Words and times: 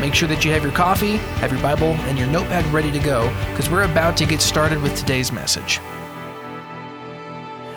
make 0.00 0.14
sure 0.14 0.28
that 0.28 0.44
you 0.44 0.52
have 0.52 0.62
your 0.62 0.72
coffee, 0.72 1.16
have 1.40 1.52
your 1.52 1.60
Bible, 1.62 1.94
and 2.06 2.18
your 2.18 2.26
notepad 2.28 2.64
ready 2.72 2.90
to 2.92 2.98
go 2.98 3.28
because 3.50 3.70
we're 3.70 3.90
about 3.90 4.16
to 4.18 4.26
get 4.26 4.40
started 4.40 4.80
with 4.82 4.96
today's 4.96 5.32
message. 5.32 5.80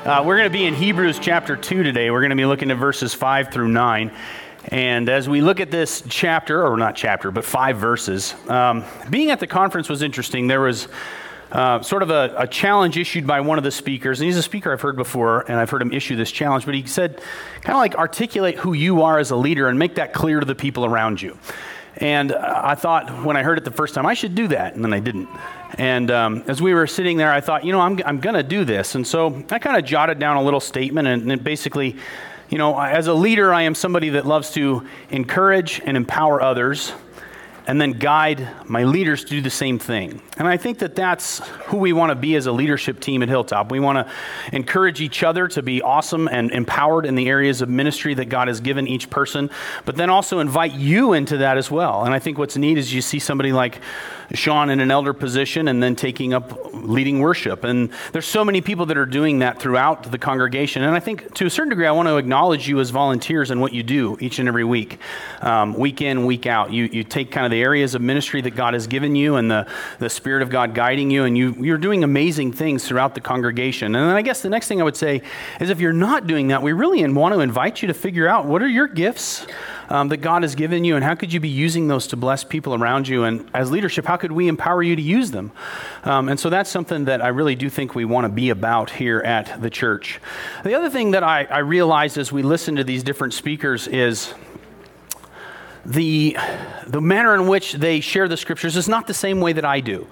Uh, 0.06 0.24
we're 0.26 0.38
going 0.38 0.50
to 0.50 0.58
be 0.58 0.66
in 0.66 0.74
Hebrews 0.74 1.20
chapter 1.20 1.58
2 1.58 1.84
today. 1.84 2.12
We're 2.12 2.22
going 2.22 2.30
to 2.30 2.36
be 2.38 2.46
looking 2.46 2.72
at 2.72 2.78
verses 2.78 3.14
5 3.14 3.52
through 3.52 3.68
9. 3.68 4.12
And 4.70 5.10
as 5.10 5.30
we 5.30 5.42
look 5.42 5.60
at 5.60 5.72
this 5.72 6.04
chapter, 6.10 6.66
or 6.66 6.78
not 6.78 6.96
chapter, 6.96 7.32
but 7.32 7.46
five 7.46 7.78
verses, 7.78 8.36
um, 8.50 8.84
being 9.10 9.32
at 9.32 9.40
the 9.40 9.48
conference 9.48 9.88
was 9.88 10.02
interesting. 10.02 10.48
There 10.48 10.62
was 10.62 10.88
uh, 11.52 11.82
sort 11.82 12.04
of 12.04 12.10
a, 12.10 12.34
a, 12.38 12.48
challenge 12.48 12.98
issued 12.98 13.26
by 13.26 13.40
one 13.40 13.58
of 13.58 13.64
the 13.64 13.72
speakers. 13.72 14.20
And 14.20 14.26
he's 14.26 14.36
a 14.36 14.44
speaker 14.44 14.72
I've 14.72 14.82
heard 14.82 14.98
before, 14.98 15.50
and 15.50 15.58
I've 15.58 15.70
heard 15.70 15.82
him 15.82 15.94
issue 15.94 16.18
this 16.18 16.32
challenge. 16.32 16.66
But 16.66 16.76
he 16.76 16.86
said, 16.86 17.22
kind 17.62 17.76
of 17.76 17.78
like 17.78 17.96
articulate 17.96 18.56
who 18.56 18.74
you 18.74 19.04
are 19.04 19.20
as 19.20 19.32
a 19.32 19.36
leader 19.36 19.68
and 19.70 19.80
make 19.80 19.96
that 19.96 20.14
clear 20.14 20.42
to 20.42 20.46
the 20.46 20.56
people 20.56 20.84
around 20.84 21.22
you. 21.22 21.38
And 22.00 22.32
I 22.32 22.76
thought 22.76 23.24
when 23.24 23.36
I 23.36 23.44
heard 23.44 23.58
it 23.58 23.64
the 23.64 23.72
first 23.72 23.96
time, 23.96 24.06
I 24.06 24.14
should 24.14 24.36
do 24.36 24.48
that. 24.50 24.76
And 24.76 24.84
then 24.84 24.94
I 24.94 25.00
didn't. 25.00 25.28
And 25.78 26.12
um, 26.12 26.44
as 26.48 26.62
we 26.62 26.74
were 26.74 26.88
sitting 26.88 27.18
there, 27.18 27.32
I 27.32 27.42
thought, 27.42 27.66
you 27.66 27.72
know, 27.72 27.82
I'm, 27.82 28.00
I'm 28.06 28.20
going 28.20 28.36
to 28.36 28.44
do 28.44 28.66
this. 28.66 28.96
And 28.96 29.06
so 29.06 29.44
I 29.50 29.60
kind 29.60 29.78
of 29.78 29.86
jotted 29.86 30.20
down 30.20 30.38
a 30.38 30.44
little 30.44 30.60
statement. 30.60 31.08
And 31.08 31.32
it 31.32 31.44
basically, 31.44 31.96
you 32.50 32.58
know, 32.58 32.80
as 32.80 33.08
a 33.08 33.14
leader, 33.14 33.54
I 33.54 33.64
am 33.64 33.74
somebody 33.74 34.10
that 34.10 34.28
loves 34.28 34.52
to 34.52 34.88
encourage 35.10 35.82
and 35.84 35.98
empower 35.98 36.42
others 36.42 36.94
and 37.66 37.82
then 37.82 37.92
guide 37.92 38.48
my 38.66 38.84
leaders 38.84 39.24
to 39.26 39.30
do 39.32 39.42
the 39.42 39.50
same 39.50 39.80
thing. 39.80 40.22
And 40.40 40.48
I 40.48 40.58
think 40.58 40.80
that 40.80 40.96
that's 40.96 41.40
who 41.66 41.78
we 41.78 41.94
want 41.94 42.12
to 42.12 42.16
be 42.16 42.36
as 42.36 42.46
a 42.46 42.52
leadership 42.52 43.00
team 43.00 43.24
at 43.24 43.30
Hilltop. 43.30 43.72
We 43.72 43.80
want 43.80 44.08
to 44.08 44.14
encourage 44.56 45.02
each 45.02 45.24
other 45.24 45.48
to 45.50 45.62
be 45.62 45.82
awesome 45.82 46.28
and 46.28 46.52
empowered 46.52 47.06
in 47.06 47.16
the 47.16 47.28
areas 47.28 47.62
of 47.62 47.70
ministry 47.70 48.14
that 48.16 48.26
God 48.26 48.48
has 48.48 48.60
given 48.60 48.88
each 48.88 49.10
person, 49.10 49.50
but 49.86 49.96
then 49.96 50.10
also 50.10 50.40
invite 50.40 50.74
you 50.74 51.14
into 51.14 51.38
that 51.38 51.58
as 51.58 51.72
well. 51.72 52.04
And 52.04 52.14
I 52.14 52.20
think 52.20 52.38
what's 52.38 52.58
neat 52.58 52.78
is 52.78 52.94
you 52.94 53.02
see 53.02 53.20
somebody 53.20 53.52
like 53.52 53.82
Sean 54.34 54.70
in 54.70 54.80
an 54.80 54.92
elder 54.92 55.14
position 55.14 55.68
and 55.68 55.82
then 55.82 55.96
taking 55.96 56.34
up 56.34 56.74
leading 56.74 57.20
worship. 57.20 57.64
And 57.64 57.90
there's 58.12 58.26
so 58.26 58.44
many 58.44 58.62
people 58.62 58.86
that 58.88 58.98
are 58.98 59.06
doing 59.06 59.40
that 59.40 59.60
throughout 59.60 60.12
the 60.12 60.18
congregation. 60.18 60.84
And 60.84 60.96
I 60.96 61.00
think 61.00 61.34
to 61.36 61.46
a 61.46 61.50
certain 61.50 61.70
degree, 61.70 61.88
I 61.88 61.92
want 61.92 62.08
to 62.08 62.18
acknowledge 62.18 62.68
you 62.68 62.80
as 62.80 62.90
volunteers 62.90 63.52
and 63.52 63.62
what 63.62 63.74
you 63.74 63.84
do 63.84 64.18
each 64.20 64.40
and 64.40 64.48
every 64.48 64.64
week, 64.64 65.00
um, 65.42 65.74
week 65.74 66.02
in, 66.02 66.26
week 66.26 66.46
out. 66.46 66.72
You, 66.72 66.86
you 66.86 67.04
take 67.04 67.32
kind 67.32 67.46
of 67.46 67.52
the 67.52 67.62
areas 67.62 67.96
of 67.96 68.02
ministry 68.02 68.42
that 68.42 68.52
God 68.52 68.74
has 68.74 68.88
given 68.88 69.16
you 69.16 69.36
and 69.36 69.50
the, 69.50 69.68
the 70.00 70.10
Spirit 70.28 70.44
of 70.44 70.50
God 70.50 70.74
guiding 70.74 71.10
you, 71.10 71.24
and 71.24 71.38
you, 71.38 71.56
you're 71.58 71.78
doing 71.78 72.04
amazing 72.04 72.52
things 72.52 72.86
throughout 72.86 73.16
the 73.16 73.22
congregation. 73.22 73.96
And 73.96 74.10
then 74.10 74.16
I 74.18 74.22
guess 74.22 74.42
the 74.42 74.50
next 74.50 74.68
thing 74.68 74.82
I 74.82 74.84
would 74.84 74.98
say 74.98 75.22
is 75.62 75.70
if 75.70 75.80
you're 75.80 75.94
not 75.94 76.28
doing 76.28 76.50
that, 76.50 76.62
we 76.62 76.74
really 76.74 77.08
want 77.14 77.34
to 77.34 77.40
invite 77.40 77.82
you 77.82 77.88
to 77.88 77.94
figure 77.94 78.28
out 78.28 78.46
what 78.46 78.62
are 78.62 78.68
your 78.68 78.88
gifts 78.88 79.48
um, 79.88 80.10
that 80.10 80.18
God 80.18 80.42
has 80.42 80.54
given 80.54 80.84
you, 80.84 80.98
and 80.98 81.06
how 81.06 81.16
could 81.16 81.32
you 81.32 81.40
be 81.40 81.48
using 81.48 81.88
those 81.88 82.08
to 82.08 82.18
bless 82.18 82.44
people 82.44 82.76
around 82.76 83.08
you? 83.08 83.24
And 83.24 83.50
as 83.54 83.72
leadership, 83.72 84.04
how 84.04 84.18
could 84.18 84.34
we 84.34 84.50
empower 84.50 84.84
you 84.84 84.98
to 84.98 85.02
use 85.02 85.32
them? 85.32 85.54
Um, 86.04 86.28
and 86.28 86.38
so 86.38 86.50
that's 86.50 86.70
something 86.70 87.06
that 87.06 87.22
I 87.22 87.30
really 87.30 87.56
do 87.56 87.70
think 87.70 87.96
we 87.96 88.04
want 88.04 88.26
to 88.26 88.30
be 88.30 88.50
about 88.50 88.90
here 88.90 89.20
at 89.22 89.62
the 89.62 89.70
church. 89.70 90.20
The 90.66 90.74
other 90.74 90.90
thing 90.90 91.12
that 91.12 91.24
I, 91.24 91.46
I 91.46 91.60
realized 91.60 92.18
as 92.18 92.34
we 92.34 92.44
listen 92.44 92.76
to 92.76 92.84
these 92.84 93.02
different 93.02 93.34
speakers 93.34 93.88
is 93.88 94.34
the, 95.88 96.38
the 96.86 97.00
manner 97.00 97.34
in 97.34 97.48
which 97.48 97.74
they 97.74 98.02
share 98.02 98.28
the 98.28 98.36
scriptures 98.38 98.76
is 98.76 98.90
not 98.90 99.08
the 99.08 99.14
same 99.14 99.40
way 99.40 99.54
that 99.54 99.66
I 99.66 99.80
do. 99.80 100.06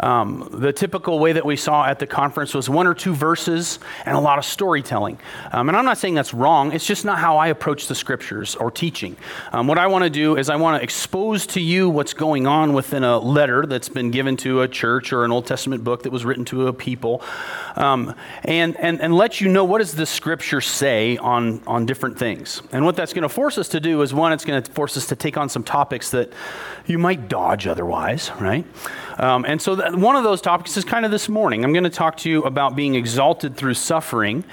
Um, 0.00 0.48
the 0.52 0.72
typical 0.72 1.18
way 1.18 1.32
that 1.32 1.44
we 1.44 1.56
saw 1.56 1.84
at 1.86 1.98
the 1.98 2.06
conference 2.06 2.54
was 2.54 2.68
one 2.68 2.86
or 2.86 2.94
two 2.94 3.14
verses 3.14 3.78
and 4.04 4.16
a 4.16 4.20
lot 4.20 4.38
of 4.38 4.44
storytelling. 4.44 5.18
Um, 5.52 5.68
and 5.68 5.76
I'm 5.76 5.84
not 5.84 5.98
saying 5.98 6.14
that's 6.14 6.34
wrong, 6.34 6.72
it's 6.72 6.86
just 6.86 7.04
not 7.04 7.18
how 7.18 7.38
I 7.38 7.48
approach 7.48 7.88
the 7.88 7.94
scriptures 7.94 8.56
or 8.56 8.70
teaching. 8.70 9.16
Um, 9.52 9.66
what 9.66 9.78
I 9.78 9.86
want 9.86 10.04
to 10.04 10.10
do 10.10 10.36
is 10.36 10.50
I 10.50 10.56
want 10.56 10.78
to 10.78 10.84
expose 10.84 11.46
to 11.48 11.60
you 11.60 11.88
what's 11.88 12.14
going 12.14 12.46
on 12.46 12.72
within 12.72 13.04
a 13.04 13.18
letter 13.18 13.66
that's 13.66 13.88
been 13.88 14.10
given 14.10 14.36
to 14.38 14.62
a 14.62 14.68
church 14.68 15.12
or 15.12 15.24
an 15.24 15.32
Old 15.32 15.46
Testament 15.46 15.84
book 15.84 16.02
that 16.02 16.12
was 16.12 16.24
written 16.24 16.44
to 16.46 16.68
a 16.68 16.72
people. 16.72 17.22
Um, 17.76 18.14
and, 18.44 18.76
and, 18.76 19.00
and 19.00 19.14
let 19.14 19.40
you 19.40 19.48
know 19.48 19.64
what 19.64 19.78
does 19.78 19.94
the 19.94 20.06
scripture 20.06 20.60
say 20.60 21.16
on, 21.18 21.62
on 21.66 21.86
different 21.86 22.18
things. 22.18 22.62
And 22.72 22.84
what 22.84 22.96
that's 22.96 23.12
going 23.12 23.22
to 23.22 23.28
force 23.28 23.58
us 23.58 23.68
to 23.68 23.80
do 23.80 24.02
is 24.02 24.12
one, 24.12 24.32
it's 24.32 24.44
going 24.44 24.62
to 24.62 24.70
force 24.72 24.96
us 24.96 25.06
to 25.08 25.16
take 25.16 25.36
on 25.36 25.48
some 25.48 25.62
topics 25.62 26.10
that 26.10 26.32
you 26.86 26.98
might 26.98 27.28
dodge 27.28 27.66
otherwise, 27.66 28.30
right? 28.40 28.64
Um, 29.18 29.44
and 29.44 29.60
so 29.60 29.76
one 29.96 30.16
of 30.16 30.24
those 30.24 30.40
topics 30.40 30.76
is 30.76 30.84
kind 30.84 31.04
of 31.04 31.10
this 31.10 31.28
morning. 31.28 31.64
I'm 31.64 31.72
going 31.72 31.84
to 31.84 31.90
talk 31.90 32.16
to 32.18 32.30
you 32.30 32.42
about 32.44 32.76
being 32.76 32.94
exalted 32.94 33.56
through 33.56 33.74
suffering. 33.74 34.44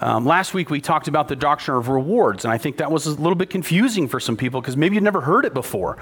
Um, 0.00 0.24
last 0.24 0.54
week 0.54 0.70
we 0.70 0.80
talked 0.80 1.08
about 1.08 1.28
the 1.28 1.36
doctrine 1.36 1.76
of 1.76 1.88
rewards, 1.88 2.44
and 2.44 2.52
I 2.52 2.58
think 2.58 2.78
that 2.78 2.90
was 2.90 3.06
a 3.06 3.10
little 3.10 3.34
bit 3.34 3.50
confusing 3.50 4.08
for 4.08 4.18
some 4.18 4.36
people 4.36 4.60
because 4.60 4.76
maybe 4.76 4.94
you'd 4.94 5.04
never 5.04 5.20
heard 5.20 5.44
it 5.44 5.52
before. 5.52 5.98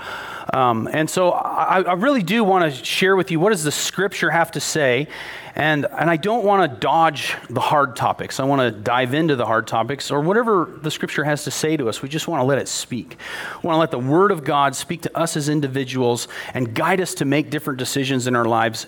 Um, 0.54 0.88
and 0.92 1.10
so 1.10 1.30
I, 1.30 1.82
I 1.82 1.92
really 1.94 2.22
do 2.22 2.44
want 2.44 2.72
to 2.72 2.84
share 2.84 3.16
with 3.16 3.30
you 3.30 3.40
what 3.40 3.50
does 3.50 3.64
the 3.64 3.72
Scripture 3.72 4.30
have 4.30 4.52
to 4.52 4.60
say, 4.60 5.08
and 5.56 5.86
and 5.86 6.08
I 6.08 6.16
don't 6.16 6.44
want 6.44 6.70
to 6.70 6.78
dodge 6.78 7.34
the 7.50 7.60
hard 7.60 7.96
topics. 7.96 8.38
I 8.38 8.44
want 8.44 8.60
to 8.60 8.70
dive 8.70 9.14
into 9.14 9.34
the 9.34 9.46
hard 9.46 9.66
topics 9.66 10.10
or 10.10 10.20
whatever 10.20 10.70
the 10.80 10.90
Scripture 10.90 11.24
has 11.24 11.44
to 11.44 11.50
say 11.50 11.76
to 11.76 11.88
us. 11.88 12.00
We 12.00 12.08
just 12.08 12.28
want 12.28 12.40
to 12.40 12.44
let 12.44 12.58
it 12.58 12.68
speak. 12.68 13.16
We 13.62 13.66
want 13.66 13.76
to 13.76 13.80
let 13.80 13.90
the 13.90 13.98
Word 13.98 14.30
of 14.30 14.44
God 14.44 14.76
speak 14.76 15.02
to 15.02 15.18
us 15.18 15.36
as 15.36 15.48
individuals 15.48 16.28
and 16.54 16.72
guide 16.72 17.00
us 17.00 17.14
to 17.14 17.24
make 17.24 17.50
different 17.50 17.78
decisions 17.78 18.26
in 18.28 18.36
our 18.36 18.44
lives 18.44 18.86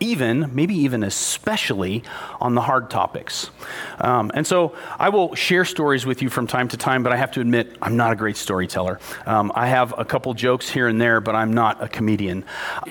even, 0.00 0.50
maybe 0.54 0.74
even 0.74 1.02
especially, 1.02 2.02
on 2.40 2.54
the 2.54 2.60
hard 2.60 2.90
topics. 2.90 3.50
Um, 4.00 4.30
and 4.34 4.46
so 4.46 4.74
I 4.98 5.08
will 5.08 5.34
share 5.34 5.64
stories 5.64 6.06
with 6.06 6.22
you 6.22 6.28
from 6.28 6.46
time 6.46 6.68
to 6.68 6.76
time, 6.76 7.02
but 7.02 7.12
I 7.12 7.16
have 7.16 7.32
to 7.32 7.40
admit, 7.40 7.76
I'm 7.82 7.96
not 7.96 8.12
a 8.12 8.16
great 8.16 8.36
storyteller. 8.36 9.00
Um, 9.26 9.52
I 9.54 9.66
have 9.66 9.94
a 9.98 10.04
couple 10.04 10.32
jokes 10.34 10.68
here 10.68 10.88
and 10.88 11.00
there, 11.00 11.20
but 11.20 11.34
I'm 11.34 11.52
not 11.52 11.82
a 11.82 11.88
comedian. 11.88 12.44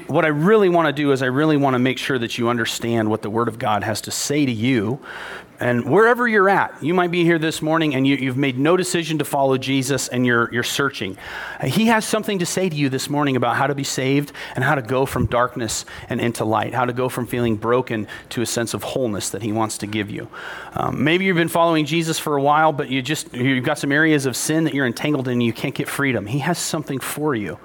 What 0.08 0.26
I 0.26 0.30
really 0.30 0.70
want 0.70 0.88
to 0.88 0.94
do 0.94 1.12
is 1.12 1.22
I 1.22 1.28
really 1.28 1.58
want 1.58 1.76
to 1.76 1.80
make 1.80 1.98
sure 1.98 2.20
that 2.20 2.38
you 2.38 2.50
understand 2.50 3.10
what 3.10 3.22
the 3.22 3.30
Word 3.30 3.48
of 3.48 3.60
God 3.60 3.84
has 3.84 4.02
to 4.02 4.12
say 4.12 4.46
to 4.46 4.52
you 4.52 5.00
and 5.60 5.86
wherever 5.86 6.28
you're 6.28 6.50
at, 6.50 6.84
you 6.84 6.94
might 6.94 7.10
be 7.10 7.24
here 7.24 7.40
this 7.40 7.62
morning 7.62 7.96
and 7.96 8.06
you, 8.06 8.28
have 8.28 8.38
made 8.38 8.60
no 8.60 8.78
decision 8.78 9.18
to 9.18 9.26
follow 9.26 9.58
Jesus 9.58 10.08
and 10.08 10.26
you're, 10.26 10.54
you're 10.54 10.64
searching. 10.64 11.18
He 11.64 11.88
has 11.88 12.06
something 12.06 12.40
to 12.40 12.46
say 12.46 12.70
to 12.70 12.76
you 12.76 12.90
this 12.90 13.10
morning 13.10 13.36
about 13.36 13.56
how 13.56 13.66
to 13.66 13.74
be 13.74 13.84
saved 13.84 14.32
and 14.56 14.64
how 14.64 14.76
to 14.76 14.84
go 14.84 15.06
from 15.08 15.26
darkness 15.26 15.86
and 16.10 16.22
into 16.22 16.46
light, 16.46 16.74
how 16.74 16.86
to 16.86 16.94
go 16.94 17.10
from 17.10 17.26
feeling 17.26 17.56
broken 17.56 18.08
to 18.30 18.42
a 18.42 18.46
sense 18.46 18.76
of 18.76 18.84
wholeness 18.84 19.32
that 19.32 19.42
He 19.42 19.52
wants 19.52 19.80
to 19.80 19.88
give 19.88 20.12
you. 20.12 20.28
Um, 20.74 21.04
maybe 21.04 21.26
you've 21.26 21.38
been 21.38 21.48
following 21.48 21.86
Jesus 21.86 22.20
for 22.20 22.38
a 22.38 22.42
while, 22.42 22.72
but 22.72 22.90
you 22.90 23.02
just, 23.02 23.34
you've 23.34 23.66
got 23.66 23.80
some 23.80 23.92
areas 23.92 24.28
of 24.28 24.36
sin 24.36 24.66
that 24.66 24.76
you're 24.76 24.88
entangled 24.88 25.28
in 25.28 25.34
and 25.34 25.44
you 25.44 25.54
can't 25.54 25.74
get 25.74 25.90
freedom. 25.90 26.28
He 26.28 26.40
has 26.40 26.60
something 26.60 27.00
for 27.00 27.34
you. 27.34 27.58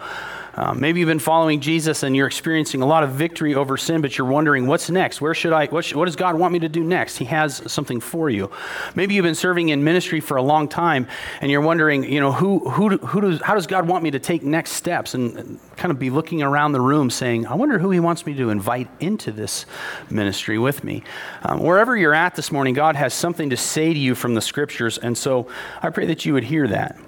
Um, 0.55 0.81
maybe 0.81 1.01
you've 1.01 1.09
been 1.09 1.19
following 1.19 1.61
Jesus 1.61 2.03
and 2.03 2.15
you're 2.15 2.27
experiencing 2.27 2.83
a 2.83 2.87
lot 2.87 3.03
of 3.03 3.11
victory 3.11 3.55
over 3.55 3.77
sin, 3.77 4.03
but 4.03 4.19
you're 4.19 4.27
wondering, 4.27 4.67
what's 4.67 4.91
next? 4.91 5.21
Where 5.21 5.35
should 5.35 5.53
I, 5.53 5.67
what, 5.67 5.89
what 5.95 6.05
does 6.05 6.17
God 6.17 6.35
want 6.39 6.53
me 6.53 6.59
to 6.61 6.69
do 6.69 6.85
next? 6.85 7.17
He 7.17 7.25
has 7.27 7.63
something 7.71 8.01
for 8.01 8.29
you. 8.29 8.51
Maybe 8.95 9.15
you've 9.15 9.25
been 9.25 9.35
serving 9.35 9.71
in 9.71 9.83
ministry 9.83 10.21
for 10.21 10.37
a 10.37 10.43
long 10.43 10.69
time 10.69 11.07
and 11.41 11.51
you're 11.51 11.63
wondering, 11.63 12.05
you 12.05 12.21
know, 12.21 12.33
who, 12.33 12.69
who, 12.71 12.99
who 12.99 13.21
does, 13.21 13.41
how 13.41 13.55
does 13.55 13.67
God 13.67 13.89
want 13.89 14.05
me 14.05 14.11
to 14.11 14.19
take 14.19 14.43
next 14.43 14.73
steps? 14.73 15.15
And 15.15 15.59
kind 15.77 15.91
of 15.91 15.99
be 15.99 16.11
looking 16.11 16.43
around 16.43 16.73
the 16.73 16.81
room 16.81 17.11
saying, 17.11 17.47
I 17.47 17.55
wonder 17.55 17.79
who 17.79 17.91
He 17.91 18.01
wants 18.01 18.27
me 18.27 18.35
to 18.35 18.51
invite 18.51 18.89
into 19.01 19.33
this 19.33 19.67
ministry 20.11 20.59
with 20.59 20.85
me. 20.85 21.03
Um, 21.43 21.61
wherever 21.61 21.97
you're 21.97 22.15
at 22.15 22.35
this 22.37 22.53
morning, 22.53 22.75
God 22.75 22.95
has 22.97 23.15
something 23.15 23.51
to 23.51 23.57
say 23.57 23.93
to 23.93 23.99
you 23.99 24.15
from 24.15 24.35
the 24.35 24.41
scriptures. 24.41 24.99
And 24.99 25.17
so 25.17 25.49
I 25.83 25.91
pray 25.91 26.07
that 26.07 26.25
you 26.25 26.35
would 26.35 26.45
hear 26.45 26.69
that. 26.69 26.99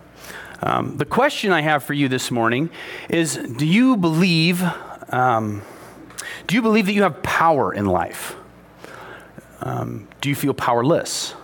Um, 0.65 0.97
the 0.97 1.05
question 1.05 1.53
I 1.53 1.61
have 1.61 1.85
for 1.85 1.93
you 1.93 2.09
this 2.09 2.31
morning 2.31 2.71
is 3.11 3.37
Do 3.37 3.67
you 3.67 3.99
believe, 3.99 4.63
um, 5.11 5.61
do 6.47 6.55
you 6.55 6.63
believe 6.63 6.87
that 6.87 6.95
you 6.95 7.03
have 7.03 7.23
power 7.23 7.75
in 7.75 7.85
life? 7.85 8.35
Um, 9.61 10.09
do 10.23 10.31
you 10.31 10.35
feel 10.35 10.55
powerless? 10.55 11.35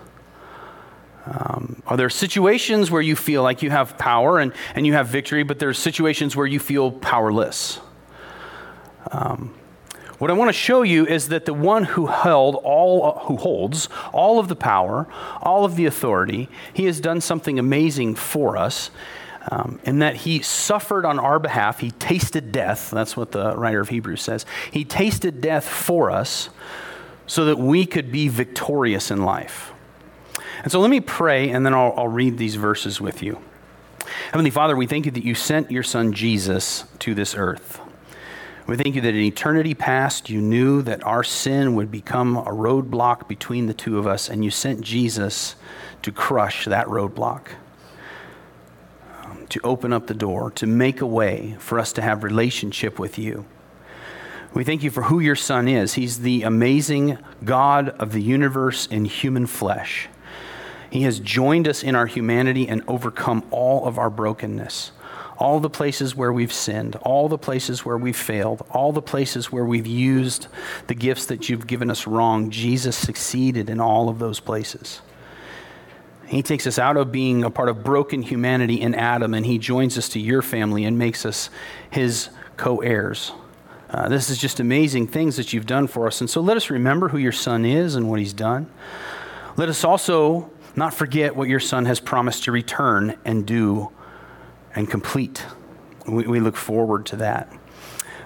Um, 1.26 1.82
are 1.86 1.98
there 1.98 2.08
situations 2.08 2.90
where 2.90 3.02
you 3.02 3.14
feel 3.14 3.42
like 3.42 3.62
you 3.62 3.68
have 3.68 3.98
power 3.98 4.38
and, 4.38 4.54
and 4.74 4.86
you 4.86 4.94
have 4.94 5.08
victory, 5.08 5.42
but 5.42 5.58
there 5.58 5.68
are 5.68 5.74
situations 5.74 6.34
where 6.34 6.46
you 6.46 6.58
feel 6.58 6.90
powerless? 6.90 7.78
Um, 9.12 9.52
what 10.20 10.30
I 10.30 10.34
want 10.34 10.50
to 10.50 10.52
show 10.52 10.82
you 10.82 11.06
is 11.06 11.28
that 11.28 11.46
the 11.46 11.54
one 11.54 11.82
who 11.84 12.06
held 12.06 12.54
all, 12.56 13.18
who 13.24 13.36
holds 13.36 13.88
all 14.12 14.38
of 14.38 14.46
the 14.46 14.54
power, 14.54 15.08
all 15.42 15.64
of 15.64 15.74
the 15.74 15.86
authority, 15.86 16.48
he 16.72 16.84
has 16.84 17.00
done 17.00 17.20
something 17.20 17.58
amazing 17.58 18.14
for 18.14 18.56
us. 18.56 18.90
um, 19.48 19.80
in 19.84 20.00
that 20.00 20.16
he 20.16 20.42
suffered 20.42 21.04
on 21.04 21.18
our 21.18 21.38
behalf. 21.38 21.80
He 21.80 21.90
tasted 21.92 22.52
death. 22.52 22.90
That's 22.90 23.16
what 23.16 23.32
the 23.32 23.56
writer 23.56 23.80
of 23.80 23.88
Hebrews 23.88 24.22
says. 24.22 24.44
He 24.70 24.84
tasted 24.84 25.40
death 25.40 25.66
for 25.66 26.10
us 26.10 26.50
so 27.26 27.44
that 27.46 27.58
we 27.58 27.86
could 27.86 28.12
be 28.12 28.28
victorious 28.28 29.10
in 29.10 29.24
life. 29.24 29.72
And 30.62 30.70
so 30.70 30.80
let 30.80 30.90
me 30.90 31.00
pray, 31.00 31.48
and 31.50 31.64
then 31.64 31.72
I'll, 31.72 31.94
I'll 31.96 32.08
read 32.08 32.36
these 32.36 32.56
verses 32.56 33.00
with 33.00 33.22
you. 33.22 33.40
Heavenly 34.32 34.50
Father, 34.50 34.76
we 34.76 34.86
thank 34.86 35.06
you 35.06 35.12
that 35.12 35.24
you 35.24 35.34
sent 35.34 35.70
your 35.70 35.82
Son 35.82 36.12
Jesus 36.12 36.84
to 37.00 37.14
this 37.14 37.34
earth. 37.34 37.80
We 38.70 38.76
thank 38.76 38.94
you 38.94 39.00
that 39.00 39.16
in 39.16 39.22
eternity 39.22 39.74
past, 39.74 40.30
you 40.30 40.40
knew 40.40 40.80
that 40.82 41.04
our 41.04 41.24
sin 41.24 41.74
would 41.74 41.90
become 41.90 42.36
a 42.36 42.52
roadblock 42.52 43.26
between 43.26 43.66
the 43.66 43.74
two 43.74 43.98
of 43.98 44.06
us, 44.06 44.28
and 44.28 44.44
you 44.44 44.52
sent 44.52 44.82
Jesus 44.82 45.56
to 46.02 46.12
crush 46.12 46.66
that 46.66 46.86
roadblock 46.86 47.48
to 49.48 49.60
open 49.64 49.92
up 49.92 50.06
the 50.06 50.14
door, 50.14 50.52
to 50.52 50.68
make 50.68 51.00
a 51.00 51.06
way 51.06 51.56
for 51.58 51.80
us 51.80 51.92
to 51.94 52.02
have 52.02 52.22
relationship 52.22 52.96
with 52.96 53.18
you. 53.18 53.44
We 54.54 54.62
thank 54.62 54.84
you 54.84 54.90
for 54.92 55.02
who 55.02 55.18
your 55.18 55.34
son 55.34 55.66
is. 55.66 55.94
He's 55.94 56.20
the 56.20 56.44
amazing 56.44 57.18
God 57.44 57.88
of 57.88 58.12
the 58.12 58.22
universe 58.22 58.86
in 58.86 59.04
human 59.04 59.46
flesh. 59.48 60.08
He 60.90 61.02
has 61.02 61.18
joined 61.18 61.66
us 61.66 61.82
in 61.82 61.96
our 61.96 62.06
humanity 62.06 62.68
and 62.68 62.84
overcome 62.86 63.44
all 63.50 63.84
of 63.86 63.98
our 63.98 64.10
brokenness, 64.10 64.92
all 65.40 65.58
the 65.58 65.70
places 65.70 66.14
where 66.14 66.32
we've 66.32 66.52
sinned, 66.52 66.96
all 66.96 67.26
the 67.26 67.38
places 67.38 67.82
where 67.82 67.96
we've 67.96 68.16
failed, 68.16 68.64
all 68.70 68.92
the 68.92 69.00
places 69.00 69.50
where 69.50 69.64
we've 69.64 69.86
used 69.86 70.48
the 70.86 70.94
gifts 70.94 71.24
that 71.26 71.48
you've 71.48 71.66
given 71.66 71.90
us 71.90 72.06
wrong. 72.06 72.50
Jesus 72.50 72.94
succeeded 72.94 73.70
in 73.70 73.80
all 73.80 74.10
of 74.10 74.18
those 74.18 74.38
places. 74.38 75.00
He 76.26 76.42
takes 76.42 76.66
us 76.66 76.78
out 76.78 76.98
of 76.98 77.10
being 77.10 77.42
a 77.42 77.50
part 77.50 77.70
of 77.70 77.82
broken 77.82 78.20
humanity 78.20 78.82
in 78.82 78.94
Adam 78.94 79.32
and 79.32 79.46
he 79.46 79.56
joins 79.56 79.96
us 79.96 80.10
to 80.10 80.20
your 80.20 80.42
family 80.42 80.84
and 80.84 80.98
makes 80.98 81.24
us 81.24 81.48
his 81.90 82.28
co 82.58 82.82
heirs. 82.82 83.32
Uh, 83.88 84.10
this 84.10 84.28
is 84.28 84.36
just 84.36 84.60
amazing 84.60 85.06
things 85.06 85.36
that 85.38 85.54
you've 85.54 85.66
done 85.66 85.86
for 85.86 86.06
us. 86.06 86.20
And 86.20 86.28
so 86.28 86.42
let 86.42 86.58
us 86.58 86.68
remember 86.68 87.08
who 87.08 87.18
your 87.18 87.32
son 87.32 87.64
is 87.64 87.96
and 87.96 88.10
what 88.10 88.20
he's 88.20 88.34
done. 88.34 88.70
Let 89.56 89.70
us 89.70 89.84
also 89.84 90.50
not 90.76 90.92
forget 90.92 91.34
what 91.34 91.48
your 91.48 91.60
son 91.60 91.86
has 91.86 91.98
promised 91.98 92.44
to 92.44 92.52
return 92.52 93.16
and 93.24 93.46
do 93.46 93.90
and 94.74 94.90
complete. 94.90 95.44
We, 96.06 96.26
we 96.26 96.40
look 96.40 96.56
forward 96.56 97.06
to 97.06 97.16
that. 97.16 97.52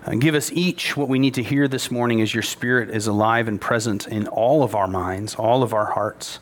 Uh, 0.06 0.14
give 0.16 0.34
us 0.34 0.52
each 0.52 0.96
what 0.96 1.08
we 1.08 1.18
need 1.18 1.34
to 1.34 1.42
hear 1.42 1.66
this 1.66 1.90
morning 1.90 2.20
as 2.20 2.34
your 2.34 2.42
spirit 2.42 2.90
is 2.90 3.06
alive 3.06 3.48
and 3.48 3.58
present 3.58 4.06
in 4.06 4.28
all 4.28 4.62
of 4.62 4.74
our 4.74 4.86
minds, 4.86 5.34
all 5.34 5.62
of 5.62 5.72
our 5.72 5.92
hearts 5.92 6.40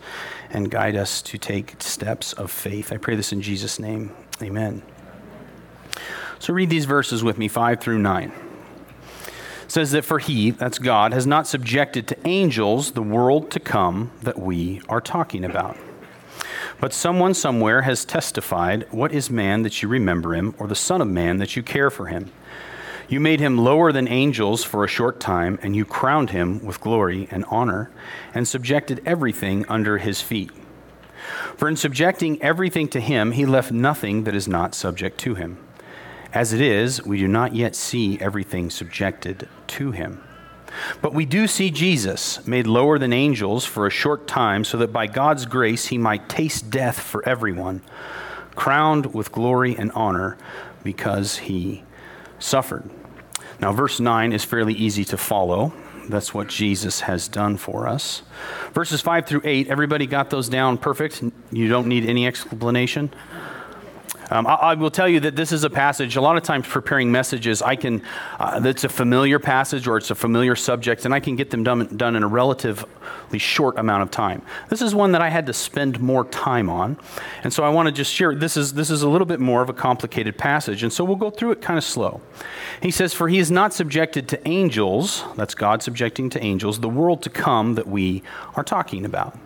and 0.50 0.70
guide 0.70 0.96
us 0.96 1.22
to 1.22 1.38
take 1.38 1.81
steps 1.81 2.32
of 2.32 2.50
faith. 2.50 2.93
I 2.93 2.96
pray 2.96 3.14
this 3.14 3.32
in 3.32 3.40
Jesus' 3.40 3.78
name. 3.78 4.12
Amen. 4.43 4.82
So 6.40 6.52
read 6.52 6.70
these 6.70 6.87
verses 6.87 7.22
with 7.22 7.38
me, 7.38 7.46
5 7.46 7.81
through 7.81 8.00
9. 8.00 8.32
It 8.32 9.70
says 9.70 9.93
that 9.93 10.05
for 10.05 10.19
he, 10.19 10.50
that's 10.50 10.81
God, 10.81 11.12
has 11.12 11.26
not 11.26 11.46
subjected 11.46 12.08
to 12.08 12.19
angels 12.26 12.93
the 12.93 13.02
world 13.02 13.50
to 13.52 13.60
come 13.60 14.10
that 14.22 14.38
we 14.38 14.82
are 14.88 15.00
talking 15.00 15.44
about. 15.44 15.78
But 16.81 16.93
someone 16.93 17.34
somewhere 17.34 17.82
has 17.82 18.04
testified, 18.04 18.87
What 18.90 19.12
is 19.12 19.31
man 19.31 19.62
that 19.62 19.82
you 19.82 19.88
remember 19.88 20.34
him, 20.34 20.54
or 20.58 20.66
the 20.66 20.75
Son 20.75 21.00
of 21.00 21.08
Man 21.08 21.38
that 21.38 21.56
you 21.56 21.62
care 21.62 21.90
for 21.90 22.06
him? 22.06 22.31
You 23.08 23.20
made 23.20 23.40
him 23.40 23.58
lower 23.58 23.93
than 23.93 24.08
angels 24.08 24.64
for 24.64 24.84
a 24.84 24.88
short 24.88 25.20
time, 25.20 25.58
and 25.62 25.76
you 25.76 25.84
crowned 25.84 26.31
him 26.31 26.64
with 26.64 26.81
glory 26.81 27.28
and 27.31 27.44
honor, 27.50 27.90
and 28.34 28.49
subjected 28.49 29.02
everything 29.04 29.66
under 29.69 29.99
his 29.99 30.20
feet. 30.20 30.50
For 31.56 31.69
in 31.69 31.76
subjecting 31.76 32.40
everything 32.43 32.88
to 32.88 33.00
him, 33.00 33.32
he 33.32 33.44
left 33.46 33.70
nothing 33.70 34.25
that 34.25 34.34
is 34.34 34.48
not 34.48 34.75
subject 34.75 35.19
to 35.20 35.34
him. 35.34 35.58
As 36.32 36.52
it 36.52 36.60
is, 36.62 37.05
we 37.05 37.19
do 37.19 37.28
not 37.28 37.55
yet 37.55 37.76
see 37.76 38.19
everything 38.19 38.70
subjected 38.70 39.48
to 39.69 39.90
him. 39.90 40.22
But 41.00 41.14
we 41.14 41.24
do 41.24 41.46
see 41.46 41.70
Jesus 41.70 42.46
made 42.46 42.66
lower 42.66 42.98
than 42.98 43.12
angels 43.12 43.64
for 43.64 43.86
a 43.86 43.90
short 43.90 44.26
time, 44.26 44.64
so 44.64 44.78
that 44.78 44.92
by 44.92 45.06
God's 45.06 45.46
grace 45.46 45.86
he 45.86 45.98
might 45.98 46.28
taste 46.28 46.70
death 46.70 46.98
for 46.98 47.26
everyone, 47.28 47.82
crowned 48.54 49.14
with 49.14 49.32
glory 49.32 49.76
and 49.76 49.90
honor 49.92 50.36
because 50.82 51.38
he 51.38 51.84
suffered. 52.38 52.88
Now, 53.60 53.72
verse 53.72 54.00
9 54.00 54.32
is 54.32 54.44
fairly 54.44 54.74
easy 54.74 55.04
to 55.06 55.16
follow. 55.16 55.72
That's 56.08 56.34
what 56.34 56.48
Jesus 56.48 57.00
has 57.02 57.28
done 57.28 57.56
for 57.56 57.86
us. 57.86 58.22
Verses 58.72 59.00
5 59.00 59.26
through 59.26 59.42
8, 59.44 59.69
everybody 59.69 60.06
got 60.06 60.30
those 60.30 60.48
down 60.48 60.78
perfect? 60.78 61.22
You 61.52 61.69
don't 61.69 61.86
need 61.86 62.04
any 62.04 62.26
explanation? 62.26 63.14
Um, 64.32 64.46
I, 64.46 64.55
I, 64.55 64.75
will 64.75 64.90
tell 64.90 65.11
you 65.11 65.20
that 65.20 65.37
this 65.37 65.52
is 65.52 65.62
a 65.62 65.69
passage, 65.69 66.17
a 66.17 66.20
lot 66.23 66.38
of 66.38 66.43
times 66.43 66.67
preparing 66.67 67.12
messages, 67.12 67.61
I 67.61 67.76
can, 67.76 68.02
uh, 68.40 68.61
that's 68.61 68.82
a 68.82 68.88
familiar 68.88 69.38
passage 69.38 69.87
or 69.87 69.99
it's 69.99 70.11
a 70.11 70.14
familiar 70.14 70.56
subject, 70.56 71.05
and 71.05 71.12
I 71.12 71.20
can 71.20 71.37
get 71.37 71.50
them 71.50 71.62
done, 71.62 71.94
done 71.99 72.17
in 72.17 72.23
a 72.23 72.26
relatively 72.26 73.38
short 73.38 73.76
amount 73.76 74.05
of 74.05 74.11
time. 74.11 74.40
This 74.70 74.81
is 74.81 74.94
one 74.94 75.12
that 75.12 75.20
I 75.20 75.29
had 75.29 75.44
to 75.46 75.52
spend 75.52 76.00
more 76.00 76.25
time 76.25 76.70
on. 76.70 76.96
And 77.44 77.52
so 77.52 77.62
I 77.62 77.69
want 77.69 77.88
to 77.88 77.93
just 77.93 78.11
share, 78.11 78.34
this 78.34 78.56
is, 78.56 78.73
this 78.73 78.88
is 78.88 79.02
a 79.02 79.08
little 79.08 79.26
bit 79.26 79.38
more 79.38 79.61
of 79.61 79.69
a 79.69 79.75
complicated 79.75 80.38
passage. 80.38 80.82
And 80.82 80.90
so 80.90 81.05
we'll 81.05 81.17
go 81.17 81.29
through 81.29 81.50
it 81.50 81.61
kind 81.61 81.76
of 81.76 81.84
slow. 81.84 82.23
He 82.81 82.90
says, 82.90 83.12
For 83.12 83.29
he 83.29 83.38
is 83.38 83.50
not 83.50 83.75
subjected 83.75 84.29
to 84.31 84.49
angels, 84.49 85.25
that's 85.37 85.55
God 85.55 85.82
subjecting 85.82 86.31
to 86.31 86.43
angels, 86.43 86.81
the 86.81 86.88
world 86.88 87.23
to 87.25 87.31
come 87.31 87.75
that 87.75 87.87
we 87.87 88.23
are 88.56 88.64
talking 88.64 89.05
about. 89.05 89.38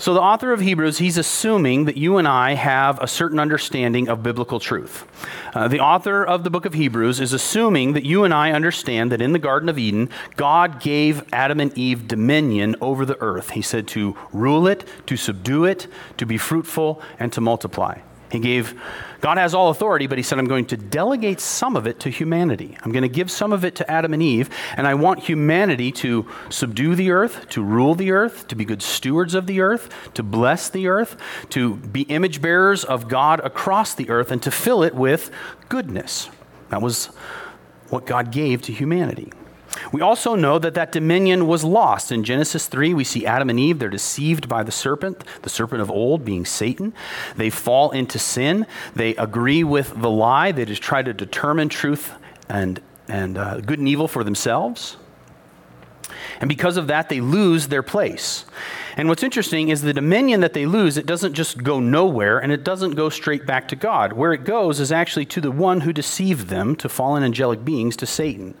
So, 0.00 0.14
the 0.14 0.20
author 0.20 0.52
of 0.52 0.60
Hebrews, 0.60 0.98
he's 0.98 1.18
assuming 1.18 1.86
that 1.86 1.96
you 1.96 2.18
and 2.18 2.28
I 2.28 2.54
have 2.54 3.00
a 3.00 3.08
certain 3.08 3.40
understanding 3.40 4.08
of 4.08 4.22
biblical 4.22 4.60
truth. 4.60 5.04
Uh, 5.52 5.66
the 5.66 5.80
author 5.80 6.24
of 6.24 6.44
the 6.44 6.50
book 6.50 6.64
of 6.64 6.74
Hebrews 6.74 7.18
is 7.18 7.32
assuming 7.32 7.94
that 7.94 8.04
you 8.04 8.22
and 8.22 8.32
I 8.32 8.52
understand 8.52 9.10
that 9.10 9.20
in 9.20 9.32
the 9.32 9.40
Garden 9.40 9.68
of 9.68 9.76
Eden, 9.76 10.08
God 10.36 10.80
gave 10.80 11.24
Adam 11.32 11.58
and 11.58 11.76
Eve 11.76 12.06
dominion 12.06 12.76
over 12.80 13.04
the 13.04 13.20
earth. 13.20 13.50
He 13.50 13.62
said 13.62 13.88
to 13.88 14.16
rule 14.32 14.68
it, 14.68 14.88
to 15.06 15.16
subdue 15.16 15.64
it, 15.64 15.88
to 16.16 16.24
be 16.24 16.38
fruitful, 16.38 17.02
and 17.18 17.32
to 17.32 17.40
multiply. 17.40 17.98
He 18.30 18.38
gave, 18.40 18.80
God 19.20 19.38
has 19.38 19.54
all 19.54 19.70
authority, 19.70 20.06
but 20.06 20.18
he 20.18 20.22
said, 20.22 20.38
I'm 20.38 20.46
going 20.46 20.66
to 20.66 20.76
delegate 20.76 21.40
some 21.40 21.76
of 21.76 21.86
it 21.86 22.00
to 22.00 22.10
humanity. 22.10 22.76
I'm 22.82 22.92
going 22.92 23.02
to 23.02 23.08
give 23.08 23.30
some 23.30 23.52
of 23.52 23.64
it 23.64 23.74
to 23.76 23.90
Adam 23.90 24.12
and 24.12 24.22
Eve, 24.22 24.50
and 24.76 24.86
I 24.86 24.94
want 24.94 25.20
humanity 25.20 25.90
to 25.92 26.26
subdue 26.50 26.94
the 26.94 27.10
earth, 27.10 27.48
to 27.50 27.62
rule 27.62 27.94
the 27.94 28.10
earth, 28.10 28.46
to 28.48 28.54
be 28.54 28.64
good 28.64 28.82
stewards 28.82 29.34
of 29.34 29.46
the 29.46 29.60
earth, 29.60 30.12
to 30.14 30.22
bless 30.22 30.68
the 30.68 30.88
earth, 30.88 31.16
to 31.50 31.76
be 31.76 32.02
image 32.02 32.42
bearers 32.42 32.84
of 32.84 33.08
God 33.08 33.40
across 33.40 33.94
the 33.94 34.10
earth, 34.10 34.30
and 34.30 34.42
to 34.42 34.50
fill 34.50 34.82
it 34.82 34.94
with 34.94 35.30
goodness. 35.68 36.28
That 36.68 36.82
was 36.82 37.06
what 37.88 38.04
God 38.04 38.30
gave 38.30 38.60
to 38.62 38.72
humanity. 38.72 39.32
We 39.92 40.00
also 40.00 40.34
know 40.34 40.58
that 40.58 40.74
that 40.74 40.92
dominion 40.92 41.46
was 41.46 41.64
lost. 41.64 42.12
In 42.12 42.24
Genesis 42.24 42.66
3, 42.66 42.94
we 42.94 43.04
see 43.04 43.26
Adam 43.26 43.50
and 43.50 43.58
Eve, 43.58 43.78
they're 43.78 43.88
deceived 43.88 44.48
by 44.48 44.62
the 44.62 44.72
serpent, 44.72 45.24
the 45.42 45.50
serpent 45.50 45.80
of 45.80 45.90
old 45.90 46.24
being 46.24 46.44
Satan. 46.44 46.92
They 47.36 47.50
fall 47.50 47.90
into 47.90 48.18
sin. 48.18 48.66
They 48.94 49.14
agree 49.16 49.64
with 49.64 50.00
the 50.00 50.10
lie. 50.10 50.52
They 50.52 50.64
just 50.64 50.82
try 50.82 51.02
to 51.02 51.12
determine 51.12 51.68
truth 51.68 52.12
and, 52.48 52.80
and 53.08 53.38
uh, 53.38 53.60
good 53.60 53.78
and 53.78 53.88
evil 53.88 54.08
for 54.08 54.24
themselves. 54.24 54.96
And 56.40 56.48
because 56.48 56.76
of 56.76 56.86
that, 56.88 57.08
they 57.08 57.20
lose 57.20 57.68
their 57.68 57.82
place. 57.82 58.44
And 58.98 59.08
what's 59.08 59.22
interesting 59.22 59.68
is 59.68 59.82
the 59.82 59.92
dominion 59.92 60.40
that 60.40 60.54
they 60.54 60.66
lose, 60.66 60.96
it 60.96 61.06
doesn't 61.06 61.34
just 61.34 61.62
go 61.62 61.78
nowhere 61.78 62.40
and 62.40 62.50
it 62.50 62.64
doesn't 62.64 62.96
go 62.96 63.08
straight 63.08 63.46
back 63.46 63.68
to 63.68 63.76
God. 63.76 64.12
Where 64.12 64.32
it 64.32 64.42
goes 64.42 64.80
is 64.80 64.90
actually 64.90 65.26
to 65.26 65.40
the 65.40 65.52
one 65.52 65.82
who 65.82 65.92
deceived 65.92 66.48
them, 66.48 66.74
to 66.76 66.88
fallen 66.88 67.22
angelic 67.22 67.64
beings, 67.64 67.96
to 67.98 68.06
Satan. 68.06 68.54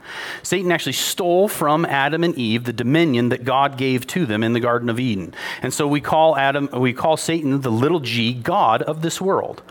Satan 0.44 0.70
actually 0.70 0.92
stole 0.92 1.48
from 1.48 1.84
Adam 1.84 2.22
and 2.22 2.36
Eve 2.36 2.62
the 2.64 2.72
dominion 2.72 3.30
that 3.30 3.44
God 3.44 3.76
gave 3.76 4.06
to 4.08 4.26
them 4.26 4.44
in 4.44 4.52
the 4.52 4.60
Garden 4.60 4.88
of 4.88 5.00
Eden. 5.00 5.34
And 5.60 5.74
so 5.74 5.88
we 5.88 6.00
call 6.00 6.36
Adam, 6.36 6.68
we 6.72 6.92
call 6.92 7.16
Satan 7.16 7.62
the 7.62 7.72
little 7.72 7.98
g, 7.98 8.32
God 8.32 8.82
of 8.82 9.02
this 9.02 9.20
world. 9.20 9.62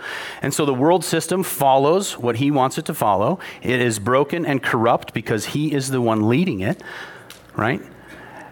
And 0.42 0.54
so 0.54 0.66
the 0.66 0.74
world 0.74 1.06
system 1.06 1.44
follows 1.44 2.18
what 2.18 2.36
he 2.36 2.52
wants 2.52 2.78
it 2.78 2.84
to 2.88 2.94
follow. 2.94 3.40
It 3.62 3.80
is 3.80 4.00
broken 4.00 4.46
and 4.46 4.62
corrupt 4.62 5.14
because 5.14 5.46
he 5.46 5.72
is 5.72 5.92
the 5.92 6.02
one 6.02 6.28
leading 6.28 6.60
it, 6.60 6.84
right? 7.58 7.82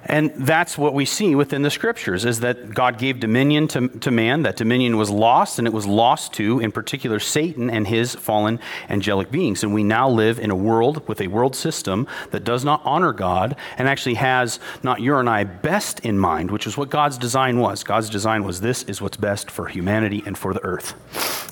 And 0.07 0.31
that's 0.35 0.77
what 0.77 0.93
we 0.93 1.05
see 1.05 1.33
within 1.33 1.63
the 1.63 1.71
scriptures 1.71 2.25
is 2.25 2.41
that 2.41 2.74
God 2.74 3.00
gave 3.00 3.19
dominion 3.19 3.67
to, 3.69 3.88
to 3.88 4.12
man. 4.12 4.43
That 4.43 4.55
dominion 4.55 4.97
was 4.97 5.09
lost, 5.09 5.57
and 5.57 5.67
it 5.67 5.74
was 5.74 5.88
lost 5.88 6.33
to, 6.33 6.59
in 6.59 6.71
particular, 6.71 7.19
Satan 7.19 7.69
and 7.69 7.88
his 7.88 8.13
fallen 8.13 8.59
angelic 8.88 9.31
beings. 9.31 9.63
And 9.63 9.74
we 9.74 9.83
now 9.83 10.07
live 10.07 10.39
in 10.39 10.51
a 10.51 10.55
world 10.55 11.07
with 11.07 11.21
a 11.21 11.27
world 11.27 11.55
system 11.55 12.07
that 12.31 12.43
does 12.43 12.63
not 12.63 12.81
honor 12.85 13.13
God 13.13 13.55
and 13.77 13.88
actually 13.88 14.15
has 14.15 14.59
not 14.83 15.01
your 15.01 15.19
and 15.19 15.29
I 15.29 15.43
best 15.43 16.01
in 16.01 16.19
mind, 16.19 16.51
which 16.51 16.67
is 16.67 16.77
what 16.77 16.89
God's 16.89 17.17
design 17.17 17.59
was. 17.59 17.83
God's 17.83 18.09
design 18.09 18.43
was 18.43 18.62
this 18.62 18.83
is 18.83 19.01
what's 19.01 19.17
best 19.17 19.50
for 19.50 19.67
humanity 19.67 20.21
and 20.25 20.38
for 20.38 20.53
the 20.53 20.63
earth. 20.63 20.93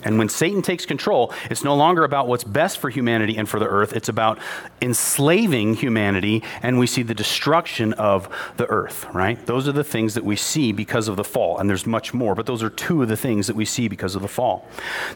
And 0.05 0.17
when 0.17 0.29
Satan 0.29 0.61
takes 0.61 0.85
control, 0.85 1.33
it's 1.49 1.63
no 1.63 1.75
longer 1.75 2.03
about 2.03 2.27
what's 2.27 2.43
best 2.43 2.77
for 2.77 2.89
humanity 2.89 3.37
and 3.37 3.47
for 3.47 3.59
the 3.59 3.67
earth, 3.67 3.93
it's 3.93 4.09
about 4.09 4.39
enslaving 4.81 5.75
humanity, 5.75 6.43
and 6.61 6.77
we 6.77 6.87
see 6.87 7.03
the 7.03 7.13
destruction 7.13 7.93
of 7.93 8.27
the 8.57 8.67
earth, 8.67 9.05
right? 9.13 9.43
Those 9.45 9.67
are 9.67 9.71
the 9.71 9.83
things 9.83 10.13
that 10.13 10.23
we 10.23 10.35
see 10.35 10.71
because 10.71 11.07
of 11.07 11.15
the 11.15 11.23
fall. 11.23 11.57
And 11.57 11.69
there's 11.69 11.85
much 11.85 12.13
more, 12.13 12.35
but 12.35 12.45
those 12.45 12.63
are 12.63 12.69
two 12.69 13.01
of 13.01 13.09
the 13.09 13.17
things 13.17 13.47
that 13.47 13.55
we 13.55 13.65
see 13.65 13.87
because 13.87 14.15
of 14.15 14.21
the 14.21 14.27
fall. 14.27 14.67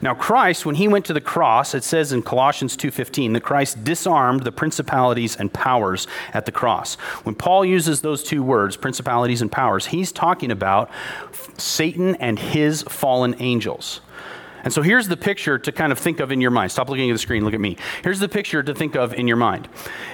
Now, 0.01 0.13
Christ, 0.13 0.65
when 0.65 0.75
he 0.75 0.88
went 0.88 1.05
to 1.05 1.13
the 1.13 1.22
cross, 1.22 1.74
it 1.74 1.84
says 1.84 2.12
in 2.12 2.22
Colossians 2.22 2.75
2.15 2.77 3.34
that 3.34 3.43
Christ 3.43 3.84
disarmed 3.84 4.43
the 4.43 4.51
principalities 4.51 5.36
and 5.36 5.51
powers 5.51 6.07
at 6.34 6.46
the 6.46 6.51
cross. 6.51 6.96
When 7.24 7.36
Paul 7.36 7.65
uses 7.65 8.01
those 8.01 8.24
two 8.24 8.43
words, 8.43 8.77
principalities 8.77 9.41
and 9.41 9.51
powers, 9.51 9.88
he's 9.88 10.12
talking 10.12 10.51
about 10.51 10.89
Satan 11.57 12.15
and 12.15 12.38
his 12.39 12.84
fallen 12.84 13.36
angels. 13.39 14.01
And 14.68 14.74
so 14.74 14.82
here's 14.82 15.08
the 15.08 15.16
picture 15.16 15.58
to 15.58 15.72
kind 15.72 15.94
of 15.94 15.98
think 15.98 16.20
of 16.20 16.30
in 16.30 16.42
your 16.42 16.52
mind. 16.52 16.74
Stop 16.74 16.90
looking 16.90 17.10
at 17.10 17.14
the 17.14 17.20
screen, 17.20 17.46
look 17.46 17.54
at 17.54 17.60
me. 17.62 17.78
Here's 18.04 18.20
the 18.20 18.28
picture 18.28 18.62
to 18.62 18.76
think 18.76 18.98
of 18.98 19.14
in 19.14 19.26
your 19.26 19.38
mind 19.38 19.70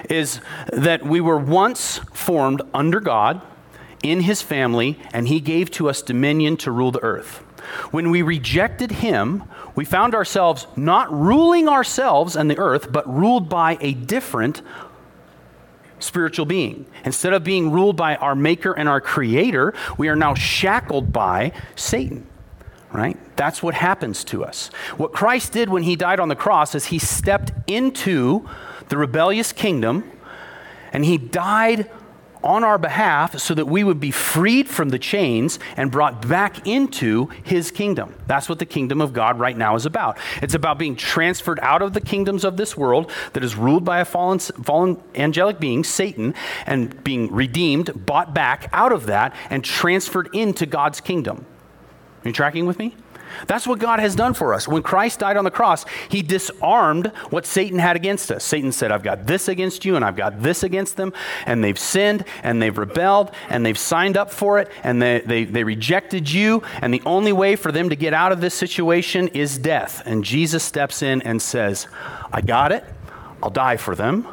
is 0.08 0.40
that 0.72 1.04
we 1.04 1.20
were 1.20 1.38
once 1.38 1.98
formed 2.12 2.62
under 2.72 3.00
God 3.00 3.42
in 4.04 4.20
his 4.20 4.42
family 4.42 4.96
and 5.12 5.26
he 5.26 5.40
gave 5.40 5.72
to 5.72 5.88
us 5.88 6.02
dominion 6.02 6.56
to 6.58 6.70
rule 6.70 6.92
the 6.92 7.02
earth. 7.02 7.38
When 7.90 8.12
we 8.12 8.22
rejected 8.22 8.92
him, 8.92 9.42
we 9.74 9.84
found 9.84 10.14
ourselves 10.14 10.68
not 10.76 11.12
ruling 11.12 11.68
ourselves 11.68 12.36
and 12.36 12.48
the 12.48 12.58
earth, 12.58 12.92
but 12.92 13.12
ruled 13.12 13.48
by 13.48 13.76
a 13.80 13.92
different 13.92 14.62
spiritual 15.98 16.46
being. 16.46 16.86
Instead 17.04 17.32
of 17.32 17.42
being 17.42 17.72
ruled 17.72 17.96
by 17.96 18.14
our 18.14 18.36
maker 18.36 18.72
and 18.72 18.88
our 18.88 19.00
creator, 19.00 19.74
we 19.98 20.06
are 20.06 20.14
now 20.14 20.32
shackled 20.34 21.12
by 21.12 21.50
Satan 21.74 22.28
right? 22.94 23.18
That's 23.36 23.62
what 23.62 23.74
happens 23.74 24.22
to 24.24 24.44
us. 24.44 24.68
What 24.96 25.12
Christ 25.12 25.52
did 25.52 25.68
when 25.68 25.82
he 25.82 25.96
died 25.96 26.20
on 26.20 26.28
the 26.28 26.36
cross 26.36 26.74
is 26.74 26.86
he 26.86 27.00
stepped 27.00 27.52
into 27.66 28.48
the 28.88 28.96
rebellious 28.96 29.52
kingdom 29.52 30.10
and 30.92 31.04
he 31.04 31.18
died 31.18 31.90
on 32.44 32.62
our 32.62 32.78
behalf 32.78 33.38
so 33.38 33.54
that 33.54 33.66
we 33.66 33.82
would 33.82 33.98
be 33.98 34.10
freed 34.10 34.68
from 34.68 34.90
the 34.90 34.98
chains 34.98 35.58
and 35.76 35.90
brought 35.90 36.28
back 36.28 36.66
into 36.68 37.26
his 37.42 37.70
kingdom. 37.70 38.14
That's 38.26 38.48
what 38.48 38.58
the 38.58 38.66
kingdom 38.66 39.00
of 39.00 39.12
God 39.12 39.38
right 39.40 39.56
now 39.56 39.74
is 39.74 39.86
about. 39.86 40.18
It's 40.42 40.54
about 40.54 40.78
being 40.78 40.94
transferred 40.94 41.58
out 41.60 41.82
of 41.82 41.94
the 41.94 42.00
kingdoms 42.02 42.44
of 42.44 42.56
this 42.56 42.76
world 42.76 43.10
that 43.32 43.42
is 43.42 43.56
ruled 43.56 43.84
by 43.84 44.00
a 44.00 44.04
fallen, 44.04 44.38
fallen 44.38 45.02
angelic 45.14 45.58
being, 45.58 45.82
Satan, 45.82 46.34
and 46.66 47.02
being 47.02 47.32
redeemed, 47.32 48.06
bought 48.06 48.34
back 48.34 48.68
out 48.72 48.92
of 48.92 49.06
that, 49.06 49.34
and 49.50 49.64
transferred 49.64 50.28
into 50.34 50.66
God's 50.66 51.00
kingdom. 51.00 51.46
Are 52.24 52.28
you 52.28 52.32
tracking 52.32 52.66
with 52.66 52.78
me? 52.78 52.94
That's 53.46 53.66
what 53.66 53.78
God 53.78 54.00
has 54.00 54.14
done 54.14 54.34
for 54.34 54.54
us. 54.54 54.68
When 54.68 54.82
Christ 54.82 55.18
died 55.18 55.36
on 55.36 55.44
the 55.44 55.50
cross, 55.50 55.84
he 56.08 56.22
disarmed 56.22 57.08
what 57.30 57.46
Satan 57.46 57.78
had 57.78 57.96
against 57.96 58.30
us. 58.30 58.44
Satan 58.44 58.72
said, 58.72 58.92
I've 58.92 59.02
got 59.02 59.26
this 59.26 59.48
against 59.48 59.84
you, 59.84 59.96
and 59.96 60.04
I've 60.04 60.16
got 60.16 60.42
this 60.42 60.62
against 60.62 60.96
them, 60.96 61.12
and 61.46 61.62
they've 61.62 61.78
sinned, 61.78 62.24
and 62.42 62.60
they've 62.60 62.76
rebelled, 62.76 63.32
and 63.48 63.64
they've 63.64 63.78
signed 63.78 64.16
up 64.16 64.30
for 64.30 64.58
it, 64.58 64.70
and 64.82 65.00
they, 65.00 65.20
they, 65.20 65.44
they 65.44 65.64
rejected 65.64 66.30
you, 66.30 66.62
and 66.80 66.92
the 66.92 67.02
only 67.04 67.32
way 67.32 67.56
for 67.56 67.72
them 67.72 67.90
to 67.90 67.96
get 67.96 68.14
out 68.14 68.32
of 68.32 68.40
this 68.40 68.54
situation 68.54 69.28
is 69.28 69.58
death. 69.58 70.02
And 70.06 70.24
Jesus 70.24 70.62
steps 70.62 71.02
in 71.02 71.22
and 71.22 71.40
says, 71.40 71.88
I 72.32 72.40
got 72.40 72.72
it, 72.72 72.84
I'll 73.42 73.50
die 73.50 73.76
for 73.76 73.94
them, 73.94 74.26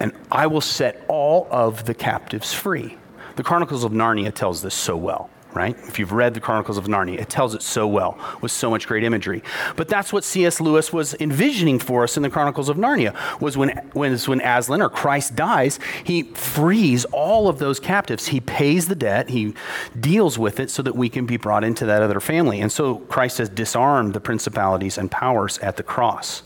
and 0.00 0.12
I 0.30 0.46
will 0.46 0.60
set 0.60 1.04
all 1.08 1.48
of 1.50 1.84
the 1.86 1.94
captives 1.94 2.52
free. 2.52 2.96
The 3.36 3.42
Chronicles 3.42 3.84
of 3.84 3.92
Narnia 3.92 4.34
tells 4.34 4.62
this 4.62 4.74
so 4.74 4.96
well 4.96 5.30
right? 5.54 5.76
If 5.86 5.98
you've 5.98 6.12
read 6.12 6.34
the 6.34 6.40
Chronicles 6.40 6.76
of 6.76 6.86
Narnia, 6.86 7.18
it 7.18 7.28
tells 7.28 7.54
it 7.54 7.62
so 7.62 7.86
well 7.86 8.18
with 8.40 8.52
so 8.52 8.70
much 8.70 8.86
great 8.86 9.04
imagery. 9.04 9.42
But 9.76 9.88
that's 9.88 10.12
what 10.12 10.24
C.S. 10.24 10.60
Lewis 10.60 10.92
was 10.92 11.14
envisioning 11.14 11.78
for 11.78 12.04
us 12.04 12.16
in 12.16 12.22
the 12.22 12.30
Chronicles 12.30 12.68
of 12.68 12.76
Narnia 12.76 13.14
was 13.40 13.56
when 13.56 13.68
when, 13.92 14.16
when 14.18 14.40
Aslan 14.40 14.82
or 14.82 14.90
Christ 14.90 15.34
dies, 15.34 15.78
he 16.04 16.24
frees 16.24 17.04
all 17.06 17.48
of 17.48 17.58
those 17.58 17.80
captives. 17.80 18.28
He 18.28 18.40
pays 18.40 18.88
the 18.88 18.94
debt, 18.94 19.30
he 19.30 19.54
deals 19.98 20.38
with 20.38 20.60
it 20.60 20.70
so 20.70 20.82
that 20.82 20.94
we 20.94 21.08
can 21.08 21.26
be 21.26 21.36
brought 21.36 21.64
into 21.64 21.86
that 21.86 22.02
other 22.02 22.20
family. 22.20 22.60
And 22.60 22.70
so 22.70 22.96
Christ 22.96 23.38
has 23.38 23.48
disarmed 23.48 24.14
the 24.14 24.20
principalities 24.20 24.98
and 24.98 25.10
powers 25.10 25.58
at 25.58 25.76
the 25.76 25.82
cross. 25.82 26.42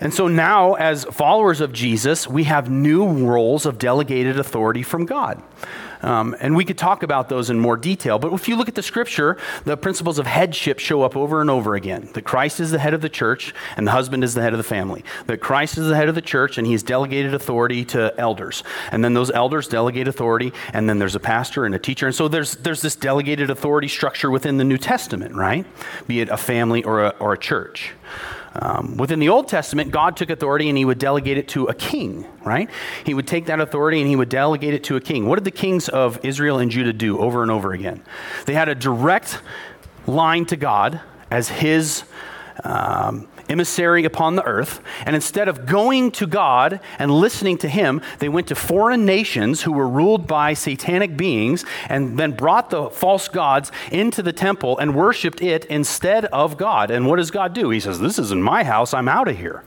And 0.00 0.14
so 0.14 0.28
now, 0.28 0.74
as 0.74 1.04
followers 1.06 1.60
of 1.60 1.72
Jesus, 1.72 2.28
we 2.28 2.44
have 2.44 2.70
new 2.70 3.08
roles 3.26 3.66
of 3.66 3.78
delegated 3.78 4.38
authority 4.38 4.82
from 4.82 5.06
God. 5.06 5.42
Um, 6.02 6.36
and 6.40 6.56
we 6.56 6.64
could 6.64 6.78
talk 6.78 7.02
about 7.02 7.28
those 7.28 7.50
in 7.50 7.58
more 7.58 7.76
detail. 7.76 8.18
But 8.18 8.32
if 8.32 8.48
you 8.48 8.56
look 8.56 8.68
at 8.68 8.74
the 8.74 8.82
scripture, 8.82 9.36
the 9.64 9.76
principles 9.76 10.18
of 10.18 10.26
headship 10.26 10.78
show 10.78 11.02
up 11.02 11.16
over 11.16 11.40
and 11.40 11.50
over 11.50 11.74
again. 11.74 12.08
That 12.14 12.22
Christ 12.22 12.60
is 12.60 12.70
the 12.70 12.78
head 12.78 12.94
of 12.94 13.00
the 13.00 13.08
church 13.08 13.54
and 13.76 13.86
the 13.86 13.90
husband 13.90 14.24
is 14.24 14.34
the 14.34 14.42
head 14.42 14.52
of 14.52 14.58
the 14.58 14.64
family. 14.64 15.04
That 15.26 15.40
Christ 15.40 15.78
is 15.78 15.88
the 15.88 15.96
head 15.96 16.08
of 16.08 16.14
the 16.14 16.22
church 16.22 16.58
and 16.58 16.66
he's 16.66 16.82
delegated 16.82 17.34
authority 17.34 17.84
to 17.86 18.14
elders. 18.18 18.62
And 18.92 19.04
then 19.04 19.14
those 19.14 19.30
elders 19.30 19.68
delegate 19.68 20.08
authority, 20.08 20.52
and 20.72 20.88
then 20.88 20.98
there's 20.98 21.14
a 21.14 21.20
pastor 21.20 21.64
and 21.64 21.74
a 21.74 21.78
teacher. 21.78 22.06
And 22.06 22.14
so 22.14 22.28
there's, 22.28 22.56
there's 22.56 22.82
this 22.82 22.96
delegated 22.96 23.50
authority 23.50 23.88
structure 23.88 24.30
within 24.30 24.56
the 24.56 24.64
New 24.64 24.78
Testament, 24.78 25.34
right? 25.34 25.66
Be 26.06 26.20
it 26.20 26.28
a 26.28 26.36
family 26.36 26.84
or 26.84 27.04
a, 27.04 27.08
or 27.20 27.32
a 27.32 27.38
church. 27.38 27.92
Um, 28.60 28.96
within 28.96 29.20
the 29.20 29.28
Old 29.28 29.46
Testament, 29.46 29.92
God 29.92 30.16
took 30.16 30.30
authority 30.30 30.68
and 30.68 30.76
he 30.76 30.84
would 30.84 30.98
delegate 30.98 31.38
it 31.38 31.48
to 31.48 31.66
a 31.66 31.74
king, 31.74 32.26
right? 32.44 32.68
He 33.04 33.14
would 33.14 33.26
take 33.26 33.46
that 33.46 33.60
authority 33.60 34.00
and 34.00 34.08
he 34.08 34.16
would 34.16 34.28
delegate 34.28 34.74
it 34.74 34.84
to 34.84 34.96
a 34.96 35.00
king. 35.00 35.26
What 35.26 35.36
did 35.36 35.44
the 35.44 35.52
kings 35.52 35.88
of 35.88 36.18
Israel 36.24 36.58
and 36.58 36.70
Judah 36.70 36.92
do 36.92 37.18
over 37.18 37.42
and 37.42 37.50
over 37.50 37.72
again? 37.72 38.02
They 38.46 38.54
had 38.54 38.68
a 38.68 38.74
direct 38.74 39.40
line 40.06 40.44
to 40.46 40.56
God 40.56 41.00
as 41.30 41.48
his 41.48 42.02
um, 42.64 43.28
emissary 43.48 44.04
upon 44.04 44.36
the 44.36 44.44
earth. 44.44 44.80
And 45.06 45.14
instead 45.14 45.48
of 45.48 45.66
going 45.66 46.10
to 46.12 46.26
God 46.26 46.80
and 46.98 47.10
listening 47.10 47.58
to 47.58 47.68
Him, 47.68 48.00
they 48.18 48.28
went 48.28 48.48
to 48.48 48.54
foreign 48.54 49.04
nations 49.04 49.62
who 49.62 49.72
were 49.72 49.88
ruled 49.88 50.26
by 50.26 50.54
satanic 50.54 51.16
beings 51.16 51.64
and 51.88 52.18
then 52.18 52.32
brought 52.32 52.70
the 52.70 52.90
false 52.90 53.28
gods 53.28 53.72
into 53.90 54.22
the 54.22 54.32
temple 54.32 54.78
and 54.78 54.94
worshiped 54.94 55.42
it 55.42 55.64
instead 55.66 56.26
of 56.26 56.56
God. 56.56 56.90
And 56.90 57.06
what 57.06 57.16
does 57.16 57.30
God 57.30 57.54
do? 57.54 57.70
He 57.70 57.80
says, 57.80 58.00
This 58.00 58.18
isn't 58.18 58.42
my 58.42 58.64
house, 58.64 58.94
I'm 58.94 59.08
out 59.08 59.28
of 59.28 59.36
here. 59.36 59.64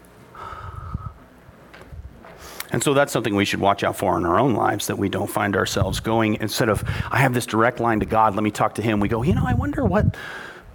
And 2.72 2.82
so 2.82 2.94
that's 2.94 3.12
something 3.12 3.36
we 3.36 3.44
should 3.44 3.60
watch 3.60 3.84
out 3.84 3.98
for 3.98 4.18
in 4.18 4.26
our 4.26 4.40
own 4.40 4.54
lives 4.54 4.88
that 4.88 4.98
we 4.98 5.10
don't 5.10 5.30
find 5.30 5.58
ourselves 5.58 6.00
going, 6.00 6.36
instead 6.36 6.70
of, 6.70 6.84
I 7.12 7.18
have 7.18 7.34
this 7.34 7.46
direct 7.46 7.82
line 7.82 8.00
to 8.00 8.06
God, 8.06 8.34
let 8.34 8.44
me 8.44 8.52
talk 8.52 8.76
to 8.76 8.82
Him, 8.82 9.02
we 9.02 9.10
go, 9.10 9.24
you 9.24 9.36
know, 9.36 9.44
I 9.46 9.54
wonder 9.54 9.84
what 9.84 10.16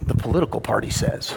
the 0.03 0.15
political 0.15 0.61
party 0.61 0.91
says. 0.91 1.35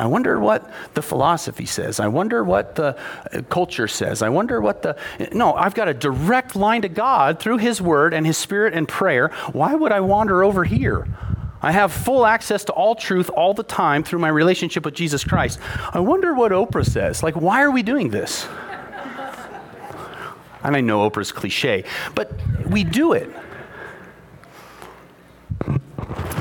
I 0.00 0.06
wonder 0.06 0.40
what 0.40 0.72
the 0.94 1.02
philosophy 1.02 1.66
says. 1.66 2.00
I 2.00 2.08
wonder 2.08 2.42
what 2.42 2.74
the 2.74 2.98
uh, 3.34 3.42
culture 3.50 3.86
says. 3.86 4.22
I 4.22 4.30
wonder 4.30 4.58
what 4.58 4.80
the. 4.80 4.96
No, 5.32 5.52
I've 5.52 5.74
got 5.74 5.88
a 5.88 5.94
direct 5.94 6.56
line 6.56 6.80
to 6.82 6.88
God 6.88 7.38
through 7.38 7.58
His 7.58 7.82
Word 7.82 8.14
and 8.14 8.26
His 8.26 8.38
Spirit 8.38 8.72
and 8.72 8.88
prayer. 8.88 9.28
Why 9.52 9.74
would 9.74 9.92
I 9.92 10.00
wander 10.00 10.42
over 10.42 10.64
here? 10.64 11.06
I 11.60 11.72
have 11.72 11.92
full 11.92 12.24
access 12.24 12.64
to 12.64 12.72
all 12.72 12.94
truth 12.94 13.28
all 13.28 13.52
the 13.52 13.62
time 13.62 14.02
through 14.02 14.20
my 14.20 14.30
relationship 14.30 14.86
with 14.86 14.94
Jesus 14.94 15.22
Christ. 15.22 15.60
I 15.92 16.00
wonder 16.00 16.32
what 16.32 16.50
Oprah 16.50 16.88
says. 16.88 17.22
Like, 17.22 17.34
why 17.34 17.60
are 17.60 17.70
we 17.70 17.82
doing 17.82 18.08
this? 18.08 18.46
and 20.62 20.74
I 20.74 20.80
know 20.80 21.10
Oprah's 21.10 21.30
cliche, 21.30 21.84
but 22.14 22.32
we 22.70 22.84
do 22.84 23.12
it. 23.12 23.28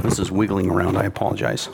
This 0.02 0.18
is 0.18 0.32
wiggling 0.32 0.70
around. 0.70 0.96
I 0.96 1.04
apologize. 1.04 1.68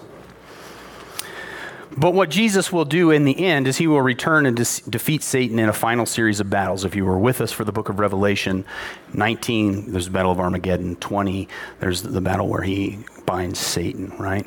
But 1.97 2.13
what 2.13 2.29
Jesus 2.29 2.73
will 2.73 2.83
do 2.83 3.09
in 3.11 3.23
the 3.23 3.45
end 3.45 3.67
is 3.67 3.77
he 3.77 3.87
will 3.87 4.01
return 4.01 4.45
and 4.45 4.57
de- 4.57 4.89
defeat 4.89 5.23
Satan 5.23 5.59
in 5.59 5.69
a 5.69 5.73
final 5.73 6.05
series 6.05 6.41
of 6.41 6.49
battles. 6.49 6.83
If 6.83 6.93
you 6.93 7.05
were 7.05 7.17
with 7.17 7.39
us 7.39 7.53
for 7.53 7.63
the 7.63 7.71
book 7.71 7.87
of 7.87 7.99
Revelation 7.99 8.65
19, 9.13 9.91
there's 9.91 10.05
the 10.05 10.11
battle 10.11 10.31
of 10.31 10.39
Armageddon. 10.39 10.97
20, 10.97 11.47
there's 11.79 12.01
the 12.01 12.19
battle 12.19 12.49
where 12.49 12.63
he 12.63 12.99
binds 13.25 13.59
Satan, 13.59 14.09
right? 14.19 14.45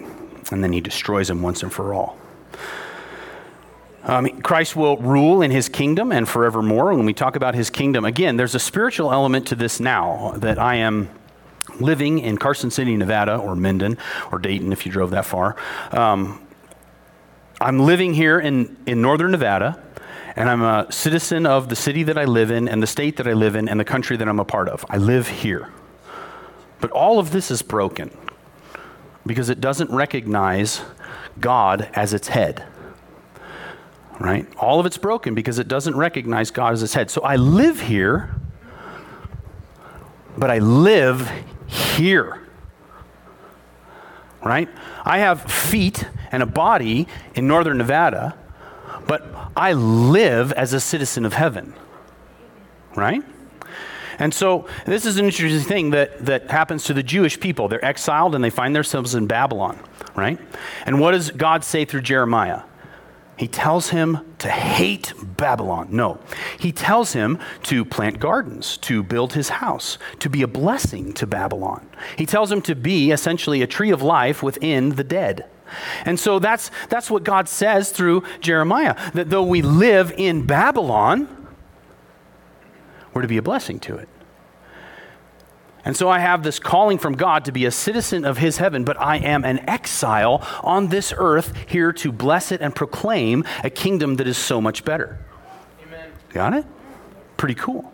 And 0.53 0.63
then 0.63 0.73
he 0.73 0.81
destroys 0.83 1.31
him 1.31 1.41
once 1.41 1.63
and 1.63 1.73
for 1.73 1.95
all. 1.95 2.19
Um, 4.05 4.41
Christ 4.43 4.77
will 4.77 4.99
rule 4.99 5.43
in 5.43 5.51
his 5.51 5.69
kingdom 5.69 6.13
and 6.13 6.29
forevermore. 6.29 6.95
When 6.95 7.07
we 7.07 7.15
talk 7.15 7.35
about 7.35 7.55
his 7.55 7.71
kingdom, 7.71 8.05
again, 8.05 8.37
there's 8.37 8.55
a 8.55 8.61
spiritual 8.61 9.13
element 9.13 9.47
to 9.49 9.55
this 9.55 9.81
now 9.81 10.33
that 10.37 10.59
I 10.59 10.77
am 10.77 11.11
living 11.81 12.19
in 12.19 12.39
Carson 12.39 12.71
City, 12.71 12.97
Nevada, 12.97 13.37
or 13.37 13.55
Minden, 13.55 13.99
or 14.33 14.39
Dayton 14.39 14.73
if 14.73 14.87
you 14.87 14.93
drove 14.93 15.11
that 15.11 15.25
far. 15.25 15.57
Um, 15.93 16.41
I'm 17.61 17.81
living 17.81 18.15
here 18.15 18.39
in, 18.39 18.77
in 18.87 19.03
northern 19.03 19.33
Nevada, 19.33 19.83
and 20.37 20.49
I'm 20.49 20.63
a 20.63 20.87
citizen 20.93 21.45
of 21.45 21.69
the 21.69 21.75
city 21.77 22.05
that 22.05 22.17
I 22.17 22.25
live 22.25 22.53
in, 22.53 22.69
and 22.69 22.81
the 22.81 22.87
state 22.87 23.17
that 23.17 23.27
I 23.27 23.33
live 23.33 23.57
in, 23.57 23.69
and 23.69 23.81
the 23.81 23.85
country 23.85 24.17
that 24.17 24.29
I'm 24.29 24.39
a 24.39 24.45
part 24.45 24.69
of. 24.69 24.85
I 24.89 24.99
live 24.99 25.27
here. 25.27 25.69
But 26.81 26.93
all 26.93 27.19
of 27.19 27.33
this 27.33 27.51
is 27.51 27.63
broken 27.63 28.17
because 29.27 29.51
it 29.51 29.61
doesn't 29.61 29.91
recognize 29.91 30.83
God 31.41 31.89
as 31.95 32.15
its 32.15 32.29
head. 32.29 32.65
Right? 34.21 34.47
All 34.57 34.79
of 34.79 34.87
it's 34.87 34.99
broken 34.99 35.35
because 35.35 35.59
it 35.59 35.67
doesn't 35.67 35.97
recognize 35.97 36.53
God 36.53 36.73
as 36.73 36.83
its 36.83 36.95
head. 36.95 37.11
So 37.11 37.23
I 37.23 37.37
live 37.37 37.81
here, 37.81 38.35
but 40.37 40.51
I 40.51 40.59
live 40.59 41.29
here 41.67 42.48
right? 44.45 44.69
I 45.05 45.19
have 45.19 45.43
feet 45.43 46.05
and 46.31 46.43
a 46.43 46.47
body 46.47 47.09
in 47.35 47.47
northern 47.47 47.79
Nevada, 47.79 48.37
but 49.07 49.27
I 49.57 49.73
live 49.73 50.53
as 50.53 50.73
a 50.73 50.81
citizen 50.81 51.25
of 51.25 51.33
heaven, 51.33 51.75
right? 52.95 53.23
And 54.19 54.35
so 54.35 54.67
this 54.85 55.07
is 55.07 55.17
an 55.17 55.27
interesting 55.27 55.61
thing 55.61 55.91
that, 55.91 56.25
that 56.27 56.51
happens 56.51 56.85
to 56.85 56.95
the 56.95 57.03
Jewish 57.03 57.39
people. 57.39 57.69
They're 57.69 57.85
exiled 57.85 58.35
and 58.35 58.43
they 58.43 58.51
find 58.51 58.75
themselves 58.75 59.15
in 59.15 59.27
Babylon, 59.27 59.79
right? 60.17 60.39
And 60.85 61.01
what 61.01 61.13
does 61.13 61.31
God 61.31 61.63
say 61.63 61.85
through 61.85 62.03
Jeremiah? 62.03 62.63
He 63.37 63.47
tells 63.47 63.91
him 63.91 64.28
to 64.39 64.49
hate 64.49 65.13
Babylon. 65.37 65.89
No. 65.91 66.19
He 66.59 66.73
tells 66.73 67.13
him 67.13 67.39
to 67.65 67.85
plant 67.85 68.21
gardens, 68.21 68.77
to 68.79 69.03
build 69.03 69.33
his 69.33 69.49
house, 69.49 69.99
to 70.21 70.31
be 70.31 70.43
a 70.43 70.49
blessing 70.49 71.13
to 71.15 71.27
Babylon. 71.27 71.89
He 72.17 72.27
tells 72.27 72.51
him 72.53 72.63
to 72.63 72.75
be 72.75 73.11
essentially 73.11 73.63
a 73.63 73.67
tree 73.67 73.91
of 73.91 74.03
life 74.03 74.43
within 74.43 74.91
the 74.91 75.05
dead. 75.05 75.47
And 76.05 76.19
so 76.19 76.39
that's, 76.39 76.71
that's 76.89 77.11
what 77.11 77.25
God 77.25 77.49
says 77.49 77.91
through 77.91 78.23
Jeremiah 78.41 78.97
that 79.13 79.31
though 79.31 79.43
we 79.43 79.63
live 79.63 80.13
in 80.17 80.47
Babylon, 80.47 81.29
we're 83.13 83.23
to 83.23 83.29
be 83.29 83.37
a 83.37 83.43
blessing 83.43 83.81
to 83.81 83.97
it. 83.97 84.09
And 85.89 85.97
so 85.97 86.11
I 86.11 86.19
have 86.19 86.43
this 86.43 86.59
calling 86.59 86.99
from 86.99 87.15
God 87.15 87.47
to 87.47 87.53
be 87.53 87.65
a 87.65 87.71
citizen 87.71 88.27
of 88.27 88.37
his 88.37 88.59
heaven, 88.59 88.85
but 88.85 89.01
I 89.01 89.17
am 89.17 89.43
an 89.43 89.67
exile 89.67 90.47
on 90.63 90.89
this 90.89 91.15
earth 91.17 91.55
here 91.67 91.95
to 91.95 92.13
bless 92.13 92.53
it 92.53 92.61
and 92.61 92.77
proclaim 92.77 93.43
a 93.65 93.71
kingdom 93.71 94.17
that 94.17 94.27
is 94.27 94.37
so 94.37 94.61
much 94.61 94.85
better. 94.85 95.19
Amen. 95.87 96.11
Got 96.29 96.53
it? 96.53 96.67
Pretty 97.39 97.55
cool. 97.55 97.91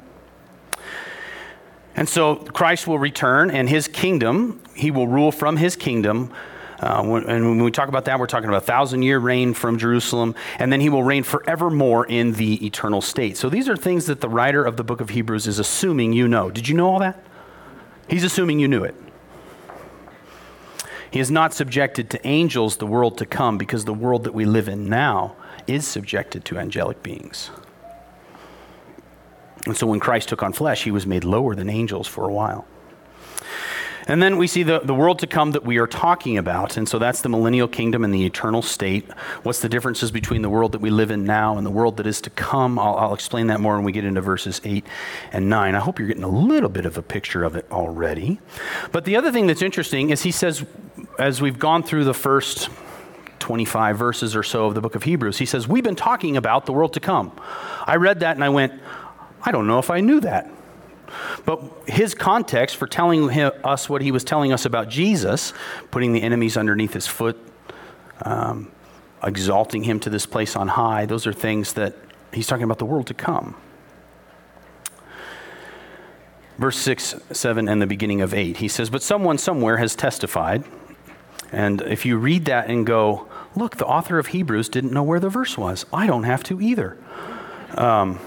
And 1.94 2.08
so 2.08 2.34
Christ 2.34 2.88
will 2.88 2.98
return, 2.98 3.52
and 3.52 3.68
his 3.68 3.86
kingdom, 3.86 4.60
he 4.74 4.90
will 4.90 5.06
rule 5.06 5.30
from 5.30 5.56
his 5.56 5.76
kingdom 5.76 6.32
uh, 6.80 7.00
when, 7.04 7.22
and 7.30 7.48
when 7.48 7.62
we 7.62 7.70
talk 7.70 7.88
about 7.88 8.06
that, 8.06 8.18
we're 8.18 8.26
talking 8.26 8.48
about 8.48 8.64
a 8.64 8.66
thousand 8.66 9.02
year 9.02 9.20
reign 9.20 9.54
from 9.54 9.78
Jerusalem, 9.78 10.34
and 10.58 10.72
then 10.72 10.80
he 10.80 10.88
will 10.88 11.04
reign 11.04 11.22
forevermore 11.22 12.06
in 12.06 12.32
the 12.32 12.66
eternal 12.66 13.00
state. 13.00 13.36
So 13.36 13.48
these 13.48 13.68
are 13.68 13.76
things 13.76 14.06
that 14.06 14.20
the 14.20 14.28
writer 14.28 14.64
of 14.64 14.76
the 14.76 14.82
book 14.82 15.00
of 15.00 15.10
Hebrews 15.10 15.46
is 15.46 15.60
assuming 15.60 16.12
you 16.12 16.26
know. 16.26 16.50
Did 16.50 16.66
you 16.66 16.74
know 16.74 16.90
all 16.90 16.98
that? 16.98 17.24
He's 18.08 18.24
assuming 18.24 18.58
you 18.58 18.68
knew 18.68 18.84
it. 18.84 18.94
He 21.10 21.20
is 21.20 21.30
not 21.30 21.54
subjected 21.54 22.10
to 22.10 22.26
angels, 22.26 22.78
the 22.78 22.86
world 22.86 23.18
to 23.18 23.26
come, 23.26 23.56
because 23.56 23.84
the 23.84 23.94
world 23.94 24.24
that 24.24 24.34
we 24.34 24.44
live 24.44 24.68
in 24.68 24.88
now 24.88 25.36
is 25.66 25.86
subjected 25.86 26.44
to 26.46 26.58
angelic 26.58 27.02
beings. 27.02 27.50
And 29.66 29.76
so 29.76 29.86
when 29.86 30.00
Christ 30.00 30.28
took 30.28 30.42
on 30.42 30.52
flesh, 30.52 30.84
he 30.84 30.90
was 30.90 31.06
made 31.06 31.24
lower 31.24 31.54
than 31.54 31.70
angels 31.70 32.06
for 32.06 32.28
a 32.28 32.32
while. 32.32 32.66
And 34.06 34.22
then 34.22 34.36
we 34.36 34.46
see 34.46 34.62
the, 34.62 34.80
the 34.80 34.94
world 34.94 35.20
to 35.20 35.26
come 35.26 35.52
that 35.52 35.64
we 35.64 35.78
are 35.78 35.86
talking 35.86 36.36
about. 36.36 36.76
And 36.76 36.88
so 36.88 36.98
that's 36.98 37.22
the 37.22 37.28
millennial 37.28 37.68
kingdom 37.68 38.04
and 38.04 38.12
the 38.12 38.26
eternal 38.26 38.60
state. 38.60 39.10
What's 39.42 39.60
the 39.60 39.68
differences 39.68 40.10
between 40.10 40.42
the 40.42 40.50
world 40.50 40.72
that 40.72 40.80
we 40.80 40.90
live 40.90 41.10
in 41.10 41.24
now 41.24 41.56
and 41.56 41.66
the 41.66 41.70
world 41.70 41.96
that 41.96 42.06
is 42.06 42.20
to 42.22 42.30
come? 42.30 42.78
I'll, 42.78 42.96
I'll 42.96 43.14
explain 43.14 43.46
that 43.46 43.60
more 43.60 43.76
when 43.76 43.84
we 43.84 43.92
get 43.92 44.04
into 44.04 44.20
verses 44.20 44.60
8 44.62 44.84
and 45.32 45.48
9. 45.48 45.74
I 45.74 45.78
hope 45.78 45.98
you're 45.98 46.08
getting 46.08 46.24
a 46.24 46.28
little 46.28 46.68
bit 46.68 46.84
of 46.84 46.98
a 46.98 47.02
picture 47.02 47.44
of 47.44 47.56
it 47.56 47.66
already. 47.70 48.40
But 48.92 49.06
the 49.06 49.16
other 49.16 49.32
thing 49.32 49.46
that's 49.46 49.62
interesting 49.62 50.10
is 50.10 50.22
he 50.22 50.32
says, 50.32 50.64
as 51.18 51.40
we've 51.40 51.58
gone 51.58 51.82
through 51.82 52.04
the 52.04 52.14
first 52.14 52.68
25 53.38 53.98
verses 53.98 54.36
or 54.36 54.42
so 54.42 54.66
of 54.66 54.74
the 54.74 54.80
book 54.80 54.94
of 54.94 55.02
Hebrews, 55.02 55.38
he 55.38 55.46
says, 55.46 55.66
We've 55.66 55.84
been 55.84 55.96
talking 55.96 56.36
about 56.36 56.66
the 56.66 56.72
world 56.72 56.94
to 56.94 57.00
come. 57.00 57.32
I 57.86 57.96
read 57.96 58.20
that 58.20 58.36
and 58.36 58.44
I 58.44 58.48
went, 58.50 58.72
I 59.42 59.50
don't 59.50 59.66
know 59.66 59.78
if 59.78 59.90
I 59.90 60.00
knew 60.00 60.20
that. 60.20 60.50
But 61.44 61.62
his 61.86 62.14
context 62.14 62.76
for 62.76 62.86
telling 62.86 63.28
him, 63.28 63.52
us 63.62 63.88
what 63.88 64.02
he 64.02 64.10
was 64.10 64.24
telling 64.24 64.52
us 64.52 64.64
about 64.64 64.88
Jesus, 64.88 65.52
putting 65.90 66.12
the 66.12 66.22
enemies 66.22 66.56
underneath 66.56 66.92
his 66.92 67.06
foot, 67.06 67.36
um, 68.22 68.70
exalting 69.22 69.84
him 69.84 70.00
to 70.00 70.10
this 70.10 70.26
place 70.26 70.56
on 70.56 70.68
high, 70.68 71.06
those 71.06 71.26
are 71.26 71.32
things 71.32 71.74
that 71.74 71.96
he's 72.32 72.46
talking 72.46 72.64
about 72.64 72.78
the 72.78 72.84
world 72.84 73.06
to 73.08 73.14
come. 73.14 73.56
Verse 76.58 76.76
6, 76.78 77.16
7, 77.32 77.68
and 77.68 77.82
the 77.82 77.86
beginning 77.86 78.20
of 78.20 78.32
8, 78.32 78.58
he 78.58 78.68
says, 78.68 78.88
But 78.88 79.02
someone 79.02 79.38
somewhere 79.38 79.78
has 79.78 79.96
testified. 79.96 80.64
And 81.50 81.82
if 81.82 82.06
you 82.06 82.16
read 82.16 82.44
that 82.44 82.70
and 82.70 82.86
go, 82.86 83.28
Look, 83.56 83.76
the 83.76 83.86
author 83.86 84.18
of 84.18 84.28
Hebrews 84.28 84.68
didn't 84.68 84.92
know 84.92 85.02
where 85.02 85.20
the 85.20 85.28
verse 85.28 85.56
was. 85.56 85.86
I 85.92 86.06
don't 86.06 86.24
have 86.24 86.42
to 86.44 86.60
either. 86.60 86.96
Um, 87.76 88.18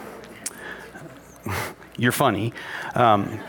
you're 1.97 2.11
funny. 2.11 2.53
Um, 2.95 3.39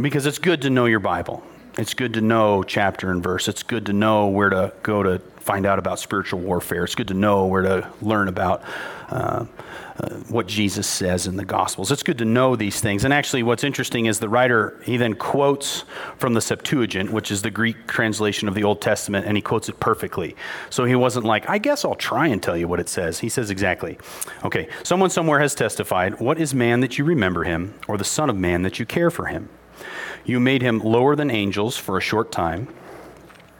because 0.00 0.26
it's 0.26 0.38
good 0.38 0.62
to 0.62 0.70
know 0.70 0.86
your 0.86 1.00
Bible. 1.00 1.42
It's 1.76 1.94
good 1.94 2.14
to 2.14 2.20
know 2.20 2.62
chapter 2.62 3.10
and 3.10 3.20
verse. 3.20 3.48
It's 3.48 3.64
good 3.64 3.86
to 3.86 3.92
know 3.92 4.28
where 4.28 4.48
to 4.48 4.72
go 4.84 5.02
to 5.02 5.18
find 5.38 5.66
out 5.66 5.80
about 5.80 5.98
spiritual 5.98 6.38
warfare. 6.38 6.84
It's 6.84 6.94
good 6.94 7.08
to 7.08 7.14
know 7.14 7.46
where 7.46 7.62
to 7.62 7.90
learn 8.00 8.28
about 8.28 8.62
uh, 9.08 9.46
uh, 9.98 10.08
what 10.28 10.46
Jesus 10.46 10.86
says 10.86 11.26
in 11.26 11.36
the 11.36 11.44
Gospels. 11.44 11.90
It's 11.90 12.04
good 12.04 12.18
to 12.18 12.24
know 12.24 12.54
these 12.54 12.80
things. 12.80 13.04
And 13.04 13.12
actually, 13.12 13.42
what's 13.42 13.64
interesting 13.64 14.06
is 14.06 14.20
the 14.20 14.28
writer, 14.28 14.80
he 14.84 14.96
then 14.96 15.14
quotes 15.14 15.84
from 16.16 16.34
the 16.34 16.40
Septuagint, 16.40 17.10
which 17.10 17.32
is 17.32 17.42
the 17.42 17.50
Greek 17.50 17.88
translation 17.88 18.46
of 18.46 18.54
the 18.54 18.62
Old 18.62 18.80
Testament, 18.80 19.26
and 19.26 19.36
he 19.36 19.42
quotes 19.42 19.68
it 19.68 19.80
perfectly. 19.80 20.36
So 20.70 20.84
he 20.84 20.94
wasn't 20.94 21.26
like, 21.26 21.50
I 21.50 21.58
guess 21.58 21.84
I'll 21.84 21.96
try 21.96 22.28
and 22.28 22.40
tell 22.40 22.56
you 22.56 22.68
what 22.68 22.78
it 22.78 22.88
says. 22.88 23.18
He 23.18 23.28
says 23.28 23.50
exactly. 23.50 23.98
Okay, 24.44 24.68
someone 24.84 25.10
somewhere 25.10 25.40
has 25.40 25.56
testified, 25.56 26.20
What 26.20 26.38
is 26.38 26.54
man 26.54 26.80
that 26.80 26.98
you 26.98 27.04
remember 27.04 27.42
him, 27.42 27.74
or 27.88 27.98
the 27.98 28.04
Son 28.04 28.30
of 28.30 28.36
Man 28.36 28.62
that 28.62 28.78
you 28.78 28.86
care 28.86 29.10
for 29.10 29.26
him? 29.26 29.48
You 30.24 30.40
made 30.40 30.62
him 30.62 30.78
lower 30.80 31.16
than 31.16 31.30
angels 31.30 31.76
for 31.76 31.98
a 31.98 32.00
short 32.00 32.32
time. 32.32 32.68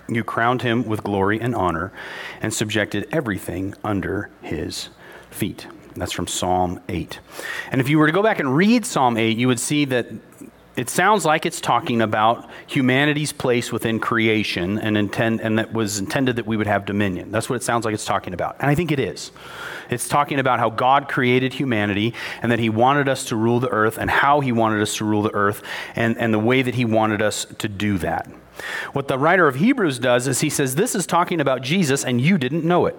You 0.09 0.25
crowned 0.25 0.63
him 0.63 0.85
with 0.87 1.03
glory 1.03 1.41
and 1.41 1.55
honor 1.55 1.93
and 2.41 2.53
subjected 2.53 3.09
everything 3.13 3.75
under 3.83 4.31
his 4.43 4.91
feet. 5.31 5.67
That's 5.97 6.13
from 6.13 6.27
Psalm 6.27 6.81
8. 6.89 7.21
And 7.71 7.81
if 7.81 7.89
you 7.89 7.99
were 7.99 8.07
to 8.07 8.13
go 8.13 8.23
back 8.23 8.39
and 8.41 8.57
read 8.57 8.85
Psalm 8.85 9.17
8, 9.17 9.37
you 9.37 9.47
would 9.47 9.61
see 9.61 9.85
that 9.87 10.09
it 10.77 10.91
sounds 10.91 11.25
like 11.25 11.47
it's 11.47 11.61
talking 11.61 12.03
about 12.03 12.51
humanity's 12.67 13.33
place 13.33 13.71
within 13.71 14.01
creation 14.01 14.79
and, 14.79 14.97
intend, 14.97 15.41
and 15.41 15.59
that 15.59 15.73
was 15.73 15.99
intended 15.99 16.37
that 16.37 16.47
we 16.47 16.57
would 16.57 16.67
have 16.67 16.85
dominion. 16.85 17.31
That's 17.31 17.49
what 17.49 17.57
it 17.57 17.63
sounds 17.63 17.85
like 17.85 17.95
it's 17.95 18.05
talking 18.05 18.35
about. 18.35 18.57
And 18.59 18.69
I 18.69 18.75
think 18.75 18.91
it 18.91 18.99
is. 18.99 19.31
It's 19.89 20.09
talking 20.09 20.41
about 20.41 20.59
how 20.59 20.71
God 20.71 21.09
created 21.09 21.53
humanity 21.53 22.15
and 22.43 22.51
that 22.51 22.59
He 22.59 22.71
wanted 22.71 23.09
us 23.09 23.27
to 23.27 23.37
rule 23.37 23.61
the 23.61 23.69
earth 23.69 23.99
and 23.99 24.11
how 24.11 24.41
He 24.41 24.51
wanted 24.51 24.83
us 24.83 24.97
to 24.97 25.05
rule 25.05 25.23
the 25.23 25.35
earth 25.35 25.63
and, 25.95 26.19
and 26.19 26.35
the 26.35 26.39
way 26.39 26.63
that 26.63 26.75
He 26.75 26.85
wanted 26.85 27.23
us 27.23 27.47
to 27.59 27.69
do 27.69 27.99
that. 27.99 28.29
What 28.93 29.09
the 29.09 29.19
writer 29.19 29.47
of 29.47 29.57
Hebrews 29.57 29.99
does 29.99 30.27
is 30.27 30.41
he 30.41 30.51
says, 30.51 30.75
This 30.75 30.95
is 30.95 31.07
talking 31.07 31.41
about 31.41 31.63
Jesus 31.63 32.05
and 32.05 32.21
you 32.21 32.39
didn't 32.39 32.65
know 32.65 32.87
it. 32.87 32.97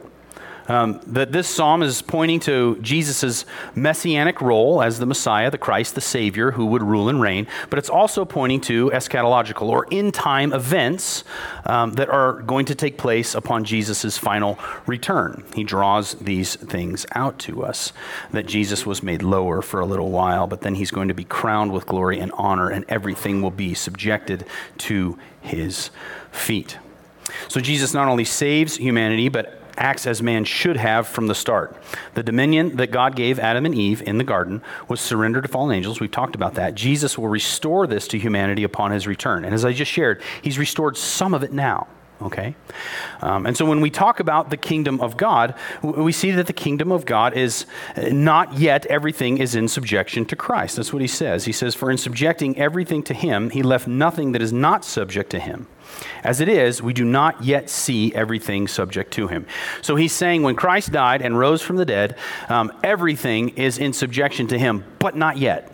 Um, 0.68 1.00
that 1.08 1.32
this 1.32 1.48
psalm 1.48 1.84
is 1.84 2.02
pointing 2.02 2.40
to 2.42 2.78
Jesus' 2.82 3.46
messianic 3.76 4.42
role 4.42 4.82
as 4.82 4.98
the 4.98 5.06
Messiah, 5.06 5.52
the 5.52 5.58
Christ, 5.58 5.96
the 5.96 6.02
Savior 6.02 6.52
who 6.52 6.66
would 6.68 6.82
rule 6.82 7.08
and 7.08 7.22
reign, 7.22 7.48
but 7.70 7.78
it's 7.78 7.90
also 7.90 8.26
pointing 8.26 8.62
to 8.62 8.90
eschatological 8.90 9.68
or 9.68 9.86
in 9.92 10.12
time 10.12 10.54
events 10.54 11.24
um, 11.66 11.94
that 11.94 12.10
are 12.10 12.42
going 12.42 12.66
to 12.66 12.76
take 12.76 12.98
place 12.98 13.36
upon 13.36 13.64
Jesus' 13.64 14.18
final 14.18 14.58
return. 14.88 15.44
He 15.54 15.64
draws 15.64 16.16
these 16.16 16.56
things 16.56 17.06
out 17.14 17.38
to 17.40 17.64
us 17.64 17.94
that 18.32 18.48
Jesus 18.48 18.86
was 18.86 19.04
made 19.04 19.22
lower 19.22 19.62
for 19.62 19.80
a 19.80 19.86
little 19.86 20.10
while, 20.10 20.48
but 20.48 20.62
then 20.62 20.76
he's 20.76 20.92
going 20.92 21.10
to 21.10 21.14
be 21.14 21.26
crowned 21.26 21.72
with 21.72 21.86
glory 21.86 22.20
and 22.20 22.32
honor, 22.34 22.70
and 22.70 22.86
everything 22.90 23.42
will 23.42 23.52
be 23.52 23.74
subjected 23.74 24.46
to 24.80 25.18
his 25.42 25.92
feet. 26.32 26.80
So 27.48 27.60
Jesus 27.60 27.94
not 27.94 28.08
only 28.08 28.26
saves 28.26 28.78
humanity, 28.78 29.30
but 29.30 29.62
acts 29.78 30.08
as 30.08 30.22
man 30.22 30.46
should 30.46 30.78
have 30.78 31.08
from 31.08 31.28
the 31.28 31.36
start. 31.36 31.76
The 32.14 32.24
dominion 32.24 32.78
that 32.78 32.92
God 32.92 33.16
gave 33.16 33.40
Adam 33.40 33.66
and 33.66 33.76
Eve 33.76 34.02
in 34.02 34.18
the 34.18 34.24
garden 34.24 34.62
was 34.88 35.02
surrendered 35.02 35.44
to 35.44 35.50
fallen 35.50 35.76
angels. 35.76 36.00
We've 36.00 36.12
talked 36.12 36.36
about 36.36 36.56
that. 36.56 36.76
Jesus 36.76 37.18
will 37.18 37.28
restore 37.28 37.88
this 37.88 38.08
to 38.10 38.18
humanity 38.18 38.64
upon 38.64 38.92
his 38.92 39.08
return. 39.08 39.46
And 39.46 39.54
as 39.54 39.66
I 39.66 39.74
just 39.74 39.92
shared, 39.92 40.22
he's 40.42 40.58
restored 40.58 40.98
some 40.98 41.34
of 41.34 41.44
it 41.44 41.52
now. 41.52 41.88
Okay? 42.22 42.56
Um, 43.22 43.46
and 43.46 43.58
so 43.58 43.66
when 43.66 43.82
we 43.82 43.90
talk 43.90 44.20
about 44.20 44.50
the 44.50 44.58
kingdom 44.58 45.02
of 45.02 45.18
God, 45.18 45.56
we 45.84 46.12
see 46.12 46.32
that 46.32 46.48
the 46.48 46.54
kingdom 46.54 46.92
of 46.92 47.06
God 47.06 47.34
is 47.34 47.66
not 47.98 48.58
yet 48.58 48.86
everything 48.86 49.38
is 49.38 49.56
in 49.56 49.68
subjection 49.68 50.26
to 50.26 50.36
Christ. 50.36 50.78
That's 50.78 50.94
what 50.94 51.02
he 51.02 51.08
says. 51.08 51.46
He 51.46 51.52
says, 51.52 51.76
For 51.76 51.92
in 51.92 51.98
subjecting 51.98 52.58
everything 52.58 53.04
to 53.04 53.14
him, 53.14 53.50
he 53.50 53.62
left 53.64 53.88
nothing 53.88 54.32
that 54.32 54.42
is 54.42 54.54
not 54.54 54.86
subject 54.86 55.30
to 55.32 55.40
him. 55.40 55.68
As 56.24 56.42
it 56.42 56.50
is, 56.50 56.82
we 56.82 56.94
do 56.94 57.06
not 57.06 57.44
yet 57.44 57.70
see 57.70 58.14
everything 58.14 58.68
subject 58.68 59.14
to 59.14 59.28
him. 59.28 59.46
So 59.82 59.96
he's 59.96 60.14
saying 60.14 60.44
when 60.44 60.56
Christ 60.56 60.92
died 60.92 61.22
and 61.22 61.38
rose 61.38 61.62
from 61.62 61.76
the 61.76 61.86
dead, 61.86 62.18
um, 62.50 62.72
everything 62.84 63.50
is 63.50 63.78
in 63.78 63.94
subjection 63.94 64.48
to 64.48 64.58
him, 64.58 64.84
but 65.00 65.16
not 65.16 65.38
yet. 65.38 65.72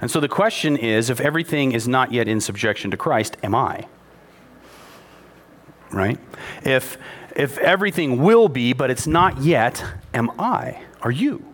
And 0.00 0.10
so 0.10 0.18
the 0.18 0.28
question 0.28 0.76
is 0.76 1.10
if 1.10 1.20
everything 1.20 1.72
is 1.72 1.86
not 1.86 2.12
yet 2.12 2.26
in 2.26 2.40
subjection 2.40 2.90
to 2.90 2.96
Christ, 2.96 3.36
am 3.42 3.54
I? 3.54 3.86
Right? 5.92 6.18
If, 6.64 6.98
if 7.36 7.56
everything 7.58 8.20
will 8.20 8.48
be, 8.48 8.72
but 8.72 8.90
it's 8.90 9.06
not 9.06 9.42
yet, 9.42 9.84
am 10.12 10.30
I? 10.40 10.82
Are 11.02 11.10
you? 11.10 11.51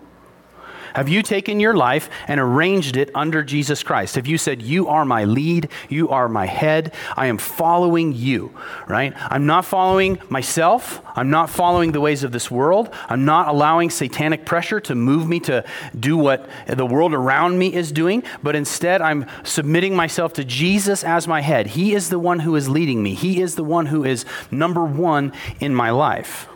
Have 0.98 1.08
you 1.08 1.22
taken 1.22 1.60
your 1.60 1.74
life 1.74 2.10
and 2.26 2.40
arranged 2.40 2.96
it 2.96 3.12
under 3.14 3.44
Jesus 3.44 3.84
Christ? 3.84 4.16
Have 4.16 4.26
you 4.26 4.36
said, 4.36 4.60
You 4.60 4.88
are 4.88 5.04
my 5.04 5.26
lead, 5.26 5.68
you 5.88 6.08
are 6.08 6.28
my 6.28 6.44
head, 6.44 6.92
I 7.16 7.26
am 7.26 7.38
following 7.38 8.12
you, 8.12 8.52
right? 8.88 9.12
I'm 9.16 9.46
not 9.46 9.64
following 9.64 10.18
myself, 10.28 11.00
I'm 11.14 11.30
not 11.30 11.50
following 11.50 11.92
the 11.92 12.00
ways 12.00 12.24
of 12.24 12.32
this 12.32 12.50
world, 12.50 12.92
I'm 13.08 13.24
not 13.24 13.46
allowing 13.46 13.90
satanic 13.90 14.44
pressure 14.44 14.80
to 14.80 14.96
move 14.96 15.28
me 15.28 15.38
to 15.38 15.64
do 15.96 16.16
what 16.16 16.50
the 16.66 16.84
world 16.84 17.14
around 17.14 17.60
me 17.60 17.72
is 17.72 17.92
doing, 17.92 18.24
but 18.42 18.56
instead 18.56 19.00
I'm 19.00 19.24
submitting 19.44 19.94
myself 19.94 20.32
to 20.32 20.44
Jesus 20.44 21.04
as 21.04 21.28
my 21.28 21.42
head. 21.42 21.68
He 21.68 21.94
is 21.94 22.10
the 22.10 22.18
one 22.18 22.40
who 22.40 22.56
is 22.56 22.68
leading 22.68 23.04
me, 23.04 23.14
He 23.14 23.40
is 23.40 23.54
the 23.54 23.62
one 23.62 23.86
who 23.86 24.04
is 24.04 24.24
number 24.50 24.84
one 24.84 25.32
in 25.60 25.76
my 25.76 25.90
life. 25.90 26.48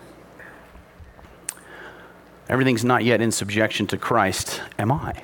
Everything's 2.52 2.84
not 2.84 3.02
yet 3.02 3.22
in 3.22 3.32
subjection 3.32 3.86
to 3.86 3.96
Christ. 3.96 4.60
Am 4.78 4.92
I? 4.92 5.14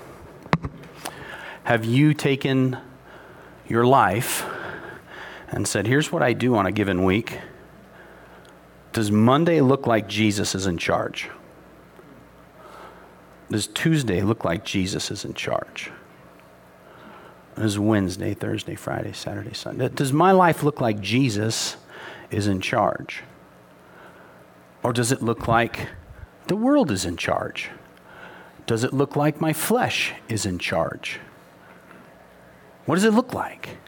Have 1.64 1.84
you 1.84 2.14
taken 2.14 2.78
your 3.68 3.84
life 3.84 4.46
and 5.48 5.68
said, 5.68 5.86
Here's 5.86 6.10
what 6.10 6.22
I 6.22 6.32
do 6.32 6.56
on 6.56 6.64
a 6.64 6.72
given 6.72 7.04
week? 7.04 7.38
Does 8.94 9.10
Monday 9.10 9.60
look 9.60 9.86
like 9.86 10.08
Jesus 10.08 10.54
is 10.54 10.66
in 10.66 10.78
charge? 10.78 11.28
Does 13.50 13.66
Tuesday 13.66 14.22
look 14.22 14.46
like 14.46 14.64
Jesus 14.64 15.10
is 15.10 15.26
in 15.26 15.34
charge? 15.34 15.90
Does 17.56 17.78
Wednesday, 17.78 18.32
Thursday, 18.32 18.74
Friday, 18.74 19.12
Saturday, 19.12 19.52
Sunday? 19.52 19.90
Does 19.90 20.14
my 20.14 20.32
life 20.32 20.62
look 20.62 20.80
like 20.80 20.98
Jesus 21.00 21.76
is 22.30 22.46
in 22.46 22.62
charge? 22.62 23.22
Or 24.82 24.94
does 24.94 25.12
it 25.12 25.20
look 25.20 25.46
like 25.46 25.88
the 26.48 26.56
world 26.56 26.90
is 26.90 27.04
in 27.04 27.16
charge? 27.16 27.70
Does 28.66 28.84
it 28.84 28.92
look 28.92 29.16
like 29.16 29.40
my 29.40 29.52
flesh 29.52 30.12
is 30.28 30.44
in 30.44 30.58
charge? 30.58 31.20
What 32.84 32.96
does 32.96 33.04
it 33.04 33.14
look 33.14 33.32
like? 33.32 33.78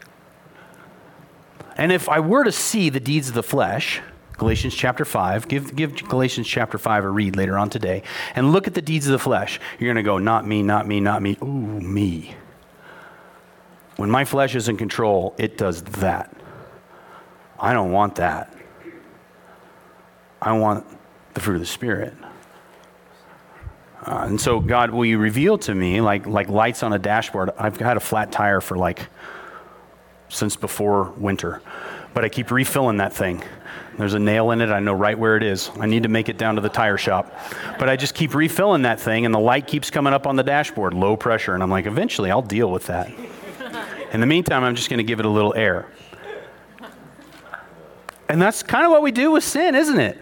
And 1.77 1.91
if 1.91 2.09
I 2.09 2.19
were 2.19 2.43
to 2.43 2.51
see 2.51 2.89
the 2.89 2.99
deeds 2.99 3.29
of 3.29 3.33
the 3.33 3.43
flesh, 3.43 4.01
Galatians 4.37 4.73
chapter 4.73 5.05
5, 5.05 5.47
give, 5.47 5.75
give 5.75 5.95
Galatians 6.07 6.47
chapter 6.47 6.77
5 6.77 7.05
a 7.05 7.09
read 7.09 7.35
later 7.35 7.57
on 7.57 7.69
today, 7.69 8.03
and 8.35 8.51
look 8.51 8.67
at 8.67 8.73
the 8.73 8.81
deeds 8.81 9.07
of 9.07 9.11
the 9.11 9.19
flesh, 9.19 9.59
you're 9.79 9.87
going 9.87 10.03
to 10.03 10.07
go, 10.07 10.17
not 10.17 10.47
me, 10.47 10.63
not 10.63 10.87
me, 10.87 10.99
not 10.99 11.21
me. 11.21 11.37
Ooh, 11.43 11.45
me. 11.45 12.35
When 13.97 14.09
my 14.09 14.25
flesh 14.25 14.55
is 14.55 14.67
in 14.67 14.77
control, 14.77 15.35
it 15.37 15.57
does 15.57 15.83
that. 15.83 16.35
I 17.59 17.73
don't 17.73 17.91
want 17.91 18.15
that. 18.15 18.51
I 20.41 20.53
want 20.53 20.87
the 21.35 21.39
fruit 21.39 21.55
of 21.55 21.61
the 21.61 21.67
Spirit. 21.67 22.15
Uh, 24.03 24.25
and 24.27 24.41
so, 24.41 24.59
God, 24.59 24.89
will 24.89 25.05
you 25.05 25.19
reveal 25.19 25.57
to 25.59 25.75
me, 25.75 26.01
like, 26.01 26.25
like 26.25 26.49
lights 26.49 26.81
on 26.81 26.93
a 26.93 26.99
dashboard? 26.99 27.51
I've 27.57 27.77
had 27.77 27.97
a 27.97 27.99
flat 27.99 28.31
tire 28.31 28.59
for 28.59 28.75
like 28.75 29.07
since 30.29 30.55
before 30.55 31.11
winter, 31.17 31.61
but 32.13 32.25
I 32.25 32.29
keep 32.29 32.49
refilling 32.49 32.97
that 32.97 33.13
thing. 33.13 33.43
There's 33.97 34.13
a 34.13 34.19
nail 34.19 34.51
in 34.51 34.61
it. 34.61 34.69
I 34.69 34.79
know 34.79 34.93
right 34.93 35.19
where 35.19 35.37
it 35.37 35.43
is. 35.43 35.69
I 35.79 35.85
need 35.85 36.03
to 36.03 36.09
make 36.09 36.29
it 36.29 36.37
down 36.37 36.55
to 36.55 36.61
the 36.61 36.69
tire 36.69 36.97
shop. 36.97 37.31
But 37.77 37.89
I 37.89 37.95
just 37.95 38.15
keep 38.15 38.33
refilling 38.33 38.83
that 38.83 38.99
thing, 38.99 39.25
and 39.25 39.35
the 39.35 39.39
light 39.39 39.67
keeps 39.67 39.91
coming 39.91 40.13
up 40.13 40.25
on 40.25 40.35
the 40.35 40.43
dashboard, 40.43 40.93
low 40.93 41.15
pressure. 41.15 41.53
And 41.53 41.61
I'm 41.61 41.69
like, 41.69 41.85
eventually 41.85 42.31
I'll 42.31 42.41
deal 42.41 42.71
with 42.71 42.87
that. 42.87 43.11
In 44.13 44.19
the 44.19 44.25
meantime, 44.25 44.63
I'm 44.63 44.75
just 44.75 44.89
going 44.89 44.97
to 44.97 45.03
give 45.03 45.19
it 45.19 45.25
a 45.25 45.29
little 45.29 45.53
air. 45.53 45.87
And 48.27 48.41
that's 48.41 48.63
kind 48.63 48.85
of 48.85 48.91
what 48.91 49.01
we 49.01 49.11
do 49.11 49.31
with 49.31 49.43
sin, 49.43 49.75
isn't 49.75 49.99
it? 49.99 50.17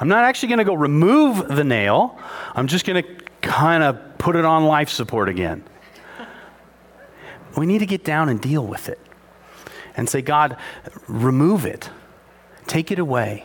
I'm 0.00 0.08
not 0.08 0.24
actually 0.24 0.48
going 0.48 0.58
to 0.58 0.64
go 0.64 0.74
remove 0.74 1.48
the 1.48 1.64
nail. 1.64 2.18
I'm 2.54 2.68
just 2.68 2.86
going 2.86 3.02
to 3.02 3.24
kind 3.40 3.82
of 3.82 4.18
put 4.18 4.36
it 4.36 4.44
on 4.44 4.64
life 4.64 4.88
support 4.88 5.28
again. 5.28 5.64
We 7.56 7.66
need 7.66 7.78
to 7.78 7.86
get 7.86 8.04
down 8.04 8.28
and 8.28 8.40
deal 8.40 8.64
with 8.64 8.88
it 8.88 9.00
and 9.96 10.08
say, 10.08 10.22
God, 10.22 10.56
remove 11.08 11.66
it, 11.66 11.90
take 12.66 12.92
it 12.92 12.98
away. 12.98 13.44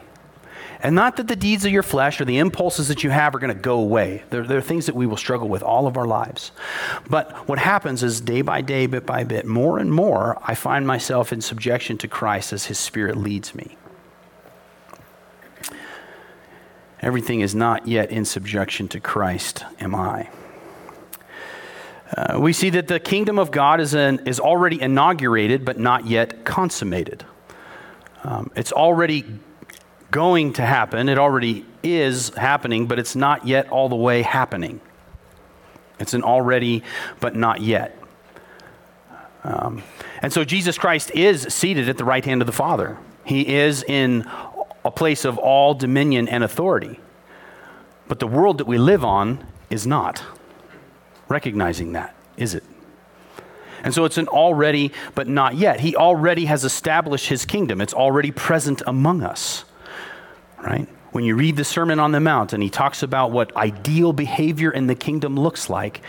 And 0.84 0.96
not 0.96 1.16
that 1.16 1.28
the 1.28 1.36
deeds 1.38 1.64
of 1.64 1.72
your 1.72 1.82
flesh 1.82 2.20
or 2.20 2.26
the 2.26 2.40
impulses 2.40 2.90
that 2.90 3.06
you 3.06 3.10
have 3.10 3.34
are 3.34 3.40
going 3.40 3.56
to 3.56 3.60
go 3.60 3.80
away. 3.80 4.24
They're, 4.30 4.44
they're 4.44 4.62
things 4.62 4.86
that 4.88 4.96
we 4.96 5.08
will 5.08 5.18
struggle 5.18 5.48
with 5.48 5.64
all 5.64 5.88
of 5.88 5.96
our 5.96 6.06
lives. 6.06 6.52
But 7.10 7.48
what 7.48 7.58
happens 7.58 8.04
is 8.04 8.20
day 8.20 8.42
by 8.42 8.60
day, 8.62 8.86
bit 8.86 9.06
by 9.06 9.24
bit, 9.24 9.46
more 9.46 9.80
and 9.80 9.92
more, 9.92 10.38
I 10.44 10.56
find 10.56 10.86
myself 10.86 11.32
in 11.32 11.40
subjection 11.40 11.98
to 12.00 12.10
Christ 12.10 12.52
as 12.52 12.66
His 12.66 12.78
Spirit 12.78 13.16
leads 13.16 13.56
me. 13.56 13.78
Everything 17.04 17.42
is 17.42 17.54
not 17.54 17.86
yet 17.86 18.12
in 18.12 18.24
subjection 18.24 18.88
to 18.88 19.00
Christ, 19.02 19.66
am 19.82 19.94
I? 19.94 20.30
Uh, 22.16 22.40
we 22.40 22.54
see 22.54 22.70
that 22.70 22.88
the 22.88 22.98
kingdom 22.98 23.38
of 23.38 23.52
God 23.52 23.82
is, 23.82 23.94
an, 23.94 24.26
is 24.26 24.40
already 24.40 24.82
inaugurated, 24.82 25.66
but 25.66 25.78
not 25.78 26.08
yet 26.08 26.46
consummated. 26.46 27.26
Um, 28.24 28.52
it's 28.56 28.72
already 28.72 29.26
going 30.12 30.54
to 30.54 30.62
happen. 30.62 31.10
It 31.10 31.18
already 31.18 31.66
is 31.84 32.30
happening, 32.30 32.88
but 32.88 33.00
it's 33.00 33.18
not 33.18 33.46
yet 33.46 33.70
all 33.70 33.90
the 33.90 33.98
way 33.98 34.22
happening. 34.22 34.80
It's 36.00 36.14
an 36.14 36.24
already, 36.24 36.84
but 37.20 37.36
not 37.36 37.60
yet. 37.60 37.98
Um, 39.44 39.84
and 40.22 40.32
so 40.32 40.46
Jesus 40.46 40.78
Christ 40.78 41.12
is 41.12 41.42
seated 41.50 41.90
at 41.90 41.98
the 41.98 42.06
right 42.06 42.24
hand 42.24 42.42
of 42.42 42.46
the 42.46 42.54
Father. 42.54 42.98
He 43.26 43.56
is 43.56 43.84
in 43.84 44.30
a 44.86 44.92
place 44.92 45.26
of 45.26 45.38
all 45.38 45.74
dominion 45.74 46.28
and 46.28 46.44
authority. 46.44 47.00
But 48.08 48.20
the 48.20 48.28
world 48.28 48.58
that 48.58 48.68
we 48.68 48.78
live 48.78 49.04
on 49.04 49.46
is 49.70 49.88
not 49.88 50.24
recognizing 51.30 51.94
that, 51.94 52.16
is 52.38 52.54
it? 52.54 52.64
And 53.84 53.94
so 53.94 54.06
it's 54.06 54.18
an 54.18 54.28
already, 54.28 54.92
but 55.14 55.28
not 55.28 55.56
yet. 55.56 55.82
He 55.82 55.96
already 55.96 56.46
has 56.46 56.64
established 56.64 57.28
his 57.28 57.46
kingdom, 57.46 57.82
it's 57.82 57.94
already 57.94 58.32
present 58.32 58.82
among 58.88 59.24
us, 59.24 59.66
right? 60.62 60.88
When 61.12 61.24
you 61.24 61.36
read 61.36 61.58
the 61.58 61.64
Sermon 61.64 62.00
on 62.00 62.12
the 62.12 62.20
Mount 62.20 62.54
and 62.54 62.64
he 62.64 62.70
talks 62.70 63.04
about 63.04 63.32
what 63.32 63.56
ideal 63.56 64.14
behavior 64.14 64.72
in 64.72 64.88
the 64.88 64.96
kingdom 64.96 65.36
looks 65.36 65.70
like, 65.70 66.02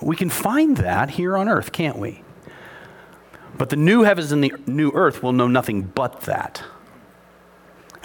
we 0.00 0.16
can 0.16 0.30
find 0.30 0.78
that 0.78 1.10
here 1.10 1.36
on 1.36 1.48
earth, 1.48 1.72
can't 1.72 1.98
we? 1.98 2.22
But 3.58 3.70
the 3.70 3.76
new 3.76 4.02
heavens 4.02 4.32
and 4.32 4.42
the 4.42 4.52
new 4.66 4.90
earth 4.92 5.22
will 5.22 5.32
know 5.32 5.48
nothing 5.48 5.82
but 5.82 6.22
that. 6.22 6.62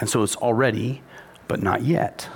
And 0.00 0.08
so 0.08 0.22
it's 0.22 0.36
already, 0.36 1.02
but 1.48 1.62
not 1.62 1.82
yet. 1.82 2.28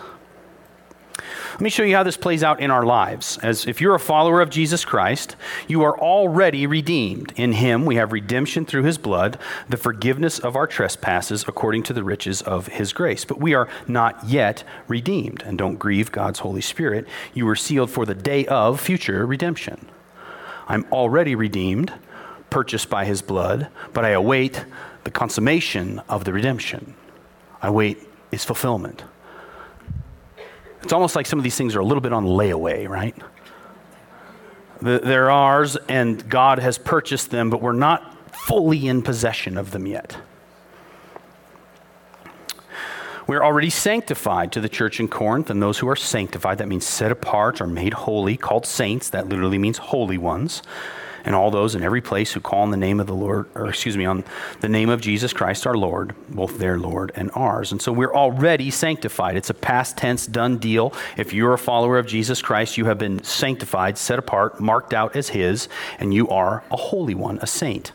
Let 1.56 1.62
me 1.62 1.70
show 1.70 1.84
you 1.84 1.96
how 1.96 2.02
this 2.02 2.18
plays 2.18 2.42
out 2.42 2.60
in 2.60 2.70
our 2.70 2.84
lives. 2.84 3.38
As 3.42 3.66
if 3.66 3.80
you're 3.80 3.94
a 3.94 3.98
follower 3.98 4.42
of 4.42 4.50
Jesus 4.50 4.84
Christ, 4.84 5.36
you 5.66 5.84
are 5.84 5.98
already 5.98 6.66
redeemed. 6.66 7.32
In 7.34 7.52
him 7.52 7.86
we 7.86 7.96
have 7.96 8.12
redemption 8.12 8.66
through 8.66 8.82
his 8.82 8.98
blood, 8.98 9.38
the 9.66 9.78
forgiveness 9.78 10.38
of 10.38 10.54
our 10.54 10.66
trespasses 10.66 11.46
according 11.48 11.84
to 11.84 11.94
the 11.94 12.04
riches 12.04 12.42
of 12.42 12.66
his 12.66 12.92
grace. 12.92 13.24
But 13.24 13.40
we 13.40 13.54
are 13.54 13.70
not 13.88 14.28
yet 14.28 14.64
redeemed, 14.86 15.42
and 15.46 15.56
don't 15.56 15.78
grieve 15.78 16.12
God's 16.12 16.40
Holy 16.40 16.60
Spirit. 16.60 17.06
You 17.32 17.46
were 17.46 17.56
sealed 17.56 17.90
for 17.90 18.04
the 18.04 18.14
day 18.14 18.44
of 18.44 18.78
future 18.78 19.24
redemption. 19.24 19.88
I'm 20.68 20.84
already 20.92 21.34
redeemed, 21.34 21.90
purchased 22.50 22.90
by 22.90 23.06
his 23.06 23.22
blood, 23.22 23.68
but 23.94 24.04
I 24.04 24.10
await 24.10 24.66
the 25.04 25.10
consummation 25.10 26.02
of 26.06 26.24
the 26.24 26.34
redemption. 26.34 26.96
I 27.62 27.70
wait 27.70 27.98
its 28.30 28.44
fulfillment. 28.44 29.04
It's 30.82 30.92
almost 30.92 31.16
like 31.16 31.26
some 31.26 31.38
of 31.38 31.42
these 31.42 31.56
things 31.56 31.74
are 31.74 31.80
a 31.80 31.84
little 31.84 32.00
bit 32.00 32.12
on 32.12 32.24
layaway, 32.24 32.88
right? 32.88 33.16
They're 34.80 35.30
ours, 35.30 35.76
and 35.88 36.28
God 36.28 36.58
has 36.58 36.78
purchased 36.78 37.30
them, 37.30 37.50
but 37.50 37.62
we're 37.62 37.72
not 37.72 38.34
fully 38.36 38.86
in 38.86 39.02
possession 39.02 39.56
of 39.56 39.70
them 39.70 39.86
yet. 39.86 40.16
We're 43.26 43.42
already 43.42 43.70
sanctified 43.70 44.52
to 44.52 44.60
the 44.60 44.68
church 44.68 45.00
in 45.00 45.08
Corinth, 45.08 45.50
and 45.50 45.60
those 45.60 45.78
who 45.78 45.88
are 45.88 45.96
sanctified, 45.96 46.58
that 46.58 46.68
means 46.68 46.86
set 46.86 47.10
apart 47.10 47.60
or 47.60 47.66
made 47.66 47.94
holy, 47.94 48.36
called 48.36 48.66
saints, 48.66 49.08
that 49.10 49.28
literally 49.28 49.58
means 49.58 49.78
holy 49.78 50.18
ones 50.18 50.62
and 51.26 51.34
all 51.34 51.50
those 51.50 51.74
in 51.74 51.82
every 51.82 52.00
place 52.00 52.32
who 52.32 52.40
call 52.40 52.60
on 52.60 52.70
the 52.70 52.76
name 52.76 53.00
of 53.00 53.06
the 53.06 53.14
Lord, 53.14 53.46
or 53.54 53.68
excuse 53.68 53.96
me, 53.96 54.06
on 54.06 54.24
the 54.60 54.68
name 54.68 54.88
of 54.88 55.00
Jesus 55.00 55.32
Christ 55.32 55.66
our 55.66 55.76
Lord, 55.76 56.14
both 56.28 56.58
their 56.58 56.78
Lord 56.78 57.12
and 57.16 57.30
ours. 57.34 57.72
And 57.72 57.82
so 57.82 57.92
we're 57.92 58.14
already 58.14 58.70
sanctified. 58.70 59.36
It's 59.36 59.50
a 59.50 59.54
past 59.54 59.98
tense 59.98 60.26
done 60.26 60.56
deal. 60.58 60.94
If 61.16 61.32
you're 61.32 61.52
a 61.52 61.58
follower 61.58 61.98
of 61.98 62.06
Jesus 62.06 62.40
Christ, 62.40 62.78
you 62.78 62.86
have 62.86 62.96
been 62.96 63.22
sanctified, 63.24 63.98
set 63.98 64.18
apart, 64.18 64.60
marked 64.60 64.94
out 64.94 65.16
as 65.16 65.28
His, 65.28 65.68
and 65.98 66.14
you 66.14 66.28
are 66.28 66.62
a 66.70 66.76
holy 66.76 67.14
one, 67.14 67.38
a 67.42 67.46
saint 67.46 67.92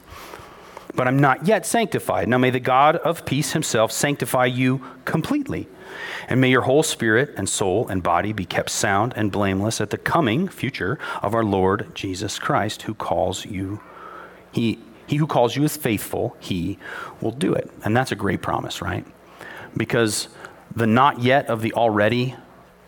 but 0.93 1.07
I'm 1.07 1.19
not 1.19 1.47
yet 1.47 1.65
sanctified. 1.65 2.27
Now 2.27 2.37
may 2.37 2.49
the 2.49 2.59
God 2.59 2.97
of 2.97 3.25
peace 3.25 3.53
himself 3.53 3.93
sanctify 3.93 4.47
you 4.47 4.83
completely. 5.05 5.69
And 6.27 6.41
may 6.41 6.49
your 6.49 6.61
whole 6.61 6.83
spirit 6.83 7.33
and 7.37 7.47
soul 7.47 7.87
and 7.87 8.03
body 8.03 8.33
be 8.33 8.45
kept 8.45 8.69
sound 8.69 9.13
and 9.15 9.31
blameless 9.31 9.81
at 9.81 9.89
the 9.89 9.97
coming 9.97 10.47
future 10.47 10.97
of 11.21 11.33
our 11.35 11.43
Lord 11.43 11.93
Jesus 11.93 12.39
Christ, 12.39 12.83
who 12.83 12.93
calls 12.93 13.45
you. 13.45 13.81
He, 14.51 14.79
he 15.07 15.17
who 15.17 15.27
calls 15.27 15.55
you 15.55 15.63
is 15.63 15.77
faithful, 15.77 16.35
he 16.39 16.77
will 17.21 17.31
do 17.31 17.53
it. 17.53 17.69
And 17.83 17.95
that's 17.95 18.11
a 18.11 18.15
great 18.15 18.41
promise, 18.41 18.81
right? 18.81 19.05
Because 19.75 20.27
the 20.75 20.87
not 20.87 21.21
yet 21.21 21.47
of 21.47 21.61
the 21.61 21.73
already 21.73 22.35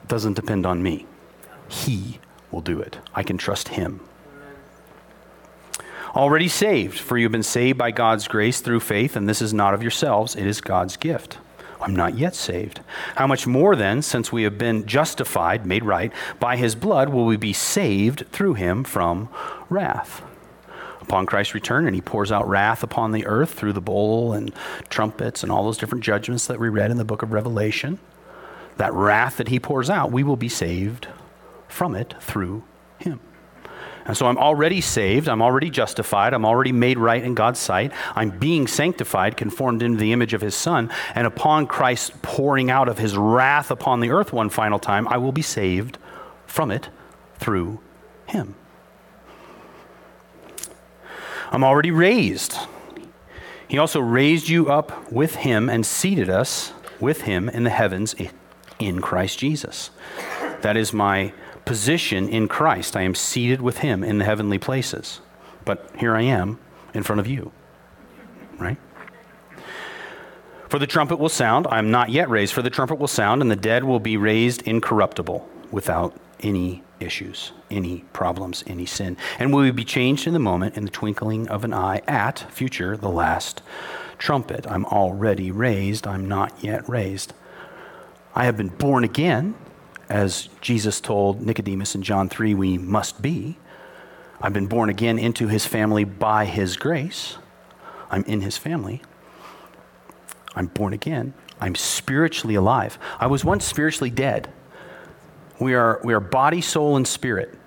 doesn't 0.08 0.34
depend 0.34 0.66
on 0.66 0.82
me. 0.84 1.06
He 1.68 2.20
will 2.52 2.62
do 2.62 2.80
it. 2.80 3.00
I 3.14 3.24
can 3.24 3.38
trust 3.38 3.70
Him. 3.70 4.00
Already 6.16 6.48
saved, 6.48 7.00
for 7.00 7.18
you 7.18 7.26
have 7.26 7.32
been 7.32 7.42
saved 7.42 7.78
by 7.78 7.90
God's 7.90 8.28
grace 8.28 8.62
through 8.62 8.82
faith, 8.82 9.16
and 9.16 9.28
this 9.28 9.42
is 9.42 9.54
not 9.54 9.74
of 9.74 9.82
yourselves, 9.82 10.36
it 10.36 10.46
is 10.46 10.62
God's 10.62 10.96
gift. 10.96 11.40
I'm 11.84 11.96
not 11.96 12.18
yet 12.18 12.34
saved. 12.34 12.80
How 13.16 13.28
much 13.28 13.46
more 13.46 13.76
then, 13.76 14.02
since 14.02 14.32
we 14.32 14.44
have 14.44 14.58
been 14.58 14.86
justified, 14.86 15.66
made 15.66 15.84
right, 15.84 16.14
by 16.40 16.56
his 16.56 16.76
blood, 16.76 17.10
will 17.10 17.26
we 17.26 17.36
be 17.36 17.52
saved 17.52 18.26
through 18.32 18.54
him 18.54 18.86
from 18.86 19.28
wrath? 19.70 20.24
Upon 21.02 21.26
Christ's 21.26 21.54
return, 21.54 21.86
and 21.86 21.94
he 21.94 22.00
pours 22.00 22.32
out 22.32 22.48
wrath 22.48 22.84
upon 22.84 23.12
the 23.12 23.26
earth 23.26 23.52
through 23.52 23.74
the 23.74 23.82
bowl 23.82 24.32
and 24.32 24.54
trumpets 24.88 25.44
and 25.44 25.52
all 25.52 25.66
those 25.66 25.78
different 25.78 26.06
judgments 26.06 26.48
that 26.48 26.60
we 26.60 26.70
read 26.70 26.90
in 26.90 26.98
the 26.98 27.04
book 27.04 27.22
of 27.22 27.34
Revelation. 27.34 28.00
That 28.78 28.94
wrath 28.94 29.36
that 29.36 29.50
he 29.50 29.60
pours 29.60 29.90
out, 29.90 30.12
we 30.12 30.24
will 30.24 30.38
be 30.38 30.50
saved 30.50 31.10
from 31.68 31.96
it 31.96 32.16
through 32.22 32.64
him. 32.98 33.20
And 34.06 34.18
so 34.18 34.26
I'm 34.26 34.38
already 34.38 34.82
saved. 34.82 35.30
I'm 35.30 35.42
already 35.42 35.70
justified. 35.70 36.34
I'm 36.34 36.46
already 36.46 36.72
made 36.72 36.98
right 36.98 37.24
in 37.24 37.36
God's 37.36 37.60
sight. 37.60 37.94
I'm 38.16 38.32
being 38.32 38.68
sanctified, 38.68 39.38
conformed 39.38 39.82
into 39.82 39.98
the 39.98 40.12
image 40.12 40.34
of 40.34 40.42
his 40.42 40.56
Son. 40.56 40.92
And 41.16 41.26
upon 41.26 41.68
Christ 41.68 42.22
pouring 42.22 42.70
out 42.70 42.90
of 42.90 42.98
his 42.98 43.16
wrath 43.16 43.72
upon 43.72 44.02
the 44.02 44.12
earth 44.12 44.34
one 44.34 44.50
final 44.50 44.80
time, 44.80 45.08
I 45.08 45.18
will 45.18 45.32
be 45.32 45.42
saved 45.42 45.98
from 46.46 46.70
it 46.70 46.90
through 47.38 47.80
him. 48.26 48.56
I'm 51.52 51.64
already 51.64 51.92
raised. 51.92 52.58
He 53.68 53.78
also 53.78 54.00
raised 54.00 54.50
you 54.50 54.70
up 54.70 55.12
with 55.12 55.36
him 55.36 55.70
and 55.70 55.86
seated 55.86 56.30
us 56.30 56.74
with 57.00 57.22
him 57.22 57.48
in 57.48 57.64
the 57.64 57.70
heavens 57.70 58.16
in 58.80 59.02
Christ 59.02 59.40
Jesus. 59.40 59.92
That 60.62 60.78
is 60.78 60.94
my 60.94 61.34
position 61.66 62.28
in 62.30 62.48
Christ. 62.48 62.96
I 62.96 63.02
am 63.02 63.16
seated 63.16 63.62
with 63.62 63.80
him 63.80 64.04
in 64.04 64.18
the 64.18 64.26
heavenly 64.26 64.60
places. 64.60 65.22
But 65.66 65.90
here 65.98 66.16
I 66.16 66.24
am 66.24 66.60
in 66.94 67.04
front 67.04 67.20
of 67.20 67.28
you. 67.28 67.52
Right? 68.58 68.78
For 70.70 70.80
the 70.80 70.88
trumpet 70.88 71.18
will 71.18 71.30
sound. 71.30 71.68
I 71.70 71.78
am 71.78 71.92
not 71.92 72.10
yet 72.10 72.30
raised. 72.30 72.54
For 72.54 72.62
the 72.62 72.70
trumpet 72.70 72.96
will 72.96 73.08
sound, 73.08 73.42
and 73.42 73.52
the 73.52 73.56
dead 73.56 73.84
will 73.84 74.00
be 74.00 74.18
raised 74.18 74.64
incorruptible 74.64 75.48
without 75.72 76.16
any 76.40 76.84
issues, 77.00 77.52
any 77.70 78.00
problems, 78.14 78.64
any 78.68 78.86
sin. 78.86 79.18
And 79.40 79.54
we 79.54 79.64
will 79.64 79.72
be 79.72 79.86
changed 79.86 80.28
in 80.28 80.34
the 80.34 80.40
moment, 80.40 80.76
in 80.76 80.84
the 80.84 80.92
twinkling 80.92 81.48
of 81.48 81.64
an 81.64 81.74
eye, 81.74 82.02
at 82.08 82.40
future, 82.52 82.98
the 82.98 83.10
last 83.10 83.62
trumpet. 84.18 84.66
I'm 84.68 84.86
already 84.86 85.52
raised. 85.52 86.08
I'm 86.08 86.28
not 86.28 86.64
yet 86.64 86.88
raised. 86.90 87.34
I 88.36 88.46
have 88.46 88.58
been 88.58 88.70
born 88.70 89.04
again 89.04 89.56
as 90.10 90.50
Jesus 90.62 91.00
told 91.02 91.42
Nicodemus 91.42 91.96
in 91.96 92.02
John 92.02 92.30
3, 92.30 92.54
we 92.54 92.78
must 92.78 93.22
be. 93.22 93.58
I've 94.42 94.54
been 94.54 94.68
born 94.68 94.90
again 94.90 95.18
into 95.18 95.48
his 95.48 95.66
family 95.66 96.04
by 96.04 96.46
his 96.46 96.76
grace. 96.76 97.38
I'm 98.12 98.24
in 98.24 98.42
his 98.42 98.58
family. 98.58 99.02
I'm 100.56 100.68
born 100.68 100.94
again. 100.94 101.34
I'm 101.60 101.76
spiritually 101.76 102.56
alive. 102.56 103.00
I 103.20 103.28
was 103.28 103.46
once 103.46 103.66
spiritually 103.66 104.10
dead. 104.10 104.52
We 105.60 105.76
are, 105.76 106.02
we 106.04 106.14
are 106.14 106.20
body, 106.20 106.62
soul, 106.62 106.98
and 106.98 107.08
spirit. 107.08 107.58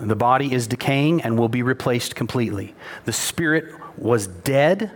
The 0.00 0.16
body 0.16 0.52
is 0.52 0.66
decaying 0.66 1.22
and 1.22 1.38
will 1.38 1.48
be 1.48 1.62
replaced 1.62 2.14
completely. 2.14 2.74
The 3.04 3.12
spirit 3.12 3.66
was 3.98 4.26
dead 4.26 4.90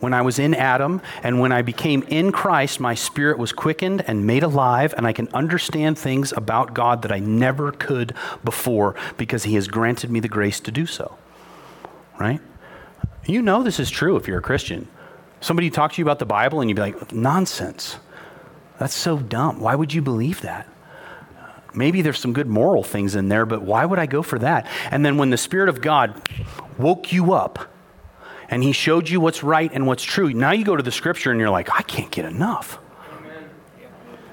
when 0.00 0.14
I 0.14 0.22
was 0.22 0.38
in 0.38 0.54
Adam, 0.54 1.02
and 1.22 1.40
when 1.40 1.52
I 1.52 1.62
became 1.62 2.02
in 2.04 2.32
Christ, 2.32 2.80
my 2.80 2.94
spirit 2.94 3.38
was 3.38 3.52
quickened 3.52 4.04
and 4.06 4.26
made 4.26 4.42
alive, 4.42 4.94
and 4.96 5.06
I 5.06 5.12
can 5.12 5.28
understand 5.34 5.98
things 5.98 6.32
about 6.32 6.74
God 6.74 7.02
that 7.02 7.12
I 7.12 7.18
never 7.18 7.72
could 7.72 8.14
before 8.44 8.94
because 9.16 9.44
He 9.44 9.54
has 9.54 9.68
granted 9.68 10.10
me 10.10 10.20
the 10.20 10.28
grace 10.28 10.60
to 10.60 10.70
do 10.70 10.86
so. 10.86 11.18
Right? 12.18 12.40
You 13.26 13.42
know 13.42 13.62
this 13.62 13.80
is 13.80 13.90
true 13.90 14.16
if 14.16 14.26
you're 14.26 14.38
a 14.38 14.42
Christian. 14.42 14.88
Somebody 15.40 15.70
talks 15.70 15.96
to 15.96 16.00
you 16.00 16.04
about 16.04 16.18
the 16.18 16.26
Bible, 16.26 16.60
and 16.60 16.70
you'd 16.70 16.76
be 16.76 16.82
like, 16.82 17.12
nonsense. 17.12 17.98
That's 18.78 18.94
so 18.94 19.18
dumb. 19.18 19.60
Why 19.60 19.74
would 19.74 19.92
you 19.92 20.02
believe 20.02 20.40
that? 20.42 20.68
Maybe 21.74 22.02
there's 22.02 22.18
some 22.18 22.32
good 22.32 22.46
moral 22.46 22.82
things 22.82 23.14
in 23.14 23.28
there, 23.28 23.44
but 23.44 23.62
why 23.62 23.84
would 23.84 23.98
I 23.98 24.06
go 24.06 24.22
for 24.22 24.38
that? 24.38 24.66
And 24.90 25.04
then 25.04 25.18
when 25.18 25.30
the 25.30 25.36
Spirit 25.36 25.68
of 25.68 25.80
God 25.80 26.20
woke 26.78 27.12
you 27.12 27.34
up, 27.34 27.70
and 28.50 28.62
he 28.62 28.72
showed 28.72 29.08
you 29.08 29.20
what's 29.20 29.42
right 29.42 29.70
and 29.72 29.86
what's 29.86 30.02
true. 30.02 30.32
Now 30.32 30.52
you 30.52 30.64
go 30.64 30.76
to 30.76 30.82
the 30.82 30.92
scripture 30.92 31.30
and 31.30 31.38
you're 31.40 31.50
like, 31.50 31.70
I 31.74 31.82
can't 31.82 32.10
get 32.10 32.24
enough. 32.24 32.78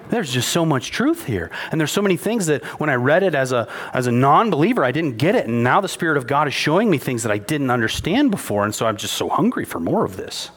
There's 0.09 0.31
just 0.31 0.49
so 0.49 0.65
much 0.65 0.91
truth 0.91 1.25
here. 1.25 1.51
And 1.71 1.81
there's 1.81 1.91
so 1.91 2.01
many 2.01 2.15
things 2.15 2.45
that 2.45 2.63
when 2.79 2.89
I 2.89 2.93
read 2.93 3.23
it 3.23 3.33
as 3.33 3.51
a, 3.51 3.67
as 3.93 4.07
a 4.07 4.11
non 4.11 4.49
believer, 4.51 4.83
I 4.83 4.91
didn't 4.91 5.17
get 5.17 5.35
it. 5.35 5.47
And 5.47 5.63
now 5.63 5.81
the 5.81 5.87
Spirit 5.87 6.17
of 6.17 6.27
God 6.27 6.47
is 6.47 6.53
showing 6.53 6.89
me 6.89 6.97
things 6.97 7.23
that 7.23 7.31
I 7.31 7.39
didn't 7.39 7.71
understand 7.71 8.29
before. 8.29 8.65
And 8.65 8.73
so 8.73 8.85
I'm 8.85 8.97
just 8.97 9.15
so 9.15 9.29
hungry 9.29 9.65
for 9.65 9.79
more 9.79 10.05
of 10.05 10.15
this. 10.15 10.51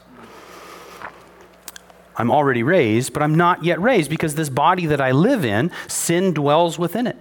I'm 2.17 2.31
already 2.31 2.63
raised, 2.63 3.13
but 3.13 3.23
I'm 3.23 3.37
not 3.37 3.65
yet 3.65 3.81
raised 3.81 4.11
because 4.11 4.35
this 4.35 4.51
body 4.51 4.87
that 4.87 5.01
I 5.01 5.13
live 5.13 5.45
in, 5.45 5.71
sin 5.87 6.35
dwells 6.35 6.79
within 6.79 7.07
it. 7.07 7.17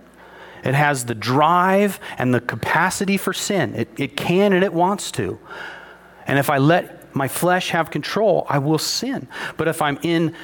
It 0.64 0.74
has 0.74 1.06
the 1.06 1.16
drive 1.16 2.00
and 2.18 2.34
the 2.34 2.42
capacity 2.42 3.16
for 3.16 3.32
sin. 3.32 3.76
It, 3.76 3.90
it 3.96 4.18
can 4.18 4.54
and 4.54 4.64
it 4.64 4.74
wants 4.74 5.12
to. 5.12 5.40
And 6.28 6.38
if 6.38 6.50
I 6.50 6.58
let 6.58 7.16
my 7.16 7.28
flesh 7.28 7.70
have 7.70 7.90
control, 7.90 8.46
I 8.50 8.60
will 8.60 8.78
sin. 8.78 9.28
But 9.56 9.68
if 9.68 9.82
I'm 9.82 9.98
in 10.04 10.36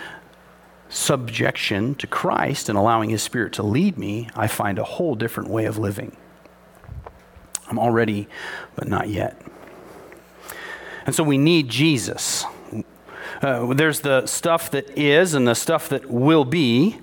subjection 0.90 1.96
to 1.96 2.08
Christ 2.08 2.70
and 2.70 2.78
allowing 2.78 3.10
His 3.10 3.22
Spirit 3.22 3.54
to 3.54 3.64
lead 3.64 3.98
me, 3.98 4.30
I 4.36 4.48
find 4.48 4.80
a 4.80 4.84
whole 4.84 5.16
different 5.16 5.50
way 5.50 5.66
of 5.66 5.78
living. 5.78 6.16
I'm 7.68 7.80
already, 7.80 8.28
but 8.76 8.88
not 8.88 9.10
yet. 9.10 9.42
And 11.06 11.14
so 11.14 11.24
we 11.24 11.38
need 11.38 11.70
Jesus. 11.70 12.46
Uh, 13.42 13.74
there's 13.74 14.02
the 14.02 14.26
stuff 14.26 14.72
that 14.72 14.98
is 14.98 15.34
and 15.34 15.48
the 15.48 15.56
stuff 15.56 15.90
that 15.90 16.10
will 16.10 16.46
be. 16.46 17.00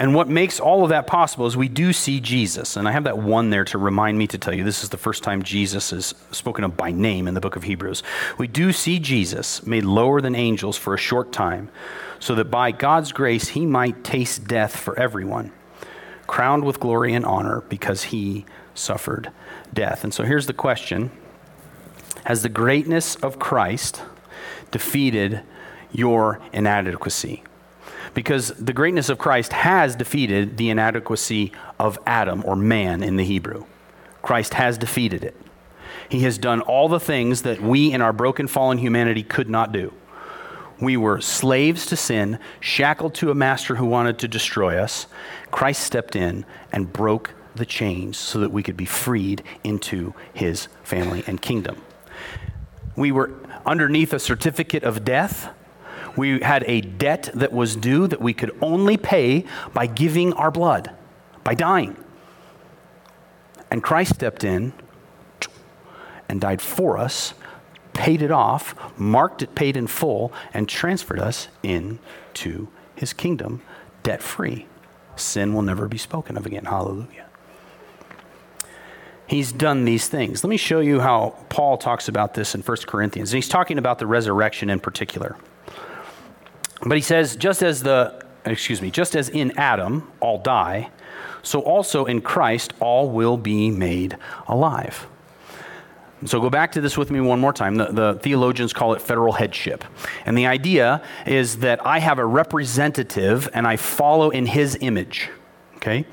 And 0.00 0.14
what 0.14 0.28
makes 0.28 0.58
all 0.58 0.82
of 0.82 0.88
that 0.88 1.06
possible 1.06 1.44
is 1.44 1.58
we 1.58 1.68
do 1.68 1.92
see 1.92 2.20
Jesus. 2.20 2.78
And 2.78 2.88
I 2.88 2.92
have 2.92 3.04
that 3.04 3.18
one 3.18 3.50
there 3.50 3.66
to 3.66 3.76
remind 3.76 4.16
me 4.16 4.26
to 4.28 4.38
tell 4.38 4.54
you 4.54 4.64
this 4.64 4.82
is 4.82 4.88
the 4.88 4.96
first 4.96 5.22
time 5.22 5.42
Jesus 5.42 5.92
is 5.92 6.14
spoken 6.32 6.64
of 6.64 6.74
by 6.74 6.90
name 6.90 7.28
in 7.28 7.34
the 7.34 7.40
book 7.40 7.54
of 7.54 7.64
Hebrews. 7.64 8.02
We 8.38 8.46
do 8.48 8.72
see 8.72 8.98
Jesus 8.98 9.66
made 9.66 9.84
lower 9.84 10.22
than 10.22 10.34
angels 10.34 10.78
for 10.78 10.94
a 10.94 10.98
short 10.98 11.32
time, 11.32 11.68
so 12.18 12.34
that 12.36 12.46
by 12.46 12.72
God's 12.72 13.12
grace 13.12 13.48
he 13.48 13.66
might 13.66 14.02
taste 14.02 14.48
death 14.48 14.74
for 14.74 14.98
everyone, 14.98 15.52
crowned 16.26 16.64
with 16.64 16.80
glory 16.80 17.12
and 17.12 17.26
honor 17.26 17.60
because 17.68 18.04
he 18.04 18.46
suffered 18.74 19.30
death. 19.74 20.02
And 20.02 20.14
so 20.14 20.24
here's 20.24 20.46
the 20.46 20.54
question 20.54 21.10
Has 22.24 22.42
the 22.42 22.48
greatness 22.48 23.16
of 23.16 23.38
Christ 23.38 24.00
defeated 24.70 25.42
your 25.92 26.40
inadequacy? 26.54 27.42
Because 28.14 28.48
the 28.48 28.72
greatness 28.72 29.08
of 29.08 29.18
Christ 29.18 29.52
has 29.52 29.96
defeated 29.96 30.56
the 30.56 30.70
inadequacy 30.70 31.52
of 31.78 31.98
Adam 32.06 32.42
or 32.44 32.56
man 32.56 33.02
in 33.02 33.16
the 33.16 33.24
Hebrew. 33.24 33.64
Christ 34.22 34.54
has 34.54 34.78
defeated 34.78 35.24
it. 35.24 35.36
He 36.08 36.20
has 36.20 36.38
done 36.38 36.60
all 36.60 36.88
the 36.88 37.00
things 37.00 37.42
that 37.42 37.60
we 37.60 37.92
in 37.92 38.02
our 38.02 38.12
broken, 38.12 38.48
fallen 38.48 38.78
humanity 38.78 39.22
could 39.22 39.48
not 39.48 39.72
do. 39.72 39.92
We 40.80 40.96
were 40.96 41.20
slaves 41.20 41.86
to 41.86 41.96
sin, 41.96 42.38
shackled 42.58 43.14
to 43.16 43.30
a 43.30 43.34
master 43.34 43.76
who 43.76 43.86
wanted 43.86 44.18
to 44.20 44.28
destroy 44.28 44.78
us. 44.78 45.06
Christ 45.50 45.82
stepped 45.82 46.16
in 46.16 46.46
and 46.72 46.92
broke 46.92 47.34
the 47.54 47.66
chains 47.66 48.16
so 48.16 48.40
that 48.40 48.50
we 48.50 48.62
could 48.62 48.76
be 48.76 48.86
freed 48.86 49.42
into 49.62 50.14
his 50.32 50.68
family 50.82 51.22
and 51.26 51.40
kingdom. 51.40 51.80
We 52.96 53.12
were 53.12 53.32
underneath 53.66 54.12
a 54.12 54.18
certificate 54.18 54.82
of 54.84 55.04
death 55.04 55.50
we 56.16 56.40
had 56.40 56.64
a 56.66 56.80
debt 56.80 57.30
that 57.34 57.52
was 57.52 57.76
due 57.76 58.06
that 58.06 58.20
we 58.20 58.34
could 58.34 58.56
only 58.60 58.96
pay 58.96 59.44
by 59.72 59.86
giving 59.86 60.32
our 60.34 60.50
blood, 60.50 60.90
by 61.44 61.54
dying. 61.54 61.96
And 63.70 63.82
Christ 63.82 64.14
stepped 64.14 64.44
in 64.44 64.72
and 66.28 66.40
died 66.40 66.60
for 66.60 66.98
us, 66.98 67.34
paid 67.92 68.22
it 68.22 68.30
off, 68.30 68.74
marked 68.98 69.42
it 69.42 69.54
paid 69.54 69.76
in 69.76 69.86
full, 69.86 70.32
and 70.52 70.68
transferred 70.68 71.20
us 71.20 71.48
into 71.62 72.68
his 72.94 73.12
kingdom 73.12 73.62
debt 74.02 74.22
free. 74.22 74.66
Sin 75.16 75.52
will 75.54 75.62
never 75.62 75.88
be 75.88 75.98
spoken 75.98 76.36
of 76.36 76.46
again. 76.46 76.64
Hallelujah. 76.64 77.26
He's 79.26 79.52
done 79.52 79.84
these 79.84 80.08
things. 80.08 80.42
Let 80.42 80.50
me 80.50 80.56
show 80.56 80.80
you 80.80 80.98
how 80.98 81.36
Paul 81.50 81.78
talks 81.78 82.08
about 82.08 82.34
this 82.34 82.54
in 82.54 82.62
1 82.62 82.76
Corinthians. 82.86 83.30
And 83.30 83.36
he's 83.36 83.48
talking 83.48 83.78
about 83.78 84.00
the 84.00 84.06
resurrection 84.06 84.70
in 84.70 84.80
particular. 84.80 85.36
But 86.82 86.96
he 86.96 87.02
says, 87.02 87.36
just 87.36 87.62
as 87.62 87.82
the, 87.82 88.24
excuse 88.44 88.80
me, 88.80 88.90
just 88.90 89.14
as 89.14 89.28
in 89.28 89.56
Adam 89.58 90.10
all 90.20 90.38
die, 90.38 90.90
so 91.42 91.60
also 91.60 92.04
in 92.04 92.20
Christ 92.20 92.72
all 92.80 93.10
will 93.10 93.36
be 93.36 93.70
made 93.70 94.16
alive. 94.48 95.06
So 96.26 96.38
go 96.40 96.50
back 96.50 96.72
to 96.72 96.82
this 96.82 96.98
with 96.98 97.10
me 97.10 97.20
one 97.20 97.40
more 97.40 97.52
time. 97.52 97.76
The, 97.76 97.86
the, 97.86 98.14
theologians 98.20 98.74
call 98.74 98.92
it 98.92 99.00
federal 99.00 99.32
headship. 99.32 99.84
And 100.26 100.36
the 100.36 100.46
idea 100.46 101.02
is 101.26 101.58
that 101.58 101.84
I 101.86 101.98
have 101.98 102.18
a 102.18 102.26
representative 102.26 103.48
and 103.54 103.66
I 103.66 103.76
follow 103.76 104.28
in 104.28 104.44
his 104.44 104.76
image. 104.80 105.30
Okay? 105.76 106.04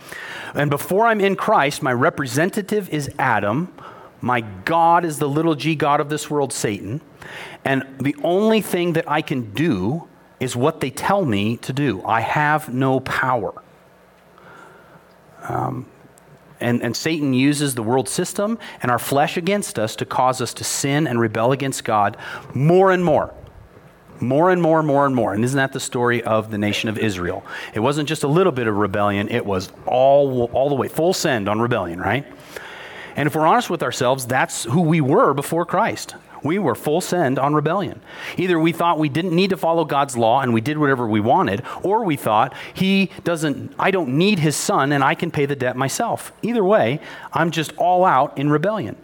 And 0.53 0.69
before 0.69 1.07
I'm 1.07 1.19
in 1.19 1.35
Christ, 1.35 1.83
my 1.83 1.91
representative 1.91 2.89
is 2.89 3.09
Adam. 3.19 3.73
My 4.21 4.41
God 4.41 5.03
is 5.03 5.19
the 5.19 5.27
little 5.27 5.55
g 5.55 5.75
God 5.75 5.99
of 5.99 6.07
this 6.07 6.29
world, 6.29 6.53
Satan. 6.53 7.01
And 7.65 7.83
the 7.99 8.15
only 8.23 8.61
thing 8.61 8.93
that 8.93 9.09
I 9.11 9.21
can 9.21 9.53
do 9.53 10.07
is 10.39 10.55
what 10.55 10.79
they 10.81 10.89
tell 10.89 11.25
me 11.25 11.57
to 11.57 11.73
do. 11.73 12.03
I 12.05 12.21
have 12.21 12.73
no 12.73 12.99
power. 12.99 13.53
Um, 15.43 15.87
and, 16.59 16.81
and 16.81 16.95
Satan 16.95 17.33
uses 17.33 17.75
the 17.75 17.83
world 17.83 18.09
system 18.09 18.57
and 18.81 18.91
our 18.91 18.99
flesh 18.99 19.37
against 19.37 19.77
us 19.77 19.95
to 19.97 20.05
cause 20.05 20.41
us 20.41 20.53
to 20.55 20.63
sin 20.63 21.07
and 21.07 21.19
rebel 21.19 21.51
against 21.51 21.83
God 21.83 22.17
more 22.53 22.91
and 22.91 23.03
more. 23.03 23.33
More 24.19 24.49
and 24.49 24.59
more 24.59 24.79
and 24.79 24.87
more 24.87 25.05
and 25.05 25.15
more. 25.15 25.33
And 25.33 25.43
isn't 25.43 25.57
that 25.57 25.73
the 25.73 25.79
story 25.79 26.23
of 26.23 26.49
the 26.49 26.57
nation 26.57 26.89
of 26.89 26.97
Israel? 26.97 27.45
It 27.75 27.81
wasn't 27.81 28.09
just 28.09 28.23
a 28.23 28.27
little 28.27 28.51
bit 28.51 28.65
of 28.65 28.75
rebellion, 28.75 29.29
it 29.29 29.45
was 29.45 29.71
all, 29.85 30.45
all 30.53 30.69
the 30.69 30.75
way, 30.75 30.87
full 30.87 31.13
send 31.13 31.47
on 31.47 31.59
rebellion, 31.59 31.99
right? 31.99 32.25
And 33.15 33.27
if 33.27 33.35
we're 33.35 33.45
honest 33.45 33.69
with 33.69 33.83
ourselves, 33.83 34.25
that's 34.25 34.63
who 34.63 34.81
we 34.81 35.01
were 35.01 35.35
before 35.35 35.65
Christ. 35.65 36.15
We 36.43 36.59
were 36.59 36.75
full 36.75 37.01
send 37.01 37.39
on 37.39 37.53
rebellion. 37.53 38.01
Either 38.37 38.59
we 38.59 38.71
thought 38.71 38.99
we 38.99 39.09
didn't 39.09 39.35
need 39.35 39.49
to 39.49 39.57
follow 39.57 39.85
God's 39.85 40.17
law 40.17 40.41
and 40.41 40.53
we 40.53 40.61
did 40.61 40.77
whatever 40.77 41.07
we 41.07 41.19
wanted, 41.19 41.63
or 41.83 42.03
we 42.03 42.15
thought 42.15 42.53
he 42.73 43.11
doesn't, 43.23 43.73
I 43.79 43.91
don't 43.91 44.17
need 44.17 44.39
his 44.39 44.55
son 44.55 44.91
and 44.91 45.03
I 45.03 45.15
can 45.15 45.31
pay 45.31 45.45
the 45.45 45.55
debt 45.55 45.75
myself. 45.75 46.31
Either 46.41 46.63
way, 46.63 46.99
I'm 47.33 47.51
just 47.51 47.75
all 47.77 48.05
out 48.05 48.37
in 48.37 48.49
rebellion. 48.49 48.95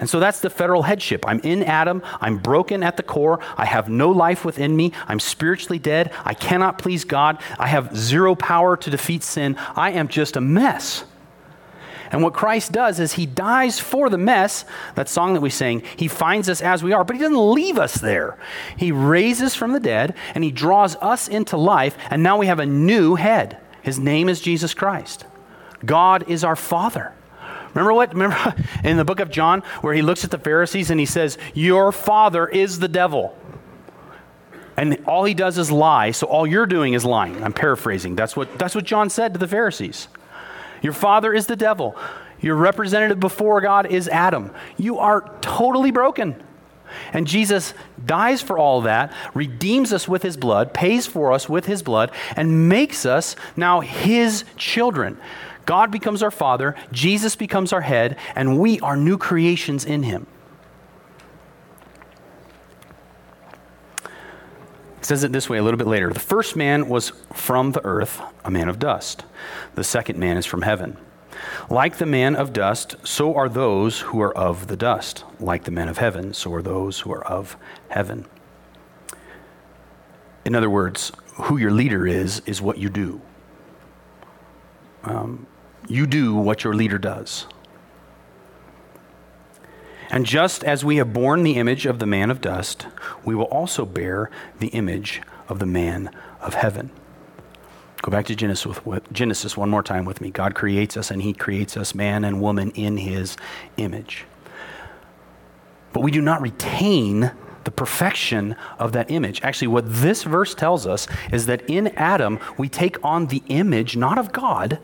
And 0.00 0.08
so 0.08 0.20
that's 0.20 0.40
the 0.40 0.50
federal 0.50 0.82
headship. 0.82 1.24
I'm 1.26 1.40
in 1.40 1.62
Adam. 1.64 2.02
I'm 2.20 2.38
broken 2.38 2.82
at 2.82 2.96
the 2.96 3.02
core. 3.02 3.40
I 3.56 3.64
have 3.64 3.88
no 3.88 4.10
life 4.10 4.44
within 4.44 4.76
me. 4.76 4.92
I'm 5.08 5.18
spiritually 5.18 5.78
dead. 5.78 6.12
I 6.24 6.34
cannot 6.34 6.78
please 6.78 7.04
God. 7.04 7.42
I 7.58 7.66
have 7.66 7.96
zero 7.96 8.34
power 8.34 8.76
to 8.76 8.90
defeat 8.90 9.24
sin. 9.24 9.56
I 9.74 9.92
am 9.92 10.08
just 10.08 10.36
a 10.36 10.40
mess. 10.40 11.04
And 12.10 12.22
what 12.22 12.32
Christ 12.32 12.72
does 12.72 13.00
is 13.00 13.12
he 13.12 13.26
dies 13.26 13.78
for 13.78 14.08
the 14.08 14.18
mess, 14.18 14.64
that 14.94 15.08
song 15.08 15.34
that 15.34 15.40
we 15.40 15.50
sing. 15.50 15.82
He 15.96 16.08
finds 16.08 16.48
us 16.48 16.60
as 16.60 16.82
we 16.82 16.92
are, 16.92 17.04
but 17.04 17.16
he 17.16 17.22
doesn't 17.22 17.52
leave 17.52 17.78
us 17.78 17.94
there. 17.94 18.38
He 18.76 18.92
raises 18.92 19.54
from 19.54 19.72
the 19.72 19.80
dead 19.80 20.14
and 20.34 20.42
he 20.42 20.50
draws 20.50 20.96
us 20.96 21.28
into 21.28 21.56
life, 21.56 21.96
and 22.10 22.22
now 22.22 22.38
we 22.38 22.46
have 22.46 22.60
a 22.60 22.66
new 22.66 23.14
head. 23.14 23.58
His 23.82 23.98
name 23.98 24.28
is 24.28 24.40
Jesus 24.40 24.74
Christ. 24.74 25.26
God 25.84 26.28
is 26.28 26.44
our 26.44 26.56
Father. 26.56 27.12
Remember 27.74 27.92
what? 27.92 28.12
Remember 28.12 28.54
in 28.84 28.96
the 28.96 29.04
book 29.04 29.20
of 29.20 29.30
John 29.30 29.60
where 29.82 29.94
he 29.94 30.02
looks 30.02 30.24
at 30.24 30.30
the 30.30 30.38
Pharisees 30.38 30.90
and 30.90 30.98
he 30.98 31.06
says, 31.06 31.38
Your 31.54 31.92
father 31.92 32.46
is 32.46 32.78
the 32.78 32.88
devil. 32.88 33.36
And 34.76 35.02
all 35.06 35.24
he 35.24 35.34
does 35.34 35.58
is 35.58 35.72
lie, 35.72 36.12
so 36.12 36.26
all 36.28 36.46
you're 36.46 36.66
doing 36.66 36.94
is 36.94 37.04
lying. 37.04 37.42
I'm 37.42 37.52
paraphrasing. 37.52 38.14
That's 38.14 38.36
what, 38.36 38.58
that's 38.58 38.76
what 38.76 38.84
John 38.84 39.10
said 39.10 39.32
to 39.32 39.38
the 39.38 39.48
Pharisees. 39.48 40.06
Your 40.82 40.92
father 40.92 41.32
is 41.32 41.46
the 41.46 41.56
devil. 41.56 41.96
Your 42.40 42.56
representative 42.56 43.18
before 43.18 43.60
God 43.60 43.86
is 43.86 44.08
Adam. 44.08 44.52
You 44.76 44.98
are 44.98 45.36
totally 45.40 45.90
broken. 45.90 46.42
And 47.12 47.26
Jesus 47.26 47.74
dies 48.04 48.40
for 48.40 48.58
all 48.58 48.82
that, 48.82 49.12
redeems 49.34 49.92
us 49.92 50.08
with 50.08 50.22
his 50.22 50.36
blood, 50.36 50.72
pays 50.72 51.06
for 51.06 51.32
us 51.32 51.48
with 51.48 51.66
his 51.66 51.82
blood, 51.82 52.10
and 52.36 52.68
makes 52.68 53.04
us 53.04 53.36
now 53.56 53.80
his 53.80 54.44
children. 54.56 55.18
God 55.66 55.90
becomes 55.90 56.22
our 56.22 56.30
father, 56.30 56.74
Jesus 56.92 57.36
becomes 57.36 57.72
our 57.72 57.82
head, 57.82 58.16
and 58.34 58.58
we 58.58 58.80
are 58.80 58.96
new 58.96 59.18
creations 59.18 59.84
in 59.84 60.02
him. 60.02 60.26
Says 65.08 65.24
it 65.24 65.32
this 65.32 65.48
way 65.48 65.56
a 65.56 65.62
little 65.62 65.78
bit 65.78 65.86
later. 65.86 66.12
The 66.12 66.20
first 66.20 66.54
man 66.54 66.86
was 66.86 67.12
from 67.32 67.72
the 67.72 67.82
earth, 67.82 68.20
a 68.44 68.50
man 68.50 68.68
of 68.68 68.78
dust. 68.78 69.24
The 69.74 69.82
second 69.82 70.18
man 70.18 70.36
is 70.36 70.44
from 70.44 70.60
heaven. 70.60 70.98
Like 71.70 71.96
the 71.96 72.04
man 72.04 72.36
of 72.36 72.52
dust, 72.52 72.94
so 73.04 73.34
are 73.34 73.48
those 73.48 74.00
who 74.00 74.20
are 74.20 74.36
of 74.36 74.66
the 74.66 74.76
dust. 74.76 75.24
Like 75.40 75.64
the 75.64 75.70
man 75.70 75.88
of 75.88 75.96
heaven, 75.96 76.34
so 76.34 76.52
are 76.52 76.60
those 76.60 77.00
who 77.00 77.10
are 77.10 77.24
of 77.24 77.56
heaven. 77.88 78.26
In 80.44 80.54
other 80.54 80.68
words, 80.68 81.10
who 81.36 81.56
your 81.56 81.70
leader 81.70 82.06
is, 82.06 82.42
is 82.44 82.60
what 82.60 82.76
you 82.76 82.90
do. 82.90 83.22
Um, 85.04 85.46
you 85.88 86.06
do 86.06 86.34
what 86.34 86.64
your 86.64 86.74
leader 86.74 86.98
does. 86.98 87.46
And 90.10 90.24
just 90.24 90.64
as 90.64 90.84
we 90.84 90.96
have 90.96 91.12
borne 91.12 91.42
the 91.42 91.56
image 91.56 91.86
of 91.86 91.98
the 91.98 92.06
man 92.06 92.30
of 92.30 92.40
dust, 92.40 92.86
we 93.24 93.34
will 93.34 93.44
also 93.44 93.84
bear 93.84 94.30
the 94.58 94.68
image 94.68 95.20
of 95.48 95.58
the 95.58 95.66
man 95.66 96.10
of 96.40 96.54
heaven. 96.54 96.90
Go 98.00 98.10
back 98.10 98.26
to 98.26 98.36
Genesis, 98.36 98.78
Genesis 99.12 99.56
one 99.56 99.70
more 99.70 99.82
time 99.82 100.04
with 100.04 100.20
me. 100.20 100.30
God 100.30 100.54
creates 100.54 100.96
us, 100.96 101.10
and 101.10 101.20
He 101.20 101.32
creates 101.32 101.76
us, 101.76 101.94
man 101.94 102.24
and 102.24 102.40
woman, 102.40 102.70
in 102.70 102.96
His 102.96 103.36
image. 103.76 104.24
But 105.92 106.02
we 106.02 106.10
do 106.10 106.22
not 106.22 106.40
retain 106.40 107.32
the 107.64 107.70
perfection 107.70 108.56
of 108.78 108.92
that 108.92 109.10
image. 109.10 109.42
Actually, 109.42 109.68
what 109.68 109.84
this 109.86 110.22
verse 110.22 110.54
tells 110.54 110.86
us 110.86 111.06
is 111.32 111.46
that 111.46 111.68
in 111.68 111.88
Adam, 111.88 112.38
we 112.56 112.68
take 112.68 113.04
on 113.04 113.26
the 113.26 113.42
image 113.48 113.96
not 113.96 114.16
of 114.16 114.32
God, 114.32 114.78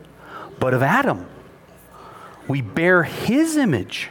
but 0.59 0.73
of 0.73 0.83
Adam. 0.83 1.25
We 2.47 2.61
bear 2.61 3.03
His 3.03 3.55
image. 3.55 4.09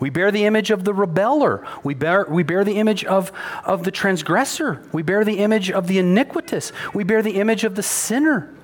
We 0.00 0.10
bear 0.10 0.30
the 0.30 0.44
image 0.44 0.70
of 0.70 0.84
the 0.84 0.92
rebeller. 0.92 1.66
We 1.82 1.94
bear, 1.94 2.26
we 2.28 2.42
bear 2.42 2.64
the 2.64 2.78
image 2.78 3.04
of, 3.04 3.32
of 3.64 3.84
the 3.84 3.90
transgressor. 3.90 4.82
We 4.92 5.02
bear 5.02 5.24
the 5.24 5.38
image 5.38 5.70
of 5.70 5.86
the 5.88 5.98
iniquitous. 5.98 6.72
We 6.94 7.04
bear 7.04 7.22
the 7.22 7.40
image 7.40 7.64
of 7.64 7.74
the 7.74 7.82
sinner. 7.82 8.54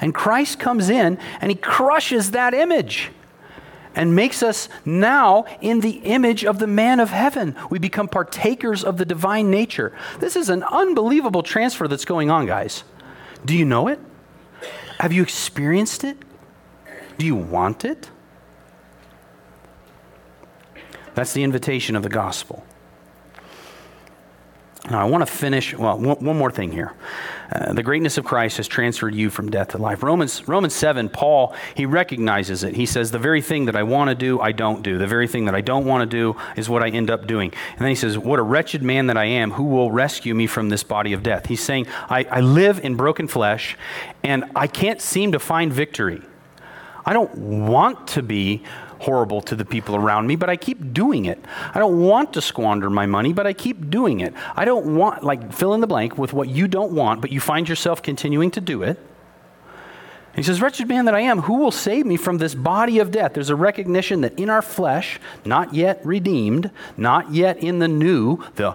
And 0.00 0.14
Christ 0.14 0.58
comes 0.58 0.88
in 0.88 1.18
and 1.40 1.50
he 1.50 1.56
crushes 1.56 2.32
that 2.32 2.54
image 2.54 3.10
and 3.94 4.14
makes 4.14 4.42
us 4.42 4.68
now 4.84 5.44
in 5.60 5.80
the 5.80 5.98
image 5.98 6.44
of 6.44 6.58
the 6.58 6.66
man 6.66 7.00
of 7.00 7.10
heaven. 7.10 7.56
We 7.70 7.78
become 7.78 8.08
partakers 8.08 8.84
of 8.84 8.96
the 8.96 9.04
divine 9.04 9.50
nature. 9.50 9.96
This 10.18 10.36
is 10.36 10.48
an 10.48 10.62
unbelievable 10.64 11.42
transfer 11.42 11.86
that's 11.86 12.04
going 12.04 12.30
on, 12.30 12.46
guys. 12.46 12.84
Do 13.44 13.56
you 13.56 13.64
know 13.64 13.88
it? 13.88 14.00
Have 14.98 15.12
you 15.12 15.22
experienced 15.22 16.04
it? 16.04 16.16
Do 17.18 17.26
you 17.26 17.36
want 17.36 17.84
it? 17.84 18.10
That's 21.14 21.32
the 21.32 21.42
invitation 21.42 21.96
of 21.96 22.02
the 22.02 22.08
gospel. 22.08 22.64
Now, 24.90 25.00
I 25.00 25.04
want 25.04 25.26
to 25.26 25.32
finish, 25.32 25.74
well, 25.74 25.98
one, 25.98 26.36
more 26.36 26.50
thing 26.50 26.70
here. 26.70 26.92
Uh, 27.50 27.72
the 27.72 27.82
greatness 27.82 28.18
of 28.18 28.26
Christ 28.26 28.58
has 28.58 28.68
transferred 28.68 29.14
you 29.14 29.30
from 29.30 29.50
death 29.50 29.68
to 29.68 29.78
life. 29.78 30.02
Romans, 30.02 30.46
Romans 30.46 30.74
7, 30.74 31.08
Paul, 31.08 31.54
he 31.74 31.86
recognizes 31.86 32.64
it. 32.64 32.74
He 32.74 32.84
says, 32.84 33.10
The 33.10 33.18
very 33.18 33.40
thing 33.40 33.64
that 33.64 33.76
I 33.76 33.82
want 33.82 34.10
to 34.10 34.14
do, 34.14 34.40
I 34.40 34.52
don't 34.52 34.82
do. 34.82 34.98
The 34.98 35.06
very 35.06 35.26
thing 35.26 35.46
that 35.46 35.54
I 35.54 35.62
don't 35.62 35.86
want 35.86 36.02
to 36.02 36.16
do 36.16 36.38
is 36.54 36.68
what 36.68 36.82
I 36.82 36.90
end 36.90 37.10
up 37.10 37.26
doing. 37.26 37.50
And 37.72 37.80
then 37.80 37.88
he 37.88 37.94
says, 37.94 38.18
What 38.18 38.38
a 38.38 38.42
wretched 38.42 38.82
man 38.82 39.06
that 39.06 39.16
I 39.16 39.24
am. 39.24 39.52
Who 39.52 39.64
will 39.64 39.90
rescue 39.90 40.34
me 40.34 40.46
from 40.46 40.68
this 40.68 40.82
body 40.82 41.14
of 41.14 41.22
death? 41.22 41.46
He's 41.46 41.62
saying, 41.62 41.86
I, 42.10 42.24
I 42.24 42.40
live 42.40 42.78
in 42.84 42.94
broken 42.94 43.26
flesh, 43.26 43.78
and 44.22 44.44
I 44.54 44.66
can't 44.66 45.00
seem 45.00 45.32
to 45.32 45.38
find 45.38 45.72
victory. 45.72 46.20
I 47.06 47.14
don't 47.14 47.34
want 47.36 48.06
to 48.08 48.22
be 48.22 48.64
horrible 49.00 49.40
to 49.42 49.56
the 49.56 49.64
people 49.64 49.96
around 49.96 50.26
me, 50.26 50.36
but 50.36 50.50
I 50.50 50.56
keep 50.56 50.92
doing 50.92 51.24
it. 51.24 51.38
I 51.74 51.78
don't 51.78 52.00
want 52.00 52.32
to 52.34 52.40
squander 52.40 52.90
my 52.90 53.06
money, 53.06 53.32
but 53.32 53.46
I 53.46 53.52
keep 53.52 53.90
doing 53.90 54.20
it. 54.20 54.34
I 54.54 54.64
don't 54.64 54.96
want, 54.96 55.22
like, 55.22 55.52
fill 55.52 55.74
in 55.74 55.80
the 55.80 55.86
blank 55.86 56.18
with 56.18 56.32
what 56.32 56.48
you 56.48 56.68
don't 56.68 56.92
want, 56.92 57.20
but 57.20 57.32
you 57.32 57.40
find 57.40 57.68
yourself 57.68 58.02
continuing 58.02 58.50
to 58.52 58.60
do 58.60 58.82
it. 58.82 58.98
He 60.34 60.42
says, 60.42 60.60
Wretched 60.60 60.88
man 60.88 61.04
that 61.04 61.14
I 61.14 61.20
am, 61.20 61.42
who 61.42 61.58
will 61.58 61.70
save 61.70 62.06
me 62.06 62.16
from 62.16 62.38
this 62.38 62.54
body 62.54 62.98
of 62.98 63.12
death? 63.12 63.34
There's 63.34 63.50
a 63.50 63.56
recognition 63.56 64.22
that 64.22 64.38
in 64.38 64.50
our 64.50 64.62
flesh, 64.62 65.20
not 65.44 65.74
yet 65.74 66.04
redeemed, 66.04 66.70
not 66.96 67.32
yet 67.32 67.58
in 67.58 67.78
the 67.78 67.86
new, 67.86 68.42
the 68.56 68.74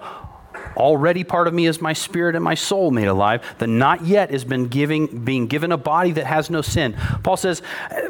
already 0.79 1.23
part 1.23 1.47
of 1.47 1.53
me 1.53 1.67
is 1.67 1.81
my 1.81 1.93
spirit 1.93 2.35
and 2.35 2.43
my 2.43 2.55
soul 2.55 2.91
made 2.91 3.07
alive. 3.07 3.43
The 3.57 3.67
not 3.67 4.05
yet 4.05 4.31
has 4.31 4.43
been 4.43 4.67
giving, 4.67 5.23
being 5.25 5.47
given 5.47 5.71
a 5.71 5.77
body 5.77 6.11
that 6.11 6.25
has 6.25 6.49
no 6.49 6.61
sin. 6.61 6.95
Paul 7.23 7.37
says, 7.37 7.59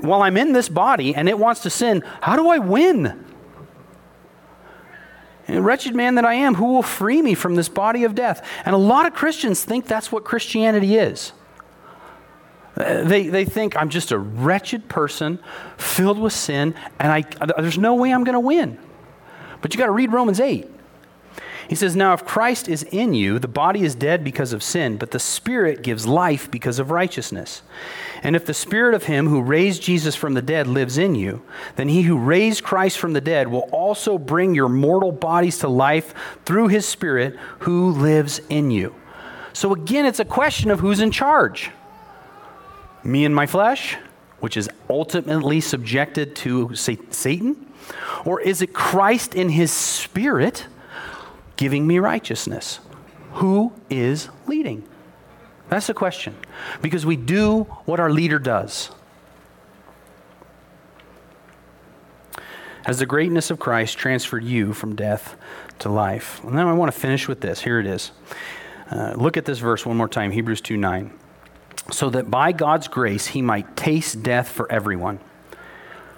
while 0.01 0.21
I'm 0.21 0.38
in 0.38 0.53
this 0.53 0.69
body 0.69 1.15
and 1.15 1.27
it 1.27 1.38
wants 1.38 1.62
to 1.62 1.69
sin, 1.69 2.03
how 2.21 2.36
do 2.36 2.49
I 2.49 2.60
win? 2.60 3.25
And 5.47 5.65
wretched 5.65 5.95
man 5.95 6.15
that 6.15 6.25
I 6.25 6.36
am, 6.36 6.55
who 6.55 6.73
will 6.73 6.84
free 6.84 7.21
me 7.21 7.34
from 7.34 7.55
this 7.55 7.69
body 7.69 8.03
of 8.03 8.13
death? 8.13 8.47
And 8.65 8.75
a 8.75 8.77
lot 8.77 9.08
of 9.08 9.13
Christians 9.13 9.63
think 9.63 9.88
that's 9.88 10.12
what 10.12 10.23
Christianity 10.23 10.95
is. 10.95 11.32
They, 12.75 13.27
they 13.27 13.45
think 13.45 13.75
I'm 13.75 13.89
just 13.89 14.12
a 14.12 14.17
wretched 14.17 14.88
person 14.88 15.39
filled 15.77 16.19
with 16.19 16.34
sin, 16.34 16.75
and 16.99 17.12
I, 17.12 17.21
there's 17.60 17.77
no 17.77 17.95
way 17.95 18.13
I'm 18.13 18.23
going 18.23 18.36
to 18.36 18.39
win. 18.39 18.77
But 19.62 19.73
you 19.73 19.77
got 19.77 19.87
to 19.87 19.91
read 19.91 20.13
Romans 20.13 20.39
8. 20.39 20.69
He 21.70 21.76
says, 21.76 21.96
Now 21.96 22.13
if 22.13 22.26
Christ 22.26 22.67
is 22.67 22.82
in 22.82 23.13
you, 23.13 23.38
the 23.38 23.48
body 23.48 23.84
is 23.84 23.94
dead 23.94 24.24
because 24.24 24.54
of 24.54 24.63
sin, 24.63 24.98
but 24.98 25.12
the 25.12 25.20
Spirit 25.20 25.84
gives 25.84 26.08
life 26.08 26.50
because 26.50 26.80
of 26.80 26.90
righteousness. 26.90 27.62
And 28.24 28.36
if 28.36 28.48
the 28.48 28.56
Spirit 28.56 28.96
of 28.96 29.04
Him 29.04 29.28
who 29.28 29.40
raised 29.42 29.84
Jesus 29.84 30.15
from 30.15 30.34
the 30.34 30.42
dead 30.42 30.65
lives 30.65 30.98
in 30.98 31.13
you, 31.13 31.44
then 31.76 31.88
He 31.88 32.02
who 32.02 32.17
raised 32.17 32.63
Christ 32.63 32.98
from 32.98 33.13
the 33.13 33.22
dead 33.22 33.50
will 33.50 33.70
also 33.72 34.17
bring 34.17 34.56
your 34.56 34.67
mortal 34.67 35.12
bodies 35.12 35.60
to 35.60 35.67
life 35.67 36.15
through 36.44 36.70
His 36.70 36.88
Spirit 36.88 37.38
who 37.60 37.92
lives 37.92 38.42
in 38.50 38.72
you. 38.72 38.96
So 39.54 39.72
again, 39.72 40.08
it's 40.08 40.20
a 40.20 40.26
question 40.26 40.72
of 40.72 40.80
who's 40.80 41.00
in 41.00 41.12
charge. 41.12 41.70
Me 43.04 43.26
and 43.26 43.36
my 43.36 43.46
flesh, 43.46 43.96
which 44.40 44.58
is 44.58 44.70
ultimately 44.90 45.62
subjected 45.62 46.36
to 46.38 46.74
Satan? 46.76 47.67
Or 48.26 48.42
is 48.42 48.62
it 48.62 48.74
Christ 48.74 49.36
in 49.36 49.50
his 49.50 49.72
spirit 49.72 50.67
giving 51.60 51.85
me 51.85 51.99
righteousness? 51.99 52.79
Who 53.33 53.73
is 53.89 54.29
leading? 54.47 54.87
That's 55.67 55.87
the 55.87 55.93
question. 55.93 56.33
Because 56.81 57.05
we 57.05 57.17
do 57.17 57.63
what 57.83 57.99
our 57.99 58.10
leader 58.10 58.39
does. 58.39 58.91
Has 62.83 62.99
the 62.99 63.05
greatness 63.05 63.51
of 63.51 63.60
Christ 63.60 63.97
transferred 63.97 64.45
you 64.45 64.71
from 64.71 64.95
death 64.95 65.35
to 65.79 65.89
life? 65.89 66.41
And 66.45 66.57
then 66.57 66.65
I 66.65 66.71
want 66.71 66.93
to 66.93 66.97
finish 66.97 67.27
with 67.27 67.41
this. 67.41 67.60
Here 67.60 67.77
it 67.77 67.85
is. 67.85 68.12
Uh, 68.89 69.15
look 69.17 69.35
at 69.35 69.43
this 69.43 69.60
verse 69.60 69.85
one 69.85 69.97
more 69.97 70.07
time 70.07 70.31
Hebrews 70.31 70.62
2 70.62 70.77
9. 70.77 71.12
So 71.91 72.10
that 72.12 72.31
by 72.31 72.53
God's 72.53 72.87
grace 72.87 73.27
he 73.27 73.41
might 73.41 73.75
taste 73.75 74.23
death 74.23 74.47
for 74.47 74.71
everyone, 74.71 75.19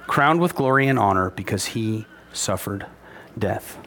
crowned 0.06 0.40
with 0.40 0.54
glory 0.54 0.88
and 0.88 1.00
honor 1.00 1.32
because 1.32 1.66
he 1.66 2.06
suffered 2.32 2.86
death. 3.36 3.80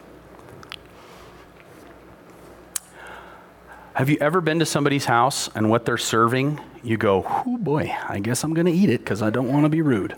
Have 3.95 4.11
you 4.11 4.17
ever 4.21 4.41
been 4.41 4.59
to 4.59 4.67
somebody's 4.67 5.05
house 5.05 5.49
and 5.55 5.71
what 5.71 5.87
they're 5.87 5.97
serving, 5.97 6.61
you 6.83 6.97
go, 6.97 7.25
oh 7.47 7.57
boy, 7.57 7.95
I 8.09 8.19
guess 8.19 8.43
I'm 8.43 8.53
going 8.53 8.67
to 8.67 8.73
eat 8.73 8.91
it 8.91 8.99
because 8.99 9.23
I 9.23 9.31
don't 9.31 9.49
want 9.49 9.65
to 9.65 9.69
be 9.69 9.83
rude? 9.83 10.17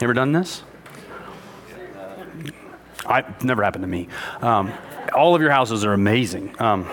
ever 0.00 0.12
done 0.12 0.32
this? 0.32 0.64
I 3.06 3.24
never 3.42 3.62
happened 3.62 3.84
to 3.84 3.88
me. 3.88 4.08
Um, 4.40 4.72
all 5.14 5.36
of 5.36 5.42
your 5.42 5.52
houses 5.52 5.84
are 5.84 5.92
amazing. 5.92 6.54
Um, 6.60 6.86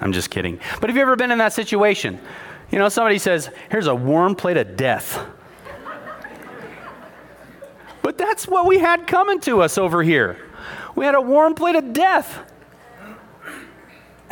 I'm 0.00 0.12
just 0.12 0.30
kidding. 0.30 0.58
But 0.80 0.90
have 0.90 0.96
you 0.96 1.02
ever 1.02 1.14
been 1.14 1.30
in 1.30 1.38
that 1.38 1.52
situation? 1.52 2.18
You 2.72 2.78
know, 2.80 2.88
somebody 2.88 3.18
says, 3.18 3.50
Here's 3.70 3.86
a 3.86 3.94
warm 3.94 4.34
plate 4.34 4.56
of 4.56 4.76
death. 4.76 5.24
But 8.02 8.18
that's 8.18 8.48
what 8.48 8.66
we 8.66 8.78
had 8.78 9.06
coming 9.06 9.38
to 9.42 9.62
us 9.62 9.78
over 9.78 10.02
here. 10.02 10.38
We 10.96 11.04
had 11.04 11.14
a 11.14 11.20
warm 11.20 11.54
plate 11.54 11.76
of 11.76 11.92
death. 11.92 12.51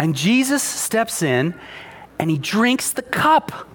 And 0.01 0.17
Jesus 0.17 0.63
steps 0.63 1.21
in 1.21 1.55
and 2.19 2.31
he 2.31 2.39
drinks 2.39 2.91
the 2.91 3.03
cup. 3.03 3.69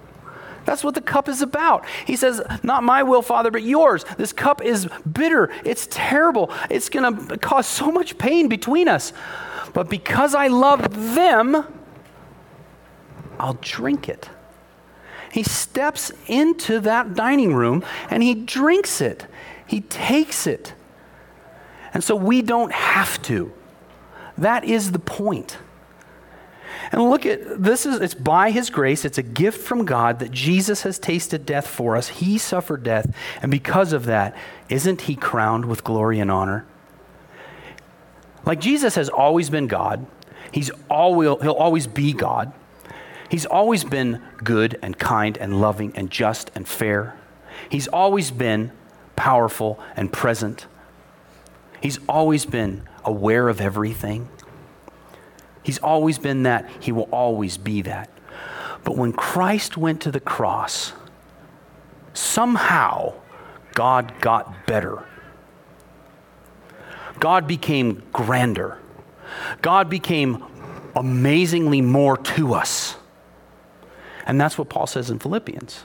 That's 0.64 0.82
what 0.82 0.96
the 0.96 1.00
cup 1.00 1.28
is 1.28 1.40
about. 1.40 1.86
He 2.04 2.16
says, 2.16 2.42
Not 2.64 2.82
my 2.82 3.04
will, 3.04 3.22
Father, 3.22 3.52
but 3.52 3.62
yours. 3.62 4.04
This 4.18 4.32
cup 4.32 4.60
is 4.60 4.88
bitter. 5.10 5.52
It's 5.64 5.86
terrible. 5.88 6.50
It's 6.68 6.88
going 6.88 7.28
to 7.28 7.38
cause 7.38 7.68
so 7.68 7.92
much 7.92 8.18
pain 8.18 8.48
between 8.48 8.88
us. 8.88 9.12
But 9.72 9.88
because 9.88 10.34
I 10.34 10.48
love 10.48 11.14
them, 11.14 11.64
I'll 13.38 13.58
drink 13.60 14.08
it. 14.08 14.28
He 15.30 15.44
steps 15.44 16.10
into 16.26 16.80
that 16.80 17.14
dining 17.14 17.54
room 17.54 17.84
and 18.10 18.20
he 18.20 18.34
drinks 18.34 19.00
it. 19.00 19.26
He 19.64 19.80
takes 19.80 20.48
it. 20.48 20.74
And 21.94 22.02
so 22.02 22.16
we 22.16 22.42
don't 22.42 22.72
have 22.72 23.22
to. 23.22 23.52
That 24.36 24.64
is 24.64 24.90
the 24.90 24.98
point. 24.98 25.58
And 26.92 27.10
look 27.10 27.26
at 27.26 27.62
this 27.62 27.84
is 27.86 28.00
it's 28.00 28.14
by 28.14 28.50
his 28.50 28.70
grace, 28.70 29.04
it's 29.04 29.18
a 29.18 29.22
gift 29.22 29.60
from 29.60 29.84
God 29.84 30.20
that 30.20 30.30
Jesus 30.30 30.82
has 30.82 30.98
tasted 30.98 31.44
death 31.44 31.66
for 31.66 31.96
us. 31.96 32.08
He 32.08 32.38
suffered 32.38 32.82
death, 32.82 33.14
and 33.42 33.50
because 33.50 33.92
of 33.92 34.06
that, 34.06 34.36
isn't 34.68 35.02
he 35.02 35.16
crowned 35.16 35.64
with 35.64 35.84
glory 35.84 36.20
and 36.20 36.30
honor? 36.30 36.64
Like 38.44 38.60
Jesus 38.60 38.94
has 38.94 39.08
always 39.08 39.50
been 39.50 39.66
God. 39.66 40.06
He's 40.52 40.70
always 40.88 41.42
he'll 41.42 41.52
always 41.52 41.86
be 41.86 42.12
God. 42.12 42.52
He's 43.28 43.46
always 43.46 43.82
been 43.82 44.22
good 44.44 44.78
and 44.82 44.96
kind 44.96 45.36
and 45.38 45.60
loving 45.60 45.92
and 45.96 46.10
just 46.10 46.50
and 46.54 46.66
fair. 46.66 47.16
He's 47.68 47.88
always 47.88 48.30
been 48.30 48.70
powerful 49.16 49.80
and 49.96 50.12
present. 50.12 50.66
He's 51.80 51.98
always 52.08 52.46
been 52.46 52.82
aware 53.04 53.48
of 53.48 53.60
everything. 53.60 54.28
He's 55.66 55.78
always 55.78 56.16
been 56.16 56.44
that. 56.44 56.70
He 56.78 56.92
will 56.92 57.08
always 57.10 57.56
be 57.56 57.82
that. 57.82 58.08
But 58.84 58.96
when 58.96 59.12
Christ 59.12 59.76
went 59.76 60.00
to 60.02 60.12
the 60.12 60.20
cross, 60.20 60.92
somehow 62.14 63.14
God 63.74 64.14
got 64.20 64.64
better. 64.68 65.04
God 67.18 67.48
became 67.48 68.04
grander. 68.12 68.78
God 69.60 69.90
became 69.90 70.44
amazingly 70.94 71.80
more 71.80 72.16
to 72.16 72.54
us. 72.54 72.94
And 74.24 74.40
that's 74.40 74.56
what 74.56 74.68
Paul 74.68 74.86
says 74.86 75.10
in 75.10 75.18
Philippians 75.18 75.84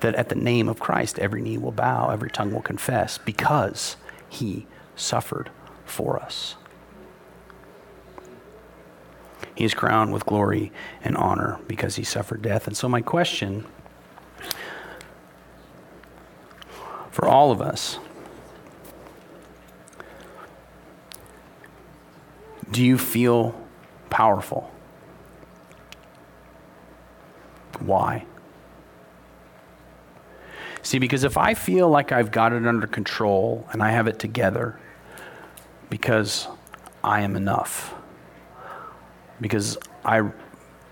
that 0.00 0.16
at 0.16 0.28
the 0.28 0.34
name 0.34 0.68
of 0.68 0.80
Christ, 0.80 1.20
every 1.20 1.40
knee 1.40 1.56
will 1.56 1.70
bow, 1.70 2.10
every 2.10 2.30
tongue 2.30 2.50
will 2.50 2.62
confess, 2.62 3.16
because 3.16 3.94
he 4.28 4.66
suffered 4.96 5.50
for 5.84 6.20
us. 6.20 6.56
He 9.60 9.66
is 9.66 9.74
crowned 9.74 10.10
with 10.10 10.24
glory 10.24 10.72
and 11.04 11.18
honor 11.18 11.60
because 11.68 11.96
he 11.96 12.02
suffered 12.02 12.40
death. 12.40 12.66
And 12.66 12.74
so, 12.74 12.88
my 12.88 13.02
question 13.02 13.66
for 17.10 17.28
all 17.28 17.52
of 17.52 17.60
us 17.60 17.98
do 22.70 22.82
you 22.82 22.96
feel 22.96 23.54
powerful? 24.08 24.70
Why? 27.80 28.24
See, 30.80 30.98
because 30.98 31.22
if 31.22 31.36
I 31.36 31.52
feel 31.52 31.90
like 31.90 32.12
I've 32.12 32.30
got 32.30 32.54
it 32.54 32.66
under 32.66 32.86
control 32.86 33.68
and 33.72 33.82
I 33.82 33.90
have 33.90 34.06
it 34.06 34.18
together 34.18 34.80
because 35.90 36.48
I 37.04 37.20
am 37.20 37.36
enough, 37.36 37.94
because 39.40 39.78
I 40.04 40.30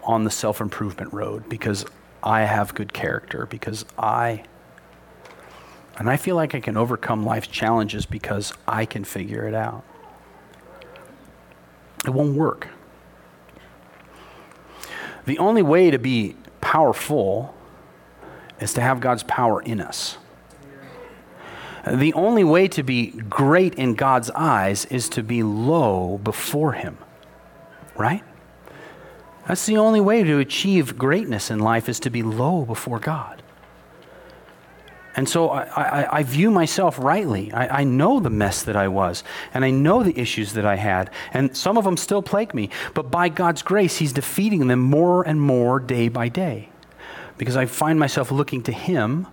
on 0.02 0.24
the 0.24 0.30
self-improvement 0.30 1.12
road 1.12 1.48
because 1.48 1.84
I 2.22 2.42
have 2.42 2.74
good 2.74 2.92
character 2.92 3.46
because 3.46 3.84
I 3.98 4.44
and 5.98 6.08
I 6.08 6.16
feel 6.16 6.36
like 6.36 6.54
I 6.54 6.60
can 6.60 6.76
overcome 6.76 7.24
life's 7.24 7.48
challenges 7.48 8.06
because 8.06 8.52
I 8.68 8.84
can 8.84 9.02
figure 9.02 9.48
it 9.48 9.54
out. 9.54 9.84
It 12.06 12.10
won't 12.10 12.36
work. 12.36 12.68
The 15.26 15.38
only 15.38 15.62
way 15.62 15.90
to 15.90 15.98
be 15.98 16.36
powerful 16.60 17.54
is 18.60 18.72
to 18.74 18.80
have 18.80 19.00
God's 19.00 19.24
power 19.24 19.60
in 19.60 19.80
us. 19.80 20.18
The 21.86 22.12
only 22.14 22.44
way 22.44 22.68
to 22.68 22.82
be 22.82 23.08
great 23.08 23.74
in 23.74 23.94
God's 23.94 24.30
eyes 24.30 24.84
is 24.86 25.08
to 25.10 25.22
be 25.22 25.42
low 25.42 26.18
before 26.18 26.72
Him, 26.72 26.98
right? 27.96 28.22
That's 29.48 29.64
the 29.64 29.78
only 29.78 30.02
way 30.02 30.22
to 30.24 30.38
achieve 30.40 30.98
greatness 30.98 31.50
in 31.50 31.58
life 31.58 31.88
is 31.88 31.98
to 32.00 32.10
be 32.10 32.22
low 32.22 32.66
before 32.66 32.98
God. 32.98 33.42
And 35.16 35.26
so 35.26 35.48
I, 35.48 35.62
I, 35.62 36.18
I 36.18 36.22
view 36.22 36.50
myself 36.50 36.98
rightly. 36.98 37.50
I, 37.52 37.80
I, 37.80 37.84
know 37.84 38.20
the 38.20 38.28
mess 38.28 38.62
that 38.64 38.76
I 38.76 38.88
was, 38.88 39.24
and 39.54 39.64
I 39.64 39.70
know 39.70 40.02
the 40.02 40.16
issues 40.20 40.52
that 40.52 40.66
I 40.66 40.76
had, 40.76 41.10
and 41.32 41.56
some 41.56 41.78
of 41.78 41.84
them 41.84 41.96
still 41.96 42.22
plague 42.22 42.52
me. 42.52 42.68
But 42.92 43.10
by 43.10 43.30
God's 43.30 43.62
grace, 43.62 43.96
He's 43.96 44.12
defeating 44.12 44.68
them 44.68 44.80
more 44.80 45.26
and 45.26 45.40
more 45.40 45.80
day 45.80 46.08
by 46.08 46.28
day. 46.28 46.68
Because 47.38 47.56
I 47.56 47.64
find 47.64 47.98
myself 47.98 48.30
looking 48.30 48.62
to 48.64 48.72
Him, 48.72 49.26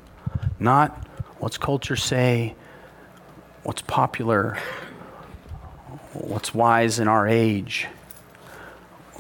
not 0.60 1.08
what's 1.40 1.58
culture 1.58 1.98
say, 1.98 2.56
what's 3.64 3.82
popular, 3.82 4.58
what's 6.14 6.54
wise 6.54 7.00
in 7.00 7.10
our 7.10 7.28
age 7.28 7.88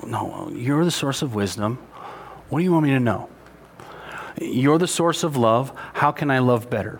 no, 0.03 0.51
you're 0.53 0.85
the 0.85 0.91
source 0.91 1.21
of 1.21 1.35
wisdom. 1.35 1.77
What 2.49 2.59
do 2.59 2.65
you 2.65 2.71
want 2.71 2.85
me 2.85 2.91
to 2.91 2.99
know? 2.99 3.29
You're 4.41 4.77
the 4.77 4.87
source 4.87 5.23
of 5.23 5.37
love. 5.37 5.71
How 5.93 6.11
can 6.11 6.29
I 6.29 6.39
love 6.39 6.69
better? 6.69 6.99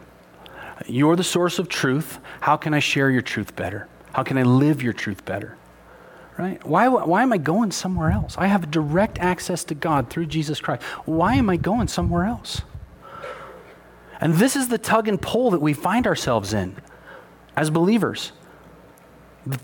You're 0.88 1.16
the 1.16 1.24
source 1.24 1.60
of 1.60 1.70
truth. 1.70 2.20
How 2.42 2.58
can 2.58 2.74
I 2.74 2.80
share 2.80 3.10
your 3.10 3.22
truth 3.22 3.56
better? 3.56 3.88
How 4.14 4.24
can 4.24 4.38
I 4.38 4.44
live 4.44 4.82
your 4.82 4.94
truth 4.94 5.26
better? 5.26 5.58
Right? 6.38 6.66
Why, 6.66 6.88
why 6.88 7.22
am 7.22 7.32
I 7.32 7.38
going 7.38 7.72
somewhere 7.72 8.12
else? 8.12 8.36
I 8.38 8.48
have 8.48 8.70
direct 8.70 9.20
access 9.20 9.64
to 9.66 9.76
God 9.76 10.10
through 10.10 10.26
Jesus 10.26 10.60
Christ. 10.60 10.84
Why 11.06 11.36
am 11.36 11.50
I 11.50 11.58
going 11.58 11.88
somewhere 11.88 12.26
else? 12.26 12.62
And 14.20 14.34
this 14.36 14.56
is 14.56 14.68
the 14.68 14.78
tug 14.78 15.08
and 15.08 15.22
pull 15.22 15.52
that 15.52 15.62
we 15.62 15.74
find 15.74 16.08
ourselves 16.08 16.54
in 16.54 16.76
as 17.56 17.70
believers. 17.70 18.32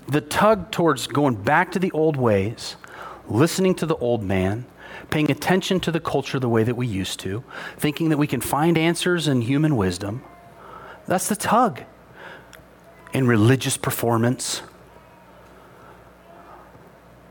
The, 0.07 0.21
tug 0.21 0.71
towards 0.71 1.07
going 1.07 1.35
back 1.35 1.71
to 1.71 1.79
the 1.79 1.91
old 1.91 2.15
ways 2.15 2.75
listening 3.31 3.75
to 3.75 3.85
the 3.85 3.95
old 3.97 4.23
man, 4.23 4.65
paying 5.09 5.31
attention 5.31 5.79
to 5.81 5.91
the 5.91 5.99
culture 5.99 6.39
the 6.39 6.49
way 6.49 6.63
that 6.63 6.75
we 6.75 6.87
used 6.87 7.19
to, 7.21 7.43
thinking 7.77 8.09
that 8.09 8.17
we 8.17 8.27
can 8.27 8.41
find 8.41 8.77
answers 8.77 9.27
in 9.27 9.41
human 9.41 9.75
wisdom. 9.75 10.23
That's 11.07 11.27
the 11.27 11.35
tug. 11.35 11.81
In 13.13 13.27
religious 13.27 13.77
performance. 13.77 14.61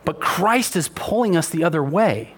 But 0.04 0.20
Christ 0.20 0.76
is 0.76 0.88
pulling 0.88 1.36
us 1.36 1.48
the 1.48 1.64
other 1.64 1.82
way. 1.82 2.34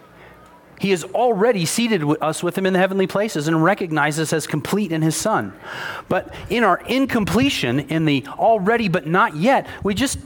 He 0.79 0.91
has 0.91 1.05
already 1.05 1.65
seated 1.65 2.03
us 2.21 2.43
with 2.43 2.59
him 2.59 2.67
in 2.67 2.73
the 2.73 2.79
heavenly 2.81 3.07
places 3.07 3.47
and 3.47 3.63
recognized 3.63 4.19
us 4.19 4.33
as 4.33 4.49
complete 4.49 4.91
in 4.91 5.01
his 5.01 5.15
son. 5.15 5.53
But 6.09 6.35
in 6.51 6.65
our 6.65 6.81
incompletion, 6.87 7.79
in 7.81 8.05
the 8.05 8.27
already 8.27 8.89
but 8.89 9.07
not 9.07 9.37
yet, 9.37 9.69
we 9.85 9.95
just, 9.95 10.19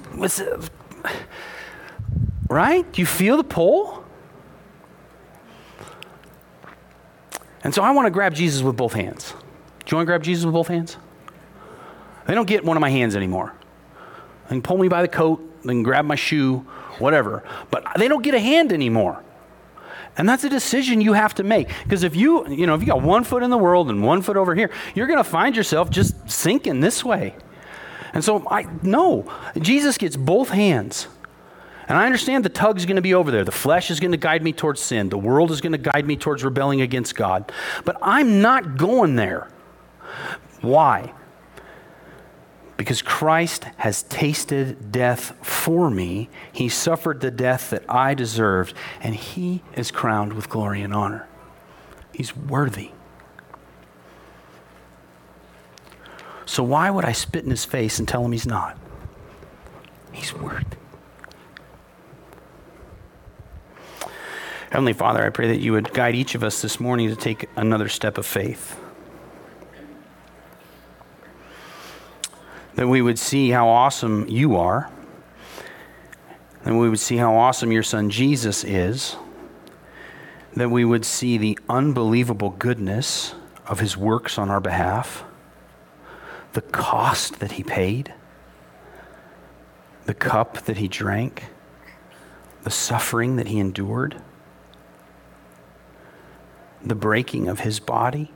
right? 2.48 2.90
Do 2.92 3.00
you 3.00 3.06
feel 3.06 3.36
the 3.36 3.44
pull? 3.44 4.04
And 7.62 7.74
so 7.74 7.82
I 7.82 7.90
want 7.90 8.06
to 8.06 8.10
grab 8.10 8.34
Jesus 8.34 8.62
with 8.62 8.76
both 8.76 8.92
hands. 8.92 9.32
Do 9.32 9.90
you 9.90 9.96
want 9.96 10.06
to 10.06 10.10
grab 10.10 10.22
Jesus 10.22 10.44
with 10.44 10.54
both 10.54 10.68
hands? 10.68 10.96
They 12.26 12.34
don't 12.34 12.46
get 12.46 12.64
one 12.64 12.76
of 12.76 12.80
my 12.80 12.90
hands 12.90 13.16
anymore. 13.16 13.54
They 14.44 14.54
can 14.54 14.62
pull 14.62 14.78
me 14.78 14.88
by 14.88 15.02
the 15.02 15.08
coat, 15.08 15.40
they 15.62 15.72
can 15.72 15.82
grab 15.82 16.04
my 16.04 16.14
shoe, 16.14 16.58
whatever. 16.98 17.42
But 17.70 17.84
they 17.96 18.08
don't 18.08 18.22
get 18.22 18.34
a 18.34 18.40
hand 18.40 18.72
anymore. 18.72 19.22
And 20.16 20.28
that's 20.28 20.44
a 20.44 20.48
decision 20.48 21.00
you 21.00 21.12
have 21.12 21.34
to 21.34 21.42
make. 21.42 21.68
Because 21.82 22.02
if 22.02 22.16
you, 22.16 22.48
you 22.48 22.66
know, 22.66 22.74
if 22.74 22.80
you 22.80 22.86
got 22.86 23.02
one 23.02 23.22
foot 23.22 23.42
in 23.42 23.50
the 23.50 23.58
world 23.58 23.90
and 23.90 24.02
one 24.02 24.22
foot 24.22 24.36
over 24.36 24.54
here, 24.54 24.70
you're 24.94 25.06
going 25.06 25.18
to 25.18 25.24
find 25.24 25.54
yourself 25.56 25.90
just 25.90 26.30
sinking 26.30 26.80
this 26.80 27.04
way. 27.04 27.34
And 28.14 28.24
so 28.24 28.48
I 28.48 28.66
no, 28.82 29.30
Jesus 29.58 29.98
gets 29.98 30.16
both 30.16 30.48
hands. 30.48 31.08
And 31.88 31.96
I 31.96 32.06
understand 32.06 32.44
the 32.44 32.48
tug's 32.48 32.84
going 32.84 32.96
to 32.96 33.02
be 33.02 33.14
over 33.14 33.30
there. 33.30 33.44
The 33.44 33.52
flesh 33.52 33.90
is 33.90 34.00
going 34.00 34.10
to 34.10 34.16
guide 34.18 34.42
me 34.42 34.52
towards 34.52 34.80
sin. 34.80 35.08
The 35.08 35.18
world 35.18 35.50
is 35.50 35.60
going 35.60 35.72
to 35.72 35.78
guide 35.78 36.06
me 36.06 36.16
towards 36.16 36.42
rebelling 36.42 36.80
against 36.80 37.14
God. 37.14 37.52
But 37.84 37.96
I'm 38.02 38.40
not 38.40 38.76
going 38.76 39.14
there. 39.14 39.48
Why? 40.62 41.14
Because 42.76 43.02
Christ 43.02 43.64
has 43.76 44.02
tasted 44.02 44.90
death 44.90 45.36
for 45.46 45.90
me. 45.90 46.28
He 46.52 46.68
suffered 46.68 47.20
the 47.20 47.30
death 47.30 47.70
that 47.70 47.84
I 47.88 48.14
deserved, 48.14 48.74
and 49.00 49.14
he 49.14 49.62
is 49.74 49.90
crowned 49.90 50.32
with 50.32 50.48
glory 50.48 50.82
and 50.82 50.92
honor. 50.92 51.28
He's 52.12 52.36
worthy. 52.36 52.90
So, 56.46 56.62
why 56.62 56.90
would 56.90 57.04
I 57.04 57.12
spit 57.12 57.44
in 57.44 57.50
his 57.50 57.64
face 57.64 57.98
and 57.98 58.06
tell 58.06 58.24
him 58.24 58.32
he's 58.32 58.46
not? 58.46 58.78
He's 60.12 60.32
worthy. 60.34 60.75
Heavenly 64.76 64.92
Father, 64.92 65.24
I 65.24 65.30
pray 65.30 65.48
that 65.48 65.60
you 65.60 65.72
would 65.72 65.94
guide 65.94 66.14
each 66.14 66.34
of 66.34 66.44
us 66.44 66.60
this 66.60 66.78
morning 66.78 67.08
to 67.08 67.16
take 67.16 67.48
another 67.56 67.88
step 67.88 68.18
of 68.18 68.26
faith. 68.26 68.78
that 72.74 72.86
we 72.86 73.00
would 73.00 73.18
see 73.18 73.48
how 73.48 73.68
awesome 73.68 74.28
you 74.28 74.54
are, 74.56 74.90
that 76.64 76.74
we 76.74 76.90
would 76.90 76.98
see 76.98 77.16
how 77.16 77.34
awesome 77.34 77.72
your 77.72 77.82
son 77.82 78.10
Jesus 78.10 78.64
is, 78.64 79.16
that 80.54 80.70
we 80.70 80.84
would 80.84 81.06
see 81.06 81.38
the 81.38 81.58
unbelievable 81.70 82.50
goodness 82.50 83.34
of 83.66 83.80
his 83.80 83.96
works 83.96 84.36
on 84.36 84.50
our 84.50 84.60
behalf, 84.60 85.24
the 86.52 86.60
cost 86.60 87.40
that 87.40 87.52
he 87.52 87.62
paid, 87.62 88.12
the 90.04 90.12
cup 90.12 90.66
that 90.66 90.76
he 90.76 90.86
drank, 90.86 91.44
the 92.64 92.70
suffering 92.70 93.36
that 93.36 93.46
he 93.46 93.58
endured, 93.58 94.20
the 96.86 96.94
breaking 96.94 97.48
of 97.48 97.60
his 97.60 97.80
body 97.80 98.30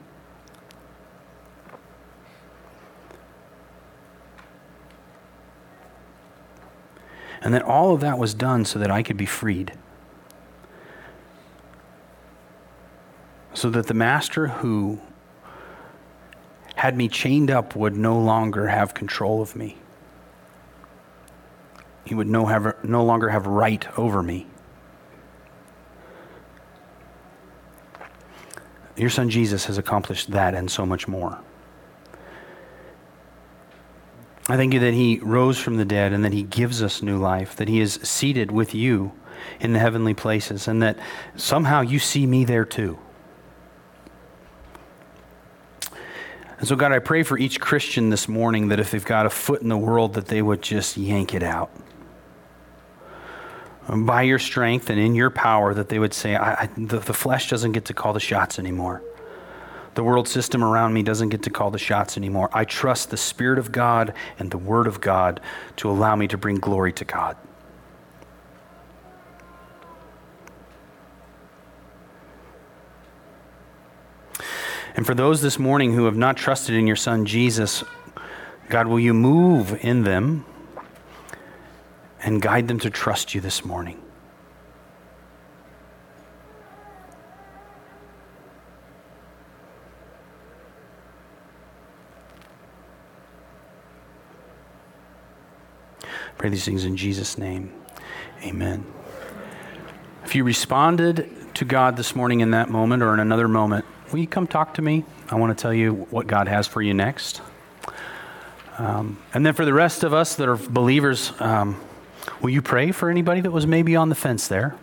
And 7.43 7.55
that 7.55 7.63
all 7.63 7.95
of 7.95 8.01
that 8.01 8.19
was 8.19 8.35
done 8.35 8.65
so 8.65 8.79
that 8.79 8.91
I 8.91 9.03
could 9.03 9.17
be 9.17 9.27
freed. 9.27 9.73
So 13.55 13.71
that 13.71 13.87
the 13.87 13.95
master 13.95 14.49
who 14.49 15.01
had 16.77 16.97
me 16.97 17.09
chained 17.09 17.51
up 17.51 17.75
would 17.75 17.97
no 17.97 18.19
longer 18.19 18.69
have 18.69 18.95
control 18.95 19.43
of 19.43 19.57
me. 19.57 19.77
He 22.05 22.15
would 22.15 22.29
no, 22.29 22.47
have, 22.47 22.85
no 22.85 23.05
longer 23.05 23.29
have 23.29 23.47
right 23.47 23.87
over 23.99 24.23
me. 24.23 24.47
Your 29.01 29.09
son 29.09 29.31
Jesus 29.31 29.65
has 29.65 29.79
accomplished 29.79 30.31
that 30.33 30.55
and 30.55 30.71
so 30.71 30.85
much 30.85 31.09
more. 31.09 31.41
I 34.47 34.59
thank 34.59 34.75
you 34.75 34.81
that 34.81 34.93
He 34.93 35.19
rose 35.23 35.59
from 35.59 35.79
the 35.79 35.87
dead 35.87 36.13
and 36.13 36.23
that 36.23 36.35
He 36.35 36.43
gives 36.43 36.83
us 36.83 37.03
new 37.03 37.17
life, 37.17 37.57
that 37.57 37.67
He 37.67 37.81
is 37.81 37.95
seated 38.03 38.51
with 38.51 38.75
you 38.75 39.13
in 39.59 39.73
the 39.73 39.79
heavenly 39.79 40.13
places, 40.13 40.69
and 40.69 40.83
that 40.83 40.99
somehow 41.35 41.81
you 41.81 41.99
see 41.99 42.27
me 42.27 42.45
there 42.45 42.67
too. 42.67 42.99
And 46.59 46.69
so, 46.69 46.77
God, 46.77 46.93
I 46.93 46.99
pray 46.99 47.23
for 47.23 47.39
each 47.39 47.59
Christian 47.59 48.11
this 48.11 48.29
morning 48.29 48.69
that 48.69 48.81
if 48.81 48.91
they've 48.91 49.03
got 49.03 49.25
a 49.25 49.31
foot 49.31 49.63
in 49.63 49.71
the 49.71 49.79
world, 49.79 50.13
that 50.13 50.27
they 50.27 50.43
would 50.43 50.61
just 50.61 50.99
yank 50.99 51.33
it 51.33 51.43
out. 51.43 51.71
By 53.93 54.23
your 54.23 54.39
strength 54.39 54.89
and 54.89 55.01
in 55.01 55.17
your 55.17 55.31
power, 55.31 55.75
that 55.75 55.89
they 55.89 55.99
would 55.99 56.15
say, 56.15 56.37
I, 56.37 56.53
I, 56.53 56.69
the, 56.77 57.01
the 57.01 57.13
flesh 57.13 57.51
doesn't 57.51 57.73
get 57.73 57.87
to 57.87 57.95
call 57.95 58.13
the 58.13 58.21
shots 58.21 58.59
anymore. 58.59 59.03
The 59.95 60.05
world 60.05 60.29
system 60.29 60.63
around 60.63 60.93
me 60.93 61.03
doesn't 61.03 61.31
get 61.31 61.43
to 61.43 61.51
call 61.51 61.73
the 61.73 61.79
shots 61.79 62.17
anymore. 62.17 62.49
I 62.53 62.65
trust 62.65 63.11
the 63.11 63.17
Spirit 63.17 63.59
of 63.59 63.73
God 63.73 64.15
and 64.39 64.51
the 64.51 64.59
Word 64.59 64.87
of 64.87 65.01
God 65.01 65.41
to 65.77 65.91
allow 65.91 66.15
me 66.15 66.29
to 66.29 66.39
bring 66.39 66.57
glory 66.57 66.93
to 66.93 67.05
God. 67.05 67.37
And 74.95 75.05
for 75.05 75.15
those 75.15 75.43
this 75.43 75.59
morning 75.59 75.95
who 75.95 76.05
have 76.05 76.17
not 76.17 76.37
trusted 76.37 76.77
in 76.77 76.87
your 76.87 76.97
Son 76.97 77.25
Jesus, 77.25 77.83
God, 78.69 78.87
will 78.87 79.01
you 79.01 79.15
move 79.15 79.77
in 79.85 80.05
them 80.05 80.45
and 82.23 82.43
guide 82.43 82.69
them 82.69 82.79
to 82.81 82.91
trust 82.91 83.35
you 83.35 83.41
this 83.41 83.65
morning? 83.65 84.01
Pray 96.41 96.49
these 96.49 96.65
things 96.65 96.87
in 96.87 96.97
Jesus' 96.97 97.37
name. 97.37 97.71
Amen. 98.43 98.87
If 100.25 100.35
you 100.35 100.43
responded 100.43 101.31
to 101.53 101.67
God 101.67 101.99
this 101.99 102.17
morning 102.17 102.41
in 102.41 102.53
that 102.53 102.71
moment 102.71 103.03
or 103.03 103.13
in 103.13 103.21
another 103.21 103.47
moment, 103.47 103.85
will 104.11 104.21
you 104.21 104.27
come 104.27 104.47
talk 104.47 104.73
to 104.75 104.83
me? 104.83 105.05
I 105.29 105.35
want 105.35 105.55
to 105.57 105.61
tell 105.61 105.75
you 105.75 105.93
what 106.09 106.27
God 106.27 106.49
has 106.49 106.67
for 106.67 106.81
you 106.81 106.95
next. 106.95 107.43
Um, 108.79 109.19
and 109.35 109.45
then 109.45 109.53
for 109.53 109.67
the 109.67 109.75
rest 109.75 110.03
of 110.03 110.15
us 110.15 110.37
that 110.37 110.49
are 110.49 110.57
believers, 110.57 111.33
um, 111.41 111.79
will 112.41 112.51
you 112.51 112.63
pray 112.63 112.93
for 112.93 113.11
anybody 113.11 113.41
that 113.41 113.51
was 113.51 113.67
maybe 113.67 113.97
on 113.97 114.09
the 114.09 114.15
fence 114.15 114.49
there? 114.49 114.77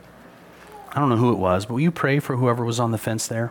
I 0.92 1.00
don't 1.00 1.10
know 1.10 1.18
who 1.18 1.32
it 1.32 1.38
was, 1.38 1.66
but 1.66 1.74
will 1.74 1.82
you 1.82 1.92
pray 1.92 2.20
for 2.20 2.38
whoever 2.38 2.66
was 2.66 2.80
on 2.80 2.92
the 2.92 2.98
fence 2.98 3.28
there? 3.28 3.48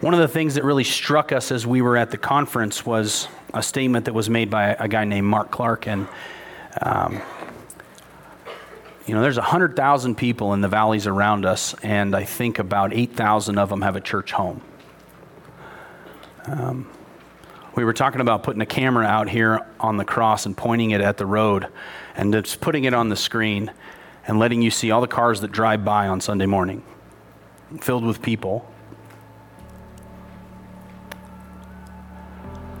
One 0.00 0.14
of 0.14 0.20
the 0.20 0.28
things 0.28 0.54
that 0.54 0.64
really 0.64 0.84
struck 0.84 1.30
us 1.30 1.52
as 1.52 1.66
we 1.66 1.82
were 1.82 1.96
at 1.96 2.10
the 2.10 2.18
conference 2.18 2.84
was 2.84 3.28
a 3.54 3.62
statement 3.62 4.06
that 4.06 4.14
was 4.14 4.28
made 4.28 4.50
by 4.50 4.74
a 4.74 4.88
guy 4.88 5.04
named 5.04 5.26
Mark 5.26 5.50
Clark, 5.50 5.86
and 5.86 6.08
um, 6.80 7.20
you 9.06 9.14
know, 9.14 9.20
there's 9.20 9.36
100,000 9.36 10.14
people 10.16 10.54
in 10.54 10.60
the 10.60 10.68
valleys 10.68 11.06
around 11.06 11.44
us, 11.44 11.74
and 11.82 12.14
I 12.14 12.24
think 12.24 12.58
about 12.58 12.92
8,000 12.92 13.58
of 13.58 13.68
them 13.68 13.82
have 13.82 13.96
a 13.96 14.00
church 14.00 14.32
home. 14.32 14.60
Um, 16.46 16.88
we 17.74 17.84
were 17.84 17.92
talking 17.92 18.20
about 18.20 18.42
putting 18.42 18.60
a 18.60 18.66
camera 18.66 19.06
out 19.06 19.28
here 19.28 19.60
on 19.80 19.96
the 19.96 20.04
cross 20.04 20.44
and 20.46 20.56
pointing 20.56 20.90
it 20.90 21.00
at 21.00 21.16
the 21.16 21.26
road 21.26 21.68
and 22.14 22.32
just 22.32 22.60
putting 22.60 22.84
it 22.84 22.92
on 22.92 23.08
the 23.08 23.16
screen 23.16 23.72
and 24.26 24.38
letting 24.38 24.62
you 24.62 24.70
see 24.70 24.90
all 24.90 25.00
the 25.00 25.08
cars 25.08 25.40
that 25.40 25.52
drive 25.52 25.84
by 25.84 26.06
on 26.06 26.20
Sunday 26.20 26.46
morning, 26.46 26.84
filled 27.80 28.04
with 28.04 28.20
people 28.20 28.70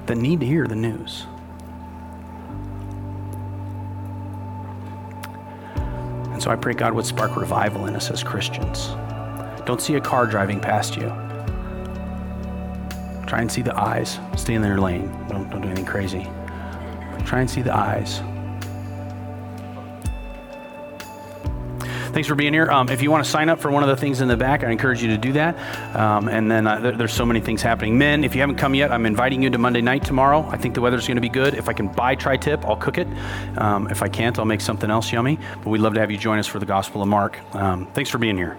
that 0.06 0.16
need 0.16 0.40
to 0.40 0.46
hear 0.46 0.66
the 0.66 0.76
news. 0.76 1.26
And 6.32 6.42
so 6.42 6.50
I 6.50 6.56
pray 6.56 6.74
God 6.74 6.92
would 6.92 7.06
spark 7.06 7.36
revival 7.36 7.86
in 7.86 7.96
us 7.96 8.10
as 8.10 8.22
Christians. 8.22 8.88
Don't 9.64 9.80
see 9.80 9.94
a 9.94 10.00
car 10.00 10.26
driving 10.26 10.60
past 10.60 10.96
you. 10.96 11.31
Try 13.32 13.40
and 13.40 13.50
see 13.50 13.62
the 13.62 13.74
eyes. 13.74 14.18
Stay 14.36 14.52
in 14.52 14.60
their 14.60 14.76
lane. 14.76 15.10
Don't, 15.26 15.48
don't 15.48 15.62
do 15.62 15.68
anything 15.68 15.86
crazy. 15.86 16.24
Try 17.24 17.40
and 17.40 17.48
see 17.48 17.62
the 17.62 17.74
eyes. 17.74 18.20
Thanks 22.12 22.28
for 22.28 22.34
being 22.34 22.52
here. 22.52 22.70
Um, 22.70 22.90
if 22.90 23.00
you 23.00 23.10
want 23.10 23.24
to 23.24 23.30
sign 23.30 23.48
up 23.48 23.58
for 23.58 23.70
one 23.70 23.82
of 23.82 23.88
the 23.88 23.96
things 23.96 24.20
in 24.20 24.28
the 24.28 24.36
back, 24.36 24.64
I 24.64 24.70
encourage 24.70 25.00
you 25.00 25.08
to 25.08 25.16
do 25.16 25.32
that. 25.32 25.56
Um, 25.96 26.28
and 26.28 26.50
then 26.50 26.66
uh, 26.66 26.80
there, 26.80 26.92
there's 26.92 27.14
so 27.14 27.24
many 27.24 27.40
things 27.40 27.62
happening. 27.62 27.96
Men, 27.96 28.22
if 28.22 28.34
you 28.34 28.42
haven't 28.42 28.56
come 28.56 28.74
yet, 28.74 28.92
I'm 28.92 29.06
inviting 29.06 29.42
you 29.42 29.48
to 29.48 29.56
Monday 29.56 29.80
night 29.80 30.04
tomorrow. 30.04 30.46
I 30.50 30.58
think 30.58 30.74
the 30.74 30.82
weather's 30.82 31.06
going 31.06 31.16
to 31.16 31.22
be 31.22 31.30
good. 31.30 31.54
If 31.54 31.70
I 31.70 31.72
can 31.72 31.88
buy 31.88 32.14
tri 32.14 32.36
tip, 32.36 32.66
I'll 32.66 32.76
cook 32.76 32.98
it. 32.98 33.08
Um, 33.56 33.88
if 33.88 34.02
I 34.02 34.08
can't, 34.08 34.38
I'll 34.38 34.44
make 34.44 34.60
something 34.60 34.90
else 34.90 35.10
yummy. 35.10 35.38
But 35.64 35.70
we'd 35.70 35.80
love 35.80 35.94
to 35.94 36.00
have 36.00 36.10
you 36.10 36.18
join 36.18 36.38
us 36.38 36.46
for 36.46 36.58
the 36.58 36.66
Gospel 36.66 37.00
of 37.00 37.08
Mark. 37.08 37.38
Um, 37.54 37.86
thanks 37.94 38.10
for 38.10 38.18
being 38.18 38.36
here. 38.36 38.58